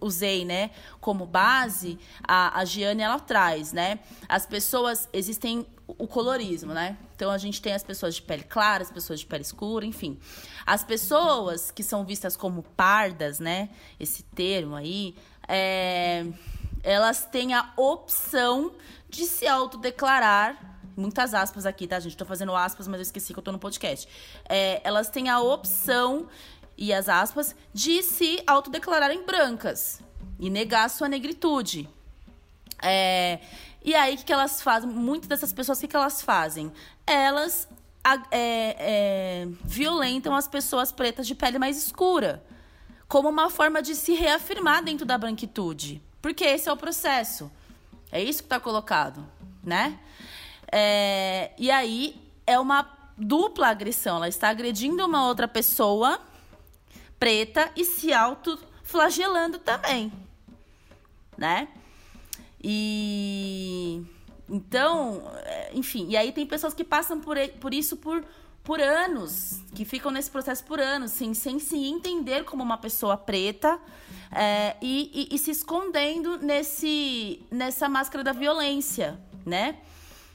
usei, 0.00 0.44
né, 0.44 0.70
como 1.00 1.24
base, 1.26 1.98
a, 2.26 2.58
a 2.58 2.64
Giane, 2.64 3.02
ela 3.02 3.20
traz, 3.20 3.72
né, 3.72 4.00
as 4.28 4.44
pessoas, 4.44 5.08
existem 5.12 5.64
o 5.86 6.06
colorismo, 6.08 6.74
né, 6.74 6.96
então 7.14 7.30
a 7.30 7.38
gente 7.38 7.62
tem 7.62 7.72
as 7.72 7.84
pessoas 7.84 8.16
de 8.16 8.22
pele 8.22 8.42
clara, 8.42 8.82
as 8.82 8.90
pessoas 8.90 9.20
de 9.20 9.26
pele 9.26 9.42
escura, 9.42 9.86
enfim. 9.86 10.18
As 10.66 10.84
pessoas 10.84 11.70
que 11.70 11.82
são 11.82 12.04
vistas 12.04 12.36
como 12.36 12.62
pardas, 12.62 13.38
né, 13.38 13.70
esse 13.98 14.22
termo 14.22 14.74
aí, 14.74 15.14
é, 15.48 16.26
elas 16.82 17.24
têm 17.24 17.54
a 17.54 17.72
opção 17.76 18.72
de 19.08 19.24
se 19.24 19.46
autodeclarar 19.46 20.74
muitas 20.96 21.34
aspas 21.34 21.66
aqui, 21.66 21.86
tá, 21.86 22.00
gente? 22.00 22.16
Tô 22.16 22.24
fazendo 22.24 22.54
aspas, 22.56 22.88
mas 22.88 22.98
eu 22.98 23.02
esqueci 23.02 23.32
que 23.34 23.38
eu 23.38 23.42
tô 23.42 23.52
no 23.52 23.58
podcast. 23.58 24.08
É, 24.48 24.80
elas 24.82 25.10
têm 25.10 25.28
a 25.28 25.40
opção, 25.40 26.26
e 26.76 26.92
as 26.92 27.08
aspas, 27.08 27.54
de 27.72 28.02
se 28.02 28.42
autodeclararem 28.46 29.24
brancas 29.24 30.00
e 30.38 30.50
negar 30.50 30.90
sua 30.90 31.08
negritude. 31.08 31.88
É, 32.82 33.40
e 33.82 33.94
aí, 33.94 34.14
o 34.14 34.18
que, 34.18 34.24
que 34.24 34.32
elas 34.32 34.60
fazem? 34.60 34.88
Muitas 34.88 35.28
dessas 35.28 35.52
pessoas, 35.52 35.78
o 35.78 35.80
que, 35.80 35.88
que 35.88 35.96
elas 35.96 36.20
fazem? 36.20 36.70
Elas 37.06 37.68
é, 38.30 38.76
é, 38.78 39.48
violentam 39.64 40.34
as 40.34 40.46
pessoas 40.46 40.92
pretas 40.92 41.26
de 41.26 41.34
pele 41.34 41.58
mais 41.58 41.78
escura, 41.78 42.44
como 43.08 43.28
uma 43.28 43.50
forma 43.50 43.80
de 43.82 43.94
se 43.94 44.14
reafirmar 44.14 44.82
dentro 44.82 45.06
da 45.06 45.16
branquitude. 45.16 46.02
Porque 46.20 46.44
esse 46.44 46.68
é 46.68 46.72
o 46.72 46.76
processo. 46.76 47.50
É 48.10 48.22
isso 48.22 48.40
que 48.40 48.46
está 48.46 48.60
colocado. 48.60 49.26
né? 49.62 49.98
É, 50.70 51.52
e 51.58 51.70
aí 51.70 52.20
é 52.46 52.58
uma 52.58 52.88
dupla 53.16 53.68
agressão. 53.68 54.16
Ela 54.16 54.28
está 54.28 54.48
agredindo 54.48 55.04
uma 55.04 55.26
outra 55.26 55.48
pessoa 55.48 56.20
preta 57.18 57.70
e 57.74 57.84
se 57.84 58.12
autoflagelando 58.12 59.58
também, 59.58 60.12
né? 61.36 61.68
E 62.62 64.04
então, 64.48 65.22
é, 65.44 65.70
enfim, 65.74 66.08
e 66.08 66.16
aí 66.16 66.30
tem 66.30 66.46
pessoas 66.46 66.74
que 66.74 66.84
passam 66.84 67.20
por, 67.20 67.36
por 67.60 67.72
isso 67.74 67.96
por, 67.96 68.24
por 68.66 68.80
anos, 68.80 69.62
que 69.76 69.84
ficam 69.84 70.10
nesse 70.10 70.28
processo 70.28 70.64
por 70.64 70.80
anos, 70.80 71.12
sem, 71.12 71.32
sem 71.34 71.60
se 71.60 71.76
entender 71.76 72.44
como 72.44 72.64
uma 72.64 72.76
pessoa 72.76 73.16
preta 73.16 73.78
é, 74.32 74.74
e, 74.82 75.28
e, 75.30 75.36
e, 75.36 75.38
se 75.38 75.52
escondendo 75.52 76.36
nesse, 76.38 77.46
nessa 77.48 77.88
máscara 77.88 78.24
da 78.24 78.32
violência, 78.32 79.20
né? 79.46 79.78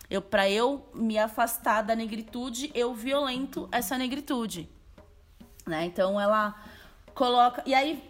Eu, 0.10 0.22
para 0.22 0.50
eu 0.50 0.90
me 0.94 1.20
afastar 1.20 1.82
da 1.82 1.94
negritude, 1.94 2.72
eu 2.74 2.94
violento 2.94 3.68
essa 3.70 3.98
negritude, 3.98 4.70
né? 5.68 5.84
Então 5.84 6.20
ela 6.20 6.56
coloca 7.14 7.62
e 7.66 7.74
aí 7.74 8.02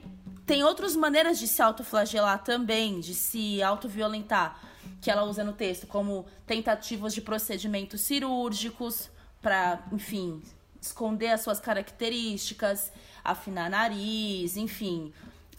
tem 0.46 0.64
outras 0.64 0.96
maneiras 0.96 1.40
de 1.40 1.48
se 1.48 1.64
autoflagelar 1.64 2.44
também, 2.44 3.00
de 3.00 3.16
se 3.16 3.62
autoviolentar 3.64 4.60
que 5.02 5.10
ela 5.10 5.24
usa 5.24 5.44
no 5.44 5.54
texto, 5.54 5.88
como 5.88 6.28
tentativas 6.46 7.12
de 7.12 7.22
procedimentos 7.22 8.02
cirúrgicos 8.02 9.10
para, 9.42 9.84
enfim, 9.92 10.42
esconder 10.82 11.30
as 11.30 11.42
suas 11.42 11.60
características, 11.60 12.92
afinar 13.24 13.70
nariz, 13.70 14.58
enfim, 14.58 15.14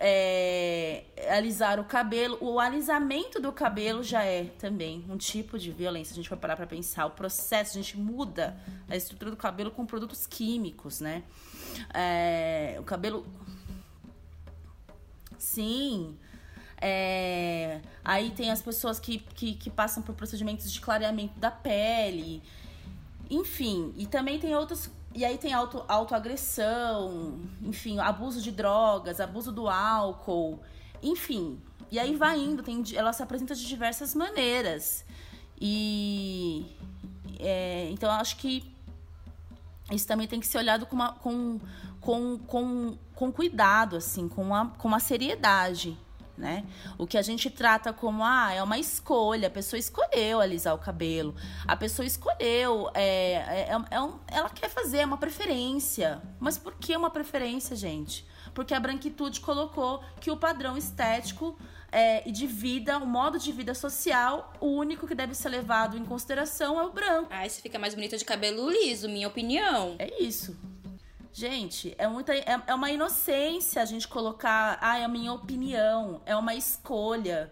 é, 0.04 1.04
alisar 1.30 1.78
o 1.78 1.84
cabelo. 1.84 2.36
O 2.40 2.58
alisamento 2.58 3.40
do 3.40 3.52
cabelo 3.52 4.02
já 4.02 4.24
é 4.24 4.44
também 4.58 5.04
um 5.08 5.16
tipo 5.16 5.56
de 5.56 5.70
violência. 5.70 6.12
A 6.12 6.16
gente 6.16 6.28
vai 6.28 6.38
parar 6.38 6.56
para 6.56 6.66
pensar. 6.66 7.06
O 7.06 7.10
processo, 7.10 7.78
a 7.78 7.80
gente 7.80 7.96
muda 7.96 8.56
a 8.88 8.96
estrutura 8.96 9.30
do 9.30 9.36
cabelo 9.36 9.70
com 9.70 9.86
produtos 9.86 10.26
químicos, 10.26 11.00
né? 11.00 11.22
É, 11.94 12.76
o 12.80 12.82
cabelo. 12.82 13.24
Sim. 15.38 16.16
É, 16.80 17.80
aí 18.04 18.32
tem 18.32 18.50
as 18.50 18.60
pessoas 18.60 18.98
que, 18.98 19.18
que, 19.18 19.54
que, 19.54 19.70
passam 19.70 20.02
por 20.02 20.16
procedimentos 20.16 20.72
de 20.72 20.80
clareamento 20.80 21.38
da 21.38 21.50
pele. 21.50 22.42
Enfim, 23.30 23.92
e 23.96 24.06
também 24.06 24.38
tem 24.38 24.54
outros. 24.54 24.90
E 25.14 25.24
aí 25.24 25.36
tem 25.36 25.52
auto, 25.52 25.84
autoagressão, 25.88 27.38
enfim, 27.62 27.98
abuso 27.98 28.40
de 28.40 28.50
drogas, 28.50 29.20
abuso 29.20 29.52
do 29.52 29.68
álcool, 29.68 30.60
enfim. 31.02 31.60
E 31.90 31.98
aí 31.98 32.16
vai 32.16 32.38
indo, 32.40 32.62
tem, 32.62 32.82
ela 32.94 33.12
se 33.12 33.22
apresenta 33.22 33.54
de 33.54 33.66
diversas 33.66 34.14
maneiras. 34.14 35.04
E. 35.60 36.66
É, 37.38 37.88
então 37.90 38.08
eu 38.10 38.16
acho 38.16 38.36
que 38.36 38.64
isso 39.90 40.06
também 40.06 40.26
tem 40.26 40.40
que 40.40 40.46
ser 40.46 40.58
olhado 40.58 40.86
com, 40.86 40.94
uma, 40.94 41.12
com, 41.12 41.60
com, 42.00 42.38
com, 42.38 42.96
com 43.14 43.32
cuidado, 43.32 43.96
assim, 43.96 44.28
com 44.28 44.42
uma, 44.42 44.68
com 44.78 44.88
uma 44.88 45.00
seriedade 45.00 45.98
né? 46.36 46.64
O 46.98 47.06
que 47.06 47.18
a 47.18 47.22
gente 47.22 47.50
trata 47.50 47.92
como, 47.92 48.24
ah, 48.24 48.52
é 48.52 48.62
uma 48.62 48.78
escolha, 48.78 49.48
a 49.48 49.50
pessoa 49.50 49.78
escolheu 49.78 50.40
alisar 50.40 50.74
o 50.74 50.78
cabelo, 50.78 51.34
a 51.66 51.76
pessoa 51.76 52.06
escolheu, 52.06 52.90
é, 52.94 53.32
é, 53.32 53.68
é, 53.70 53.80
é 53.90 54.00
um, 54.00 54.18
ela 54.28 54.50
quer 54.50 54.68
fazer, 54.68 54.98
é 54.98 55.04
uma 55.04 55.18
preferência. 55.18 56.22
Mas 56.40 56.58
por 56.58 56.74
que 56.74 56.96
uma 56.96 57.10
preferência, 57.10 57.76
gente? 57.76 58.26
Porque 58.54 58.74
a 58.74 58.80
branquitude 58.80 59.40
colocou 59.40 60.02
que 60.20 60.30
o 60.30 60.36
padrão 60.36 60.76
estético 60.76 61.56
é, 61.90 62.26
e 62.26 62.32
de 62.32 62.46
vida, 62.46 62.98
o 62.98 63.06
modo 63.06 63.38
de 63.38 63.52
vida 63.52 63.74
social, 63.74 64.52
o 64.60 64.66
único 64.66 65.06
que 65.06 65.14
deve 65.14 65.34
ser 65.34 65.50
levado 65.50 65.96
em 65.96 66.04
consideração 66.04 66.80
é 66.80 66.84
o 66.84 66.92
branco. 66.92 67.28
Ah, 67.30 67.48
você 67.48 67.60
fica 67.60 67.78
mais 67.78 67.94
bonita 67.94 68.16
de 68.16 68.24
cabelo 68.24 68.70
liso, 68.70 69.08
minha 69.08 69.28
opinião. 69.28 69.96
É 69.98 70.22
isso. 70.22 70.56
Gente, 71.32 71.94
é, 71.96 72.06
muita, 72.06 72.34
é, 72.34 72.44
é 72.66 72.74
uma 72.74 72.90
inocência 72.90 73.80
a 73.80 73.86
gente 73.86 74.06
colocar, 74.06 74.78
ah, 74.80 74.98
é 74.98 75.04
a 75.04 75.08
minha 75.08 75.32
opinião, 75.32 76.20
é 76.26 76.36
uma 76.36 76.54
escolha. 76.54 77.50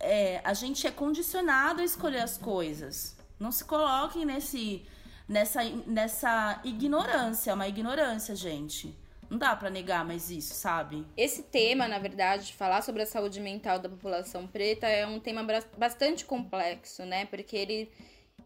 É, 0.00 0.40
a 0.42 0.54
gente 0.54 0.86
é 0.86 0.90
condicionado 0.90 1.82
a 1.82 1.84
escolher 1.84 2.20
as 2.22 2.38
coisas. 2.38 3.16
Não 3.38 3.52
se 3.52 3.64
coloquem 3.64 4.24
nesse, 4.24 4.86
nessa, 5.28 5.62
nessa 5.86 6.60
ignorância, 6.64 7.50
é 7.50 7.54
uma 7.54 7.68
ignorância, 7.68 8.34
gente. 8.34 8.96
Não 9.28 9.36
dá 9.36 9.54
para 9.54 9.68
negar 9.68 10.06
mais 10.06 10.30
isso, 10.30 10.54
sabe? 10.54 11.06
Esse 11.14 11.42
tema, 11.42 11.86
na 11.86 11.98
verdade, 11.98 12.54
falar 12.54 12.80
sobre 12.80 13.02
a 13.02 13.06
saúde 13.06 13.40
mental 13.40 13.78
da 13.78 13.88
população 13.88 14.46
preta 14.46 14.86
é 14.86 15.06
um 15.06 15.20
tema 15.20 15.46
bastante 15.76 16.24
complexo, 16.24 17.04
né? 17.04 17.26
Porque 17.26 17.54
ele 17.54 17.90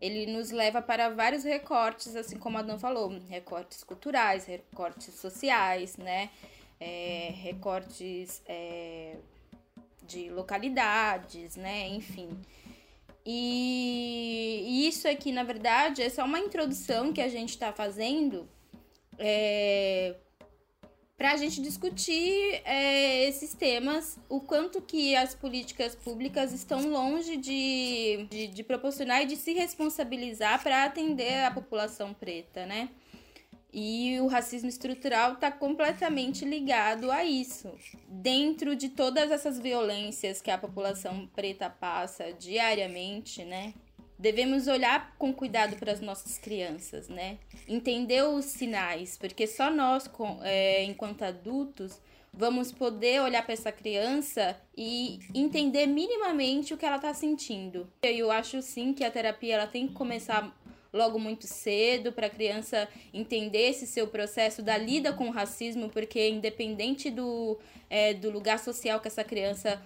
ele 0.03 0.27
nos 0.27 0.51
leva 0.51 0.83
para 0.83 1.09
vários 1.11 1.45
recortes, 1.45 2.17
assim 2.17 2.37
como 2.37 2.59
a 2.59 2.63
Dan 2.63 2.77
falou, 2.77 3.09
recortes 3.29 3.85
culturais, 3.85 4.45
recortes 4.47 5.15
sociais, 5.15 5.97
né? 5.97 6.29
É, 6.81 7.31
recortes 7.37 8.43
é, 8.45 9.15
de 10.03 10.29
localidades, 10.29 11.55
né? 11.55 11.87
Enfim. 11.87 12.37
E, 13.25 14.89
isso 14.89 15.07
aqui, 15.07 15.31
na 15.31 15.45
verdade, 15.45 16.03
é 16.03 16.11
só 16.11 16.25
uma 16.25 16.41
introdução 16.41 17.13
que 17.13 17.21
a 17.21 17.29
gente 17.29 17.51
está 17.51 17.73
fazendo 17.73 18.49
é, 19.17 20.17
para 21.17 21.33
a 21.33 21.37
gente 21.37 21.61
discutir 21.61 22.61
é, 22.65 23.29
esses 23.29 23.55
temas, 23.55 24.19
o 24.29 24.41
quanto 24.41 24.81
que 24.81 25.15
as 25.15 25.35
políticas 25.35 25.95
públicas 25.95 26.53
estão 26.53 26.89
longe 26.89 27.37
de, 27.37 28.27
de, 28.31 28.49
de 28.49 28.63
proporcionar 28.65 29.23
e 29.23 29.27
de 29.27 29.37
se 29.37 29.53
responsabilizar 29.53 30.63
para 30.63 30.85
atender 30.85 31.45
a 31.45 31.51
população 31.51 32.13
preta, 32.13 32.67
né? 32.67 32.89
E 33.73 34.21
o 34.21 34.27
racismo 34.27 34.69
estrutural 34.69 35.33
está 35.33 35.51
completamente 35.51 36.45
ligado 36.45 37.11
a 37.11 37.25
isso. 37.25 37.73
Dentro 38.07 38.77
de 38.77 38.91
todas 38.91 39.31
essas 39.31 39.59
violências 39.59 40.43
que 40.43 40.51
a 40.51 40.59
população 40.59 41.27
preta 41.35 41.71
passa 41.71 42.33
diariamente, 42.35 43.45
né? 43.45 43.73
Devemos 44.23 44.69
olhar 44.69 45.17
com 45.19 45.35
cuidado 45.35 45.77
para 45.77 45.91
as 45.91 46.01
nossas 46.01 46.39
crianças, 46.39 47.09
né? 47.09 47.39
Entender 47.67 48.23
os 48.23 48.45
sinais, 48.45 49.19
porque 49.19 49.49
só 49.49 49.69
nós, 49.69 50.09
é, 50.43 50.85
enquanto 50.85 51.23
adultos, 51.23 52.01
vamos 52.33 52.71
poder 52.71 53.21
olhar 53.21 53.43
para 53.43 53.53
essa 53.53 53.73
criança 53.73 54.57
e 54.77 55.19
entender 55.35 55.87
minimamente 55.87 56.73
o 56.73 56.77
que 56.79 56.87
ela 56.87 56.97
está 56.97 57.13
sentindo. 57.13 57.93
Eu 58.01 58.31
acho 58.31 58.63
sim 58.63 58.95
que 58.95 59.03
a 59.03 59.11
terapia 59.11 59.57
ela 59.57 59.67
tem 59.67 59.89
que 59.89 59.93
começar 59.93 60.57
logo 60.93 61.19
muito 61.19 61.47
cedo 61.49 62.13
para 62.13 62.29
a 62.29 62.31
criança 62.31 62.89
entender 63.13 63.71
esse 63.71 63.89
seu 63.89 64.07
processo 64.07 64.63
da 64.63 64.79
lida 64.79 65.13
com 65.13 65.29
o 65.29 65.33
racismo, 65.33 65.89
porque 65.89 66.29
independente 66.29 67.11
do, 67.11 67.59
é, 67.91 68.15
do 68.15 68.31
lugar 68.31 68.61
social 68.61 69.01
que 69.01 69.09
essa 69.09 69.25
criança 69.25 69.83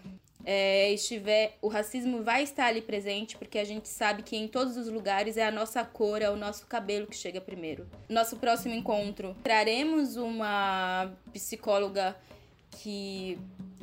é, 0.49 0.93
estiver, 0.93 1.59
o 1.61 1.67
racismo 1.67 2.23
vai 2.23 2.45
estar 2.45 2.67
ali 2.67 2.81
presente, 2.81 3.37
porque 3.37 3.59
a 3.59 3.65
gente 3.65 3.89
sabe 3.89 4.23
que 4.23 4.37
em 4.37 4.47
todos 4.47 4.77
os 4.77 4.87
lugares 4.87 5.37
é 5.37 5.45
a 5.45 5.51
nossa 5.51 5.85
cor, 5.85 6.23
é 6.23 6.31
o 6.31 6.37
nosso 6.37 6.69
cabelo 6.69 7.09
que 7.09 7.17
chega 7.17 7.41
primeiro. 7.41 7.85
Nosso 8.09 8.37
próximo 8.37 8.73
encontro, 8.73 9.37
traremos 9.43 10.17
uma 10.17 11.11
psicóloga 11.33 12.17
que 12.71 13.37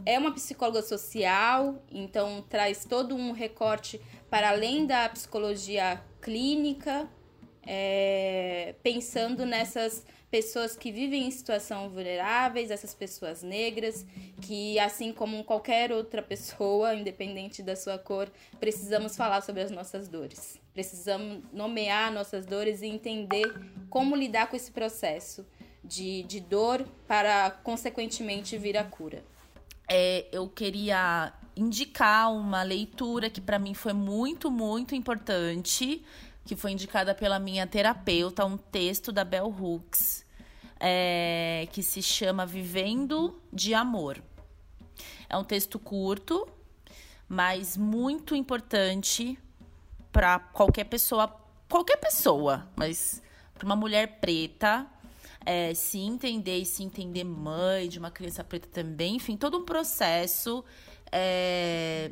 é 0.06 0.18
uma 0.18 0.34
psicóloga 0.34 0.82
social, 0.82 1.84
então 1.92 2.42
traz 2.50 2.86
todo 2.86 3.14
um 3.14 3.34
recorte 3.34 4.00
para 4.30 4.50
além 4.50 4.86
da 4.86 5.10
psicologia 5.10 6.02
clínica, 6.22 7.10
é, 7.68 8.74
pensando 8.82 9.46
nessas 9.46 10.06
pessoas 10.34 10.76
que 10.76 10.92
vivem 10.92 11.28
em 11.28 11.30
situação 11.30 11.92
vulneráveis, 11.92 12.72
essas 12.72 12.96
pessoas 12.96 13.44
negras, 13.44 14.04
que 14.42 14.80
assim 14.80 15.14
como 15.14 15.44
qualquer 15.44 15.92
outra 15.92 16.24
pessoa, 16.24 16.96
independente 16.98 17.62
da 17.62 17.76
sua 17.76 18.00
cor, 18.00 18.32
precisamos 18.60 19.16
falar 19.16 19.42
sobre 19.42 19.62
as 19.62 19.70
nossas 19.70 20.08
dores. 20.08 20.60
Precisamos 20.74 21.44
nomear 21.54 22.12
nossas 22.12 22.48
dores 22.48 22.82
e 22.82 22.88
entender 22.88 23.46
como 23.92 24.16
lidar 24.16 24.48
com 24.48 24.56
esse 24.56 24.72
processo 24.72 25.46
de, 25.84 26.24
de 26.24 26.40
dor 26.40 26.84
para, 27.08 27.52
consequentemente, 27.52 28.58
vir 28.58 28.76
a 28.76 28.84
cura. 28.84 29.24
É, 29.88 30.26
eu 30.32 30.50
queria 30.50 31.32
indicar 31.56 32.34
uma 32.34 32.64
leitura 32.64 33.30
que 33.30 33.40
para 33.40 33.60
mim 33.60 33.76
foi 33.76 33.94
muito, 33.94 34.50
muito 34.50 34.96
importante, 34.96 36.04
que 36.46 36.56
foi 36.56 36.72
indicada 36.72 37.16
pela 37.16 37.40
minha 37.40 37.66
terapeuta, 37.66 38.46
um 38.46 38.58
texto 38.58 39.12
da 39.12 39.24
Bell 39.24 39.48
Hooks, 39.48 40.26
é, 40.80 41.68
que 41.72 41.82
se 41.82 42.02
chama 42.02 42.46
Vivendo 42.46 43.42
de 43.52 43.74
Amor. 43.74 44.22
É 45.30 45.38
um 45.38 45.44
texto 45.44 45.80
curto, 45.80 46.48
mas 47.28 47.78
muito 47.78 48.36
importante 48.36 49.40
para 50.12 50.38
qualquer 50.38 50.84
pessoa, 50.84 51.28
qualquer 51.70 51.98
pessoa, 51.98 52.68
mas 52.76 53.22
para 53.54 53.66
uma 53.66 53.76
mulher 53.76 54.20
preta 54.20 54.86
é, 55.46 55.74
se 55.74 56.00
entender 56.00 56.60
e 56.60 56.66
se 56.66 56.84
entender 56.84 57.24
mãe 57.24 57.88
de 57.88 57.98
uma 58.00 58.12
criança 58.12 58.44
preta 58.44 58.68
também, 58.68 59.16
enfim, 59.16 59.36
todo 59.38 59.58
um 59.58 59.66
processo 59.66 60.64
é, 61.12 62.12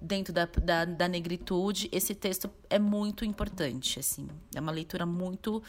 dentro 0.00 0.32
da, 0.32 0.46
da, 0.46 0.84
da 0.84 1.08
negritude, 1.08 1.88
esse 1.92 2.14
texto 2.14 2.50
é 2.68 2.78
muito 2.78 3.24
importante, 3.24 3.98
assim. 3.98 4.28
É 4.54 4.60
uma 4.60 4.72
leitura 4.72 5.04
muito 5.04 5.62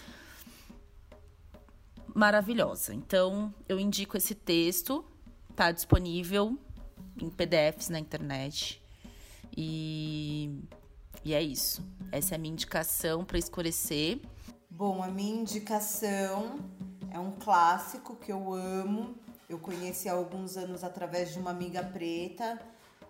maravilhosa. 2.13 2.93
Então, 2.93 3.53
eu 3.67 3.79
indico 3.79 4.17
esse 4.17 4.35
texto, 4.35 5.03
tá 5.55 5.71
disponível 5.71 6.57
em 7.21 7.29
PDFs 7.29 7.89
na 7.89 7.99
internet. 7.99 8.81
E, 9.55 10.61
e 11.23 11.33
é 11.33 11.41
isso. 11.41 11.83
Essa 12.11 12.35
é 12.35 12.37
a 12.37 12.39
minha 12.39 12.53
indicação 12.53 13.23
para 13.23 13.37
escurecer. 13.37 14.21
Bom, 14.69 15.03
a 15.03 15.07
minha 15.07 15.41
indicação 15.41 16.59
é 17.11 17.19
um 17.19 17.31
clássico 17.31 18.15
que 18.15 18.31
eu 18.31 18.53
amo. 18.53 19.15
Eu 19.49 19.59
conheci 19.59 20.07
há 20.07 20.13
alguns 20.13 20.55
anos 20.55 20.83
através 20.83 21.33
de 21.33 21.39
uma 21.39 21.51
amiga 21.51 21.83
preta, 21.83 22.59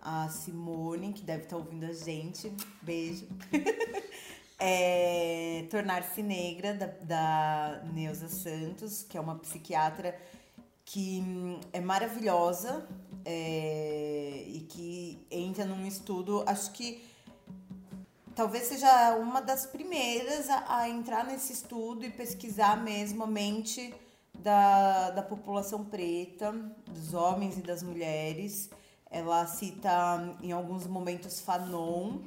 a 0.01 0.27
Simone, 0.29 1.13
que 1.13 1.21
deve 1.21 1.43
estar 1.43 1.57
ouvindo 1.57 1.85
a 1.85 1.93
gente. 1.93 2.51
Beijo. 2.81 3.27
é 4.59 5.65
Tornar-se 5.69 6.21
Negra, 6.21 6.73
da, 6.73 6.87
da 6.87 7.83
Neuza 7.93 8.27
Santos, 8.27 9.03
que 9.03 9.17
é 9.17 9.21
uma 9.21 9.35
psiquiatra 9.35 10.17
que 10.83 11.23
hum, 11.25 11.59
é 11.71 11.79
maravilhosa 11.79 12.85
é, 13.23 14.43
e 14.45 14.59
que 14.69 15.25
entra 15.31 15.63
num 15.63 15.85
estudo, 15.85 16.43
acho 16.45 16.71
que 16.71 17.01
talvez 18.35 18.65
seja 18.65 19.15
uma 19.15 19.41
das 19.41 19.65
primeiras 19.65 20.49
a, 20.49 20.79
a, 20.79 20.89
entrar 20.89 21.25
nesse 21.25 21.53
estudo 21.53 22.05
e 22.05 22.09
pesquisar 22.09 22.81
mesmo 22.81 23.23
a 23.23 23.27
mente 23.27 23.93
da, 24.37 25.11
da 25.11 25.21
população 25.21 25.85
preta, 25.85 26.51
dos 26.87 27.13
homens 27.13 27.57
e 27.57 27.61
das 27.61 27.83
mulheres. 27.83 28.69
Ela 29.11 29.45
cita 29.45 30.37
em 30.41 30.53
alguns 30.53 30.87
momentos 30.87 31.41
Fanon, 31.41 32.19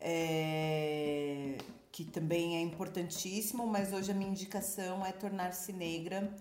é, 0.00 1.58
que 1.90 2.04
também 2.04 2.56
é 2.56 2.60
importantíssimo, 2.60 3.66
mas 3.66 3.92
hoje 3.92 4.12
a 4.12 4.14
minha 4.14 4.30
indicação 4.30 5.04
é 5.04 5.10
Tornar-se 5.10 5.72
Negra, 5.72 6.32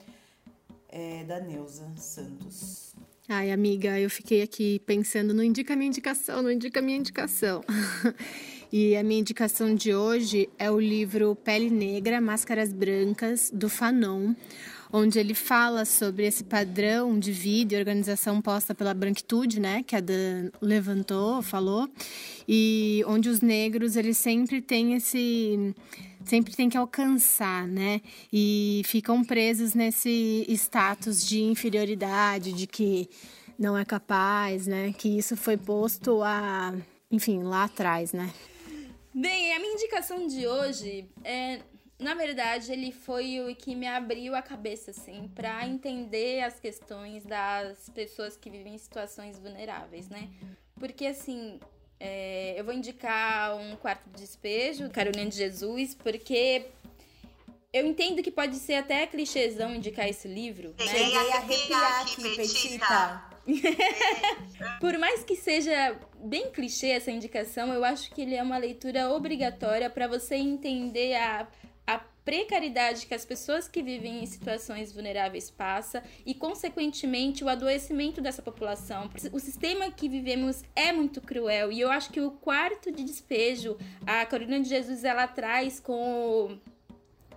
é, 0.87 1.23
da 1.23 1.39
Neuza 1.39 1.91
Santos. 1.97 2.93
Ai, 3.27 3.51
amiga, 3.51 3.97
eu 3.99 4.09
fiquei 4.09 4.41
aqui 4.41 4.79
pensando, 4.79 5.33
não 5.33 5.43
indica 5.43 5.75
minha 5.75 5.87
indicação, 5.87 6.41
não 6.43 6.51
indica 6.51 6.81
minha 6.81 6.97
indicação. 6.97 7.63
e 8.71 8.95
a 8.95 9.03
minha 9.03 9.21
indicação 9.21 9.73
de 9.73 9.95
hoje 9.95 10.49
é 10.59 10.69
o 10.69 10.79
livro 10.79 11.35
Pele 11.35 11.69
Negra, 11.69 12.19
Máscaras 12.19 12.73
Brancas, 12.73 13.49
do 13.53 13.69
Fanon, 13.69 14.35
onde 14.93 15.19
ele 15.19 15.33
fala 15.33 15.85
sobre 15.85 16.25
esse 16.25 16.43
padrão 16.43 17.17
de 17.17 17.31
vida 17.31 17.73
e 17.73 17.77
organização 17.77 18.41
posta 18.41 18.75
pela 18.75 18.93
branquitude, 18.93 19.59
né, 19.59 19.83
que 19.83 19.95
a 19.95 19.99
Dan 19.99 20.49
levantou, 20.61 21.41
falou, 21.41 21.89
e 22.47 23.03
onde 23.07 23.29
os 23.29 23.41
negros, 23.41 23.95
eles 23.95 24.17
sempre 24.17 24.61
têm 24.61 24.93
esse 24.93 25.73
sempre 26.25 26.55
tem 26.55 26.69
que 26.69 26.77
alcançar, 26.77 27.67
né? 27.67 27.99
E 28.31 28.83
ficam 28.85 29.23
presos 29.23 29.73
nesse 29.73 30.45
status 30.49 31.25
de 31.25 31.41
inferioridade, 31.41 32.53
de 32.53 32.67
que 32.67 33.09
não 33.57 33.77
é 33.77 33.83
capaz, 33.83 34.67
né? 34.67 34.93
Que 34.95 35.17
isso 35.17 35.35
foi 35.35 35.57
posto 35.57 36.21
a, 36.21 36.75
enfim, 37.09 37.41
lá 37.43 37.63
atrás, 37.63 38.13
né? 38.13 38.31
Bem, 39.13 39.53
a 39.53 39.59
minha 39.59 39.73
indicação 39.73 40.27
de 40.27 40.47
hoje 40.47 41.05
é, 41.23 41.59
na 42.01 42.15
verdade, 42.15 42.71
ele 42.73 42.91
foi 42.91 43.39
o 43.39 43.55
que 43.55 43.75
me 43.75 43.87
abriu 43.87 44.35
a 44.35 44.41
cabeça 44.41 44.89
assim 44.91 45.29
para 45.35 45.67
entender 45.67 46.41
as 46.41 46.59
questões 46.59 47.23
das 47.23 47.89
pessoas 47.89 48.35
que 48.35 48.49
vivem 48.49 48.73
em 48.73 48.77
situações 48.77 49.37
vulneráveis, 49.39 50.09
né? 50.09 50.27
Porque 50.79 51.05
assim, 51.05 51.59
é, 51.99 52.55
eu 52.57 52.65
vou 52.65 52.73
indicar 52.73 53.55
um 53.55 53.75
quarto 53.75 54.09
de 54.09 54.21
despejo, 54.21 54.89
Carolina 54.89 55.29
de 55.29 55.37
Jesus, 55.37 55.93
porque 55.93 56.65
eu 57.71 57.85
entendo 57.85 58.23
que 58.23 58.31
pode 58.31 58.55
ser 58.55 58.75
até 58.75 59.05
clichêzão 59.05 59.75
indicar 59.75 60.09
esse 60.09 60.27
livro. 60.27 60.73
Né? 60.79 60.87
Cheguei 60.87 61.31
a 61.31 61.37
arrepiar 61.37 62.01
aqui, 62.01 62.35
Petita. 62.35 63.31
Por 64.79 64.97
mais 64.97 65.23
que 65.23 65.35
seja 65.35 65.95
bem 66.15 66.51
clichê 66.51 66.87
essa 66.87 67.11
indicação, 67.11 67.71
eu 67.71 67.83
acho 67.83 68.09
que 68.11 68.21
ele 68.21 68.35
é 68.35 68.41
uma 68.41 68.57
leitura 68.57 69.11
obrigatória 69.11 69.89
para 69.89 70.07
você 70.07 70.35
entender 70.35 71.15
a 71.15 71.47
precariedade 72.23 73.05
que 73.05 73.13
as 73.13 73.25
pessoas 73.25 73.67
que 73.67 73.81
vivem 73.81 74.23
em 74.23 74.25
situações 74.25 74.91
vulneráveis 74.91 75.49
passam 75.49 76.01
e, 76.25 76.33
consequentemente, 76.33 77.43
o 77.43 77.49
adoecimento 77.49 78.21
dessa 78.21 78.41
população. 78.41 79.09
O 79.31 79.39
sistema 79.39 79.91
que 79.91 80.07
vivemos 80.07 80.63
é 80.75 80.91
muito 80.91 81.19
cruel 81.21 81.71
e 81.71 81.79
eu 81.81 81.89
acho 81.89 82.11
que 82.11 82.21
o 82.21 82.31
quarto 82.31 82.91
de 82.91 83.03
despejo, 83.03 83.77
a 84.05 84.25
Carolina 84.25 84.59
de 84.59 84.69
Jesus, 84.69 85.03
ela 85.03 85.27
traz 85.27 85.79
com 85.79 86.59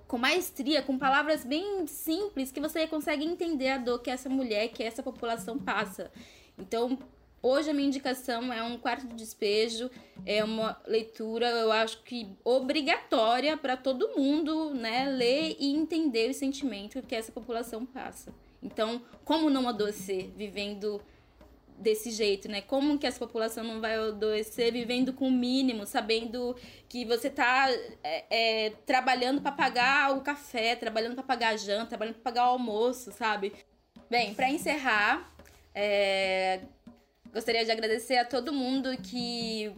com 0.06 0.18
maestria, 0.18 0.82
com 0.82 0.98
palavras 0.98 1.44
bem 1.44 1.86
simples 1.86 2.52
que 2.52 2.60
você 2.60 2.86
consegue 2.86 3.24
entender 3.24 3.70
a 3.70 3.78
dor 3.78 4.00
que 4.00 4.10
essa 4.10 4.28
mulher, 4.28 4.68
que 4.68 4.82
essa 4.82 5.02
população 5.02 5.58
passa. 5.58 6.10
Então, 6.58 6.98
Hoje 7.46 7.68
a 7.68 7.74
minha 7.74 7.88
indicação 7.88 8.50
é 8.50 8.62
um 8.62 8.78
quarto 8.78 9.06
de 9.06 9.14
despejo, 9.14 9.90
é 10.24 10.42
uma 10.42 10.80
leitura, 10.86 11.46
eu 11.46 11.70
acho 11.70 12.02
que 12.02 12.34
obrigatória 12.42 13.54
para 13.54 13.76
todo 13.76 14.16
mundo, 14.16 14.72
né, 14.72 15.04
ler 15.04 15.54
e 15.60 15.70
entender 15.74 16.30
o 16.30 16.32
sentimento 16.32 17.02
que 17.02 17.14
essa 17.14 17.30
população 17.30 17.84
passa. 17.84 18.32
Então, 18.62 19.02
como 19.26 19.50
não 19.50 19.68
adoecer 19.68 20.32
vivendo 20.34 21.02
desse 21.76 22.10
jeito, 22.10 22.48
né? 22.48 22.62
Como 22.62 22.98
que 22.98 23.06
essa 23.06 23.18
população 23.18 23.62
não 23.62 23.78
vai 23.78 23.94
adoecer 23.94 24.72
vivendo 24.72 25.12
com 25.12 25.28
o 25.28 25.30
mínimo, 25.30 25.84
sabendo 25.84 26.56
que 26.88 27.04
você 27.04 27.28
tá 27.28 27.66
é, 28.02 28.24
é, 28.30 28.70
trabalhando 28.86 29.42
para 29.42 29.52
pagar 29.52 30.16
o 30.16 30.22
café, 30.22 30.74
trabalhando 30.76 31.14
para 31.14 31.24
pagar 31.24 31.48
a 31.50 31.56
janta, 31.58 31.88
trabalhando 31.88 32.14
para 32.14 32.24
pagar 32.24 32.46
o 32.46 32.52
almoço, 32.52 33.12
sabe? 33.12 33.52
Bem, 34.08 34.32
para 34.32 34.48
encerrar, 34.48 35.30
é, 35.74 36.62
Gostaria 37.34 37.64
de 37.64 37.72
agradecer 37.72 38.16
a 38.16 38.24
todo 38.24 38.52
mundo 38.52 38.96
que 38.96 39.72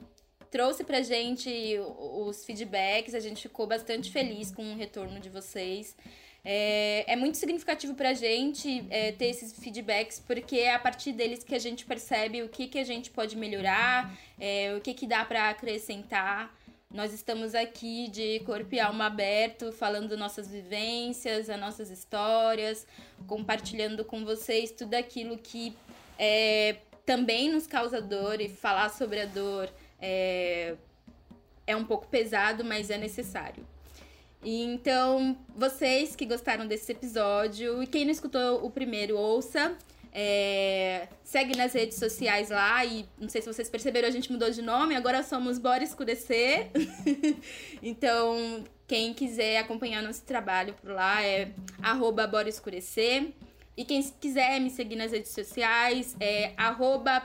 trouxe 0.51 0.85
pra 0.85 1.01
gente 1.01 1.51
os 1.79 2.45
feedbacks. 2.45 3.15
A 3.15 3.19
gente 3.19 3.41
ficou 3.41 3.67
bastante 3.67 4.13
feliz 4.13 4.51
com 4.51 4.75
o 4.75 4.77
retorno 4.77 5.19
de 5.19 5.31
vocês. 5.31 5.97
É, 6.45 7.11
é 7.11 7.17
muito 7.17 7.39
significativo 7.39 7.95
pra 7.95 8.13
gente 8.13 8.85
é, 8.91 9.11
ter 9.11 9.29
esses 9.29 9.59
feedbacks, 9.59 10.21
porque 10.21 10.59
é 10.59 10.75
a 10.75 10.79
partir 10.79 11.13
deles 11.13 11.43
que 11.43 11.55
a 11.55 11.59
gente 11.59 11.87
percebe 11.87 12.43
o 12.43 12.49
que, 12.51 12.69
que 12.69 12.79
a 12.79 12.85
gente 12.85 13.11
pode 13.11 13.35
melhorar, 13.39 14.15
é, 14.39 14.75
o 14.77 14.81
que, 14.83 14.93
que 14.93 15.07
dá 15.07 15.25
para 15.25 15.49
acrescentar. 15.49 16.55
Nós 16.91 17.15
estamos 17.15 17.55
aqui 17.55 18.09
de 18.09 18.41
corpo 18.41 18.75
e 18.75 18.81
alma 18.81 19.07
aberto, 19.07 19.73
falando 19.73 20.15
nossas 20.15 20.47
vivências, 20.47 21.49
as 21.49 21.59
nossas 21.59 21.89
histórias, 21.89 22.87
compartilhando 23.27 24.05
com 24.05 24.27
vocês 24.27 24.71
tudo 24.71 24.93
aquilo 24.93 25.39
que 25.39 25.75
é, 26.19 26.77
também 27.07 27.51
nos 27.51 27.67
causa 27.67 28.03
dor 28.03 28.41
e 28.41 28.49
falar 28.49 28.91
sobre 28.91 29.21
a 29.21 29.27
dor 29.27 29.71
é, 30.01 30.75
é 31.67 31.77
um 31.77 31.85
pouco 31.85 32.09
pesado, 32.09 32.65
mas 32.65 32.91
é 32.91 32.99
necessário. 32.99 33.65
Então, 34.45 35.37
vocês 35.57 36.15
que 36.15 36.27
gostaram 36.27 36.67
desse 36.67 36.93
episódio 36.93 37.83
e 37.83 37.87
quem 37.87 38.05
não 38.05 38.13
escutou 38.13 38.65
o 38.65 38.71
primeiro, 38.71 39.17
ouça. 39.17 39.77
É, 40.19 41.09
segue 41.23 41.55
nas 41.57 41.75
redes 41.75 41.99
sociais 41.99 42.49
lá 42.49 42.83
e 42.87 43.07
não 43.19 43.29
sei 43.29 43.43
se 43.43 43.53
vocês 43.53 43.69
perceberam, 43.69 44.09
a 44.09 44.11
gente 44.11 44.33
mudou 44.33 44.49
de 44.51 44.63
nome, 44.63 44.97
agora 44.97 45.23
somos 45.23 45.59
Bora 45.59 45.85
Escurecer. 45.85 46.71
então, 47.83 48.65
quem 48.87 49.13
quiser 49.13 49.59
acompanhar 49.59 50.03
nosso 50.03 50.23
trabalho 50.23 50.75
por 50.75 50.91
lá 50.91 51.23
é 51.23 51.51
arroba 51.83 52.27
Bora 52.27 52.49
Escurecer. 52.49 53.31
E 53.77 53.85
quem 53.85 54.03
quiser 54.03 54.59
me 54.59 54.71
seguir 54.71 54.97
nas 54.97 55.13
redes 55.13 55.33
sociais 55.33 56.17
é 56.19 56.55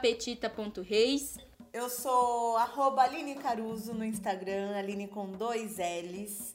petita.reis. 0.02 1.38
Eu 1.72 1.90
sou 1.90 2.58
arroba 2.58 3.04
Aline 3.04 3.36
Caruso 3.36 3.94
no 3.94 4.04
Instagram, 4.04 4.76
Aline 4.76 5.08
com 5.08 5.32
dois 5.32 5.78
L's. 5.78 6.54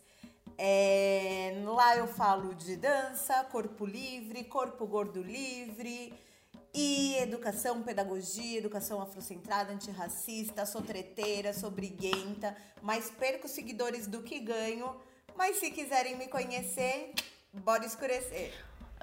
É, 0.59 1.63
lá 1.65 1.97
eu 1.97 2.07
falo 2.07 2.55
de 2.55 2.77
dança, 2.77 3.43
corpo 3.45 3.87
livre, 3.87 4.45
corpo 4.45 4.87
gordo 4.87 5.23
livre 5.23 6.13
e 6.75 7.17
educação, 7.17 7.83
pedagogia, 7.83 8.59
educação 8.59 9.01
afrocentrada, 9.01 9.73
antirracista, 9.73 10.67
sou 10.67 10.83
treteira, 10.83 11.55
sou 11.55 11.71
briguenta, 11.71 12.55
mas 12.83 13.11
perco 13.11 13.49
seguidores 13.49 14.07
do 14.07 14.23
que 14.23 14.39
ganho. 14.41 14.95
Mas 15.35 15.57
se 15.57 15.71
quiserem 15.71 16.17
me 16.17 16.29
conhecer, 16.29 17.15
bora 17.55 17.87
escurecer. 17.87 18.53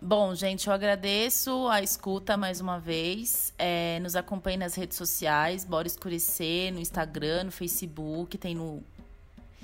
Bom, 0.06 0.36
gente, 0.36 0.68
eu 0.68 0.74
agradeço 0.74 1.70
a 1.70 1.82
escuta 1.82 2.36
mais 2.36 2.60
uma 2.60 2.78
vez. 2.78 3.54
É, 3.58 4.02
nos 4.02 4.18
acompanhe 4.18 4.58
nas 4.58 4.76
redes 4.76 4.98
sociais, 4.98 5.64
Bora 5.64 5.88
Escurecer, 5.88 6.74
no 6.74 6.80
Instagram, 6.82 7.46
no 7.46 7.52
Facebook, 7.52 8.38
tem 8.38 8.54
no 8.54 8.84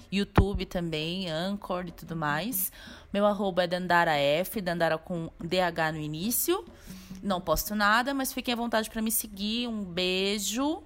YouTube 0.10 0.66
também, 0.66 1.30
Anchor 1.30 1.88
e 1.88 1.92
tudo 1.92 2.16
mais. 2.16 2.72
Meu 3.12 3.26
arroba 3.26 3.66
é 3.66 3.68
Dandara 3.68 4.16
F, 4.16 4.62
Dandara 4.62 4.98
com 4.98 5.30
DH 5.42 5.92
no 5.92 6.00
início. 6.00 6.64
Não 7.22 7.42
posto 7.42 7.76
nada, 7.76 8.14
mas 8.14 8.32
fiquem 8.32 8.54
à 8.54 8.58
vontade 8.58 8.90
para 8.90 9.02
me 9.02 9.12
seguir. 9.12 9.68
Um 9.68 9.84
beijo 9.84 10.82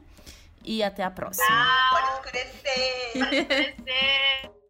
e 0.66 0.82
até 0.82 1.04
a 1.04 1.12
próxima. 1.12 1.46
Ah, 1.48 1.90
pode 1.92 2.14
escurecer. 2.16 3.14
Pode 3.14 3.36
escurecer. 3.36 4.63